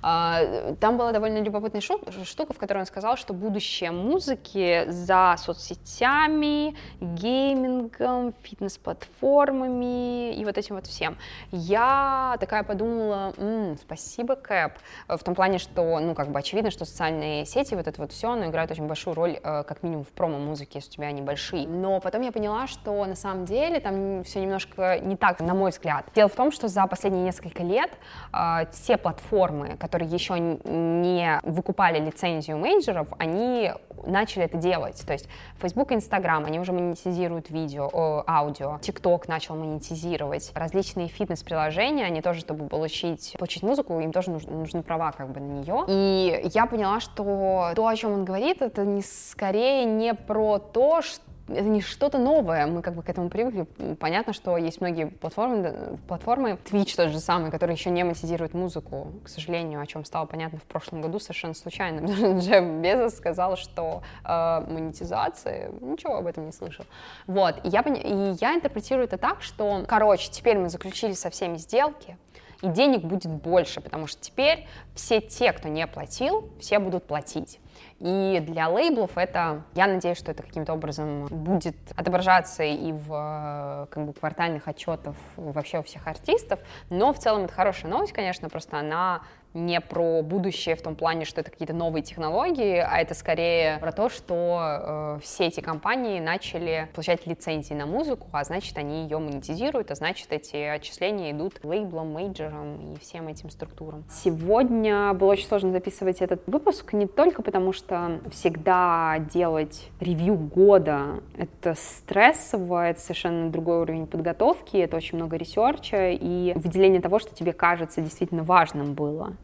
Там 0.00 0.96
была 0.96 1.12
довольно 1.12 1.38
любопытная 1.38 1.80
штука, 1.80 2.52
в 2.52 2.58
которой 2.58 2.78
он 2.78 2.86
сказал, 2.86 3.16
что 3.16 3.34
будущее 3.34 3.90
музыки 3.90 4.84
за 4.88 5.34
соцсетями, 5.38 6.76
геймингом, 7.00 8.31
фитнес-платформами 8.42 10.34
и 10.34 10.44
вот 10.44 10.58
этим 10.58 10.76
вот 10.76 10.86
всем. 10.86 11.16
Я 11.50 12.36
такая 12.40 12.62
подумала, 12.62 13.34
м-м, 13.36 13.76
спасибо, 13.78 14.36
Кэп, 14.36 14.72
в 15.08 15.18
том 15.18 15.34
плане, 15.34 15.58
что, 15.58 15.98
ну, 16.00 16.14
как 16.14 16.28
бы 16.28 16.38
очевидно, 16.38 16.70
что 16.70 16.84
социальные 16.84 17.44
сети, 17.46 17.74
вот 17.74 17.86
это 17.86 18.00
вот 18.00 18.12
все, 18.12 18.30
оно 18.30 18.46
играет 18.46 18.70
очень 18.70 18.86
большую 18.86 19.14
роль, 19.14 19.38
э, 19.42 19.62
как 19.64 19.82
минимум, 19.82 20.04
в 20.04 20.08
промо-музыке, 20.08 20.78
если 20.78 20.90
у 20.90 20.92
тебя 20.92 21.06
они 21.08 21.22
большие. 21.22 21.66
Но 21.66 22.00
потом 22.00 22.22
я 22.22 22.32
поняла, 22.32 22.66
что 22.66 23.04
на 23.04 23.14
самом 23.14 23.44
деле 23.44 23.80
там 23.80 24.24
все 24.24 24.40
немножко 24.40 24.98
не 25.00 25.16
так, 25.16 25.40
на 25.40 25.54
мой 25.54 25.70
взгляд. 25.70 26.06
Дело 26.14 26.28
в 26.28 26.34
том, 26.34 26.52
что 26.52 26.68
за 26.68 26.86
последние 26.86 27.24
несколько 27.24 27.62
лет 27.62 27.90
э, 28.32 28.66
все 28.72 28.96
платформы, 28.96 29.76
которые 29.76 30.08
еще 30.08 30.38
не 30.38 31.40
выкупали 31.42 31.98
лицензию 31.98 32.58
мейджеров, 32.58 33.08
они 33.18 33.72
начали 34.06 34.44
это 34.44 34.56
делать. 34.56 35.02
То 35.06 35.12
есть 35.12 35.28
Facebook 35.60 35.92
и 35.92 35.94
Instagram, 35.94 36.44
они 36.44 36.58
уже 36.58 36.72
монетизируют 36.72 37.50
видео, 37.50 38.21
аудио. 38.26 38.78
TikTok 38.80 39.24
начал 39.28 39.56
монетизировать. 39.56 40.52
Различные 40.54 41.08
фитнес-приложения, 41.08 42.04
они 42.04 42.22
тоже, 42.22 42.40
чтобы 42.40 42.68
получить, 42.68 43.34
получить 43.38 43.62
музыку, 43.62 43.98
им 44.00 44.12
тоже 44.12 44.30
нужны, 44.30 44.52
нужны 44.52 44.82
права 44.82 45.12
как 45.12 45.30
бы 45.30 45.40
на 45.40 45.60
нее. 45.60 45.84
И 45.88 46.50
я 46.54 46.66
поняла, 46.66 47.00
что 47.00 47.72
то, 47.74 47.86
о 47.86 47.96
чем 47.96 48.12
он 48.12 48.24
говорит, 48.24 48.62
это 48.62 48.84
не 48.84 49.02
скорее 49.02 49.84
не 49.84 50.14
про 50.14 50.58
то, 50.58 51.02
что 51.02 51.22
это 51.48 51.64
не 51.64 51.80
что-то 51.80 52.18
новое, 52.18 52.66
мы 52.66 52.82
как 52.82 52.94
бы 52.94 53.02
к 53.02 53.08
этому 53.08 53.28
привыкли. 53.28 53.66
Понятно, 53.96 54.32
что 54.32 54.56
есть 54.56 54.80
многие 54.80 55.06
платформы, 55.06 55.98
платформы, 56.08 56.58
Twitch 56.64 56.96
тот 56.96 57.10
же 57.10 57.20
самый, 57.20 57.50
который 57.50 57.74
еще 57.74 57.90
не 57.90 58.04
монетизирует 58.04 58.54
музыку, 58.54 59.12
к 59.24 59.28
сожалению, 59.28 59.80
о 59.80 59.86
чем 59.86 60.04
стало 60.04 60.26
понятно 60.26 60.58
в 60.58 60.64
прошлом 60.64 61.00
году 61.00 61.18
совершенно 61.18 61.54
случайно, 61.54 62.06
Джефф 62.38 62.64
Безос 62.80 63.16
сказал, 63.16 63.56
что 63.56 64.02
э, 64.24 64.64
монетизация, 64.68 65.70
ничего 65.80 66.16
об 66.16 66.26
этом 66.26 66.46
не 66.46 66.52
слышал. 66.52 66.84
Вот, 67.26 67.56
и 67.64 67.68
я, 67.68 67.80
и 67.80 68.36
я 68.40 68.54
интерпретирую 68.54 69.04
это 69.04 69.18
так, 69.18 69.42
что, 69.42 69.84
короче, 69.86 70.30
теперь 70.30 70.58
мы 70.58 70.68
заключили 70.68 71.12
со 71.12 71.30
всеми 71.30 71.56
сделки, 71.56 72.16
и 72.62 72.68
денег 72.68 73.02
будет 73.02 73.30
больше, 73.30 73.80
потому 73.80 74.06
что 74.06 74.20
теперь 74.20 74.66
все 74.94 75.20
те, 75.20 75.52
кто 75.52 75.68
не 75.68 75.86
платил, 75.86 76.50
все 76.60 76.78
будут 76.78 77.04
платить. 77.04 77.58
И 77.98 78.42
для 78.46 78.68
лейблов 78.68 79.16
это, 79.16 79.62
я 79.74 79.86
надеюсь, 79.86 80.18
что 80.18 80.30
это 80.30 80.42
каким-то 80.42 80.72
образом 80.72 81.26
будет 81.26 81.76
отображаться 81.96 82.62
и 82.62 82.92
в 82.92 83.88
как 83.90 84.06
бы, 84.06 84.12
квартальных 84.12 84.66
отчетах 84.66 85.14
вообще 85.36 85.80
у 85.80 85.82
всех 85.82 86.06
артистов, 86.06 86.60
но 86.90 87.12
в 87.12 87.18
целом 87.18 87.44
это 87.44 87.52
хорошая 87.52 87.90
новость, 87.90 88.12
конечно, 88.12 88.48
просто 88.48 88.78
она 88.78 89.22
не 89.54 89.80
про 89.80 90.22
будущее 90.22 90.76
в 90.76 90.82
том 90.82 90.96
плане, 90.96 91.24
что 91.24 91.40
это 91.40 91.50
какие-то 91.50 91.74
новые 91.74 92.02
технологии, 92.02 92.76
а 92.76 92.98
это 92.98 93.14
скорее 93.14 93.78
про 93.78 93.92
то, 93.92 94.08
что 94.08 95.16
э, 95.18 95.18
все 95.22 95.46
эти 95.46 95.60
компании 95.60 96.20
начали 96.20 96.88
получать 96.94 97.26
лицензии 97.26 97.74
на 97.74 97.86
музыку, 97.86 98.28
а 98.32 98.44
значит, 98.44 98.76
они 98.78 99.02
ее 99.02 99.18
монетизируют, 99.18 99.90
а 99.90 99.94
значит, 99.94 100.28
эти 100.30 100.56
отчисления 100.56 101.32
идут 101.32 101.60
лейблам, 101.64 102.12
мейджорам 102.12 102.94
и 102.94 102.98
всем 102.98 103.28
этим 103.28 103.50
структурам. 103.50 104.04
Сегодня 104.10 105.12
было 105.14 105.32
очень 105.32 105.46
сложно 105.46 105.72
записывать 105.72 106.22
этот 106.22 106.42
выпуск 106.46 106.92
не 106.92 107.06
только 107.06 107.42
потому, 107.42 107.72
что 107.72 108.20
всегда 108.30 109.18
делать 109.18 109.90
ревью 110.00 110.36
года— 110.36 111.20
это 111.36 111.74
стрессово, 111.74 112.88
это 112.88 113.00
совершенно 113.00 113.50
другой 113.50 113.80
уровень 113.82 114.06
подготовки, 114.06 114.76
это 114.76 114.96
очень 114.96 115.18
много 115.18 115.36
ресерча 115.36 116.10
и 116.10 116.52
выделение 116.54 117.00
того, 117.00 117.18
что 117.18 117.34
тебе 117.34 117.52
кажется 117.52 118.00
действительно 118.00 118.42
важным 118.42 118.94
было. 118.94 119.36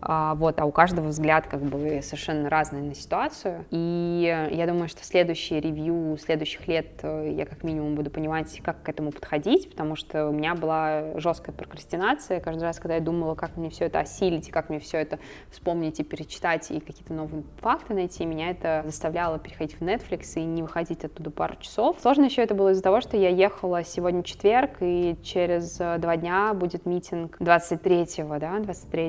А, 0.00 0.34
вот, 0.34 0.60
а 0.60 0.66
у 0.66 0.72
каждого 0.72 1.08
взгляд 1.08 1.46
как 1.46 1.60
бы 1.60 2.00
совершенно 2.02 2.48
разный 2.48 2.82
на 2.82 2.94
ситуацию. 2.94 3.64
И 3.70 4.48
я 4.50 4.66
думаю, 4.66 4.88
что 4.88 5.04
следующие 5.04 5.60
ревью 5.60 6.16
следующих 6.18 6.68
лет 6.68 7.00
э, 7.02 7.32
я 7.36 7.46
как 7.46 7.64
минимум 7.64 7.94
буду 7.94 8.10
понимать, 8.10 8.60
как 8.62 8.82
к 8.82 8.88
этому 8.88 9.10
подходить, 9.10 9.70
потому 9.70 9.96
что 9.96 10.28
у 10.28 10.32
меня 10.32 10.54
была 10.54 11.18
жесткая 11.18 11.54
прокрастинация. 11.54 12.40
Каждый 12.40 12.64
раз, 12.64 12.78
когда 12.78 12.94
я 12.94 13.00
думала, 13.00 13.34
как 13.34 13.56
мне 13.56 13.70
все 13.70 13.86
это 13.86 14.00
осилить, 14.00 14.48
и 14.48 14.52
как 14.52 14.68
мне 14.68 14.78
все 14.78 14.98
это 14.98 15.18
вспомнить 15.50 15.98
и 16.00 16.04
перечитать, 16.04 16.70
и 16.70 16.80
какие-то 16.80 17.12
новые 17.12 17.42
факты 17.60 17.94
найти, 17.94 18.24
меня 18.26 18.50
это 18.50 18.82
заставляло 18.86 19.38
переходить 19.38 19.78
в 19.80 19.82
Netflix 19.82 20.34
и 20.36 20.44
не 20.44 20.62
выходить 20.62 21.04
оттуда 21.04 21.30
пару 21.30 21.56
часов. 21.56 21.96
Сложно 22.00 22.24
еще 22.24 22.42
это 22.42 22.54
было 22.54 22.70
из-за 22.70 22.82
того, 22.82 23.00
что 23.00 23.16
я 23.16 23.30
ехала 23.30 23.82
сегодня 23.82 24.22
четверг, 24.22 24.76
и 24.80 25.16
через 25.22 25.80
э, 25.80 25.98
два 25.98 26.16
дня 26.16 26.54
будет 26.54 26.86
митинг 26.86 27.36
23, 27.40 28.06
да, 28.38 28.58
23 28.60 29.04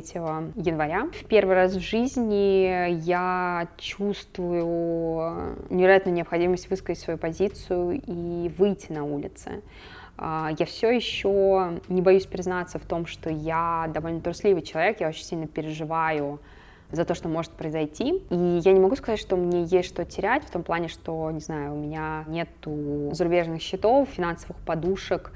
января 0.55 0.76
января. 0.77 1.09
В 1.11 1.25
первый 1.25 1.55
раз 1.55 1.73
в 1.73 1.79
жизни 1.79 2.91
я 3.03 3.67
чувствую 3.77 5.57
невероятную 5.69 6.15
необходимость 6.15 6.69
высказать 6.69 6.99
свою 6.99 7.17
позицию 7.17 8.01
и 8.05 8.49
выйти 8.57 8.91
на 8.91 9.03
улицы. 9.03 9.63
А, 10.17 10.51
я 10.57 10.65
все 10.65 10.91
еще 10.91 11.79
не 11.89 12.01
боюсь 12.01 12.25
признаться 12.25 12.79
в 12.79 12.85
том, 12.85 13.05
что 13.07 13.29
я 13.29 13.89
довольно 13.93 14.21
трусливый 14.21 14.61
человек, 14.61 15.01
я 15.01 15.09
очень 15.09 15.23
сильно 15.23 15.47
переживаю 15.47 16.39
за 16.91 17.03
то, 17.03 17.15
что 17.15 17.27
может 17.27 17.51
произойти. 17.51 18.23
И 18.29 18.59
я 18.63 18.71
не 18.71 18.79
могу 18.79 18.95
сказать, 18.95 19.19
что 19.19 19.35
мне 19.35 19.63
есть 19.63 19.89
что 19.89 20.05
терять, 20.05 20.43
в 20.43 20.51
том 20.51 20.63
плане, 20.63 20.87
что, 20.87 21.29
не 21.31 21.41
знаю, 21.41 21.73
у 21.73 21.77
меня 21.77 22.23
нету 22.27 23.09
зарубежных 23.11 23.61
счетов, 23.61 24.07
финансовых 24.09 24.57
подушек, 24.57 25.31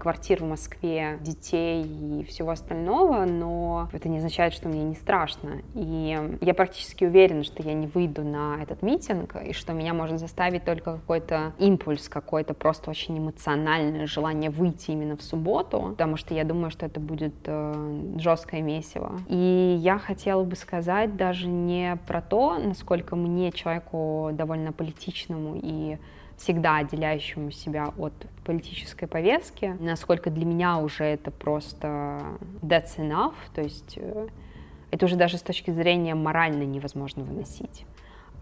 квартир 0.00 0.42
в 0.42 0.48
Москве, 0.48 1.18
детей 1.20 1.84
и 1.84 2.24
всего 2.24 2.50
остального, 2.50 3.24
но 3.24 3.88
это 3.92 4.08
не 4.08 4.18
означает, 4.18 4.52
что 4.52 4.68
мне 4.68 4.82
не 4.84 4.94
страшно. 4.94 5.62
И 5.74 6.18
я 6.40 6.54
практически 6.54 7.04
уверена, 7.04 7.44
что 7.44 7.62
я 7.62 7.74
не 7.74 7.86
выйду 7.86 8.22
на 8.22 8.56
этот 8.62 8.82
митинг, 8.82 9.36
и 9.36 9.52
что 9.52 9.72
меня 9.72 9.94
может 9.94 10.18
заставить 10.18 10.64
только 10.64 10.94
какой-то 10.94 11.52
импульс, 11.58 12.08
какой-то 12.08 12.54
просто 12.54 12.90
очень 12.90 13.18
эмоциональное 13.18 14.06
желание 14.06 14.50
выйти 14.50 14.90
именно 14.92 15.16
в 15.16 15.22
субботу, 15.22 15.90
потому 15.90 16.16
что 16.16 16.34
я 16.34 16.44
думаю, 16.44 16.70
что 16.70 16.86
это 16.86 17.00
будет 17.00 17.34
э, 17.44 18.14
жесткое 18.18 18.62
месиво. 18.62 19.20
И 19.28 19.76
я 19.80 19.98
хотела 19.98 20.42
бы 20.44 20.56
сказать 20.56 21.16
даже 21.16 21.48
не 21.48 21.98
про 22.06 22.22
то, 22.22 22.58
насколько 22.58 23.16
мне, 23.16 23.52
человеку 23.52 24.30
довольно 24.32 24.72
политичному 24.72 25.60
и 25.62 25.98
всегда 26.36 26.78
отделяющему 26.78 27.50
себя 27.50 27.92
от 27.96 28.12
политической 28.44 29.06
повестки, 29.06 29.76
насколько 29.80 30.30
для 30.30 30.44
меня 30.44 30.78
уже 30.78 31.04
это 31.04 31.30
просто 31.30 32.38
that's 32.62 32.98
enough, 32.98 33.34
то 33.54 33.62
есть 33.62 33.94
э, 33.96 34.28
это 34.90 35.06
уже 35.06 35.16
даже 35.16 35.38
с 35.38 35.42
точки 35.42 35.70
зрения 35.70 36.14
морально 36.14 36.62
невозможно 36.64 37.24
выносить. 37.24 37.86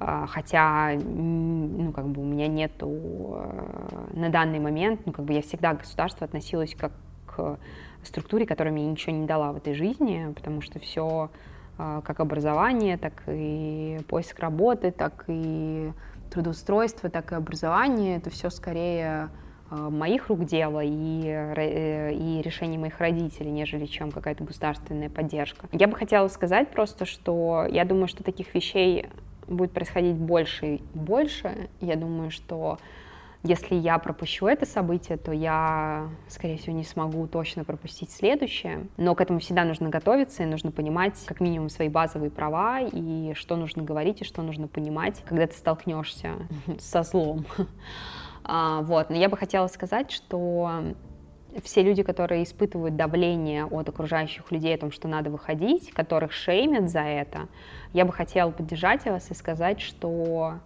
А, 0.01 0.27
хотя, 0.27 0.93
ну, 0.95 1.93
как 1.93 2.09
бы 2.09 2.23
у 2.23 2.25
меня 2.25 2.49
нету 2.49 2.91
э, 2.91 4.11
на 4.13 4.29
данный 4.29 4.59
момент, 4.59 5.01
ну, 5.07 5.13
как 5.13 5.25
бы 5.25 5.33
я 5.33 5.43
всегда 5.43 5.75
к 5.75 5.79
государству 5.79 6.25
относилась 6.25 6.75
как 6.75 6.93
к 7.27 7.59
структуре, 8.03 8.45
которая 8.45 8.75
мне 8.75 8.87
ничего 8.87 9.15
не 9.15 9.27
дала 9.27 9.53
в 9.53 9.57
этой 9.57 9.75
жизни, 9.75 10.33
потому 10.35 10.61
что 10.61 10.81
все 10.81 11.31
э, 11.79 12.03
как 12.05 12.21
образование, 12.21 12.99
так 12.99 13.23
и 13.29 14.01
поиск 14.09 14.39
работы, 14.41 14.91
так 14.91 15.25
и 15.29 15.93
трудоустройство, 16.35 17.09
так 17.09 17.33
и 17.33 17.37
образование, 17.37 18.17
это 18.17 18.29
все 18.29 18.51
скорее 18.51 19.31
э, 19.71 19.77
моих 19.77 20.29
рук 20.29 20.45
дело 20.45 20.81
и, 20.85 21.23
э, 21.27 22.13
и 22.13 22.43
решение 22.43 22.79
моих 22.79 22.99
родителей, 22.99 23.53
нежели 23.53 23.87
чем 23.87 24.11
какая-то 24.11 24.43
государственная 24.43 25.09
поддержка. 25.09 25.69
Я 25.73 25.87
бы 25.87 25.97
хотела 25.97 26.27
сказать 26.29 26.71
просто, 26.71 27.05
что 27.05 27.67
я 27.71 27.85
думаю, 27.85 28.09
что 28.09 28.25
таких 28.25 28.53
вещей 28.55 29.07
будет 29.47 29.71
происходить 29.71 30.17
больше 30.17 30.67
и 30.67 30.83
больше. 30.95 31.69
Я 31.81 31.97
думаю, 31.97 32.31
что 32.31 32.79
если 33.45 33.75
я 33.75 33.99
пропущу 33.99 34.47
это 34.47 34.65
событие, 34.65 35.19
то 35.19 35.31
я, 35.31 36.09
скорее 36.29 36.57
всего, 36.57 36.75
не 36.75 36.83
смогу 36.83 37.27
точно 37.27 37.63
пропустить 37.63 38.11
следующее. 38.11 38.87
Но 38.97 39.15
к 39.15 39.21
этому 39.21 39.39
всегда 39.39 39.65
нужно 39.65 39.91
готовиться, 39.91 40.43
и 40.43 40.47
нужно 40.47 40.73
понимать 40.73 41.23
как 41.27 41.41
минимум 41.41 41.69
свои 41.69 41.91
базовые 41.91 42.31
права, 42.31 42.81
и 42.81 43.35
что 43.35 43.57
нужно 43.57 43.83
говорить, 43.83 44.23
и 44.23 44.25
что 44.25 44.41
нужно 44.41 44.67
понимать, 44.67 45.23
когда 45.27 45.47
ты 45.47 45.55
столкнешься 45.55 46.31
со 46.79 47.03
злом. 47.03 47.45
А, 48.47 48.83
вот, 48.83 49.09
но 49.09 49.17
я 49.17 49.31
бы 49.31 49.39
хотела 49.39 49.69
сказать, 49.69 50.11
что 50.11 50.71
все 51.63 51.83
люди, 51.83 52.03
которые 52.03 52.45
испытывают 52.45 52.95
давление 52.95 53.65
от 53.65 53.89
окружающих 53.89 54.53
людей 54.53 54.75
о 54.75 54.79
том, 54.79 54.93
что 54.93 55.09
надо 55.09 55.31
выходить, 55.31 55.91
которых 55.93 56.31
шеймят 56.33 56.91
за 56.91 57.01
это, 57.01 57.49
я 57.95 58.05
бы 58.05 58.13
хотела 58.13 58.51
поддержать 58.51 59.07
вас 59.07 59.31
и 59.31 59.35
сказать, 59.35 59.81
что 59.81 60.59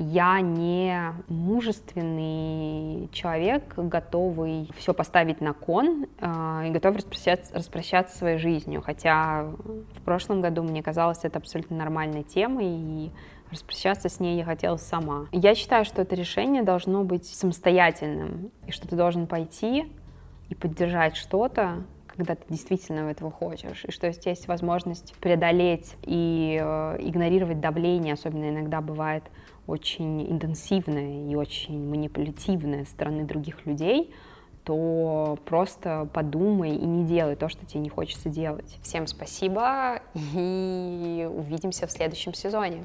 я 0.00 0.40
не 0.40 1.12
мужественный 1.28 3.08
человек, 3.12 3.74
готовый 3.76 4.70
все 4.76 4.94
поставить 4.94 5.40
на 5.40 5.52
кон 5.52 6.06
э, 6.18 6.64
и 6.68 6.70
готов 6.70 6.96
распрощаться, 6.96 7.54
распрощаться 7.54 8.16
своей 8.16 8.38
жизнью. 8.38 8.82
Хотя 8.82 9.42
в 9.42 10.02
прошлом 10.04 10.40
году 10.40 10.62
мне 10.62 10.82
казалось 10.82 11.20
это 11.24 11.38
абсолютно 11.38 11.76
нормальной 11.76 12.22
темой, 12.22 12.66
и 12.66 13.12
распрощаться 13.50 14.08
с 14.08 14.20
ней 14.20 14.38
я 14.38 14.44
хотела 14.44 14.76
сама. 14.76 15.26
Я 15.32 15.54
считаю, 15.54 15.84
что 15.84 16.02
это 16.02 16.14
решение 16.14 16.62
должно 16.62 17.04
быть 17.04 17.26
самостоятельным, 17.26 18.50
и 18.66 18.72
что 18.72 18.88
ты 18.88 18.96
должен 18.96 19.26
пойти 19.26 19.92
и 20.48 20.54
поддержать 20.54 21.16
что-то, 21.16 21.84
когда 22.06 22.34
ты 22.34 22.42
действительно 22.48 23.10
этого 23.10 23.30
хочешь, 23.30 23.84
и 23.84 23.90
что 23.90 24.06
если 24.06 24.30
есть 24.30 24.48
возможность 24.48 25.14
преодолеть 25.20 25.96
и 26.02 26.58
э, 26.60 26.96
игнорировать 27.00 27.60
давление, 27.60 28.14
особенно 28.14 28.48
иногда 28.48 28.80
бывает 28.80 29.24
очень 29.70 30.30
интенсивное 30.30 31.30
и 31.30 31.34
очень 31.34 31.88
манипулятивное 31.88 32.84
со 32.84 32.90
стороны 32.90 33.24
других 33.24 33.64
людей, 33.66 34.12
то 34.64 35.38
просто 35.46 36.08
подумай 36.12 36.76
и 36.76 36.84
не 36.84 37.04
делай 37.04 37.36
то, 37.36 37.48
что 37.48 37.64
тебе 37.64 37.80
не 37.80 37.88
хочется 37.88 38.28
делать. 38.28 38.78
Всем 38.82 39.06
спасибо 39.06 40.02
и 40.14 41.28
увидимся 41.32 41.86
в 41.86 41.90
следующем 41.90 42.34
сезоне. 42.34 42.84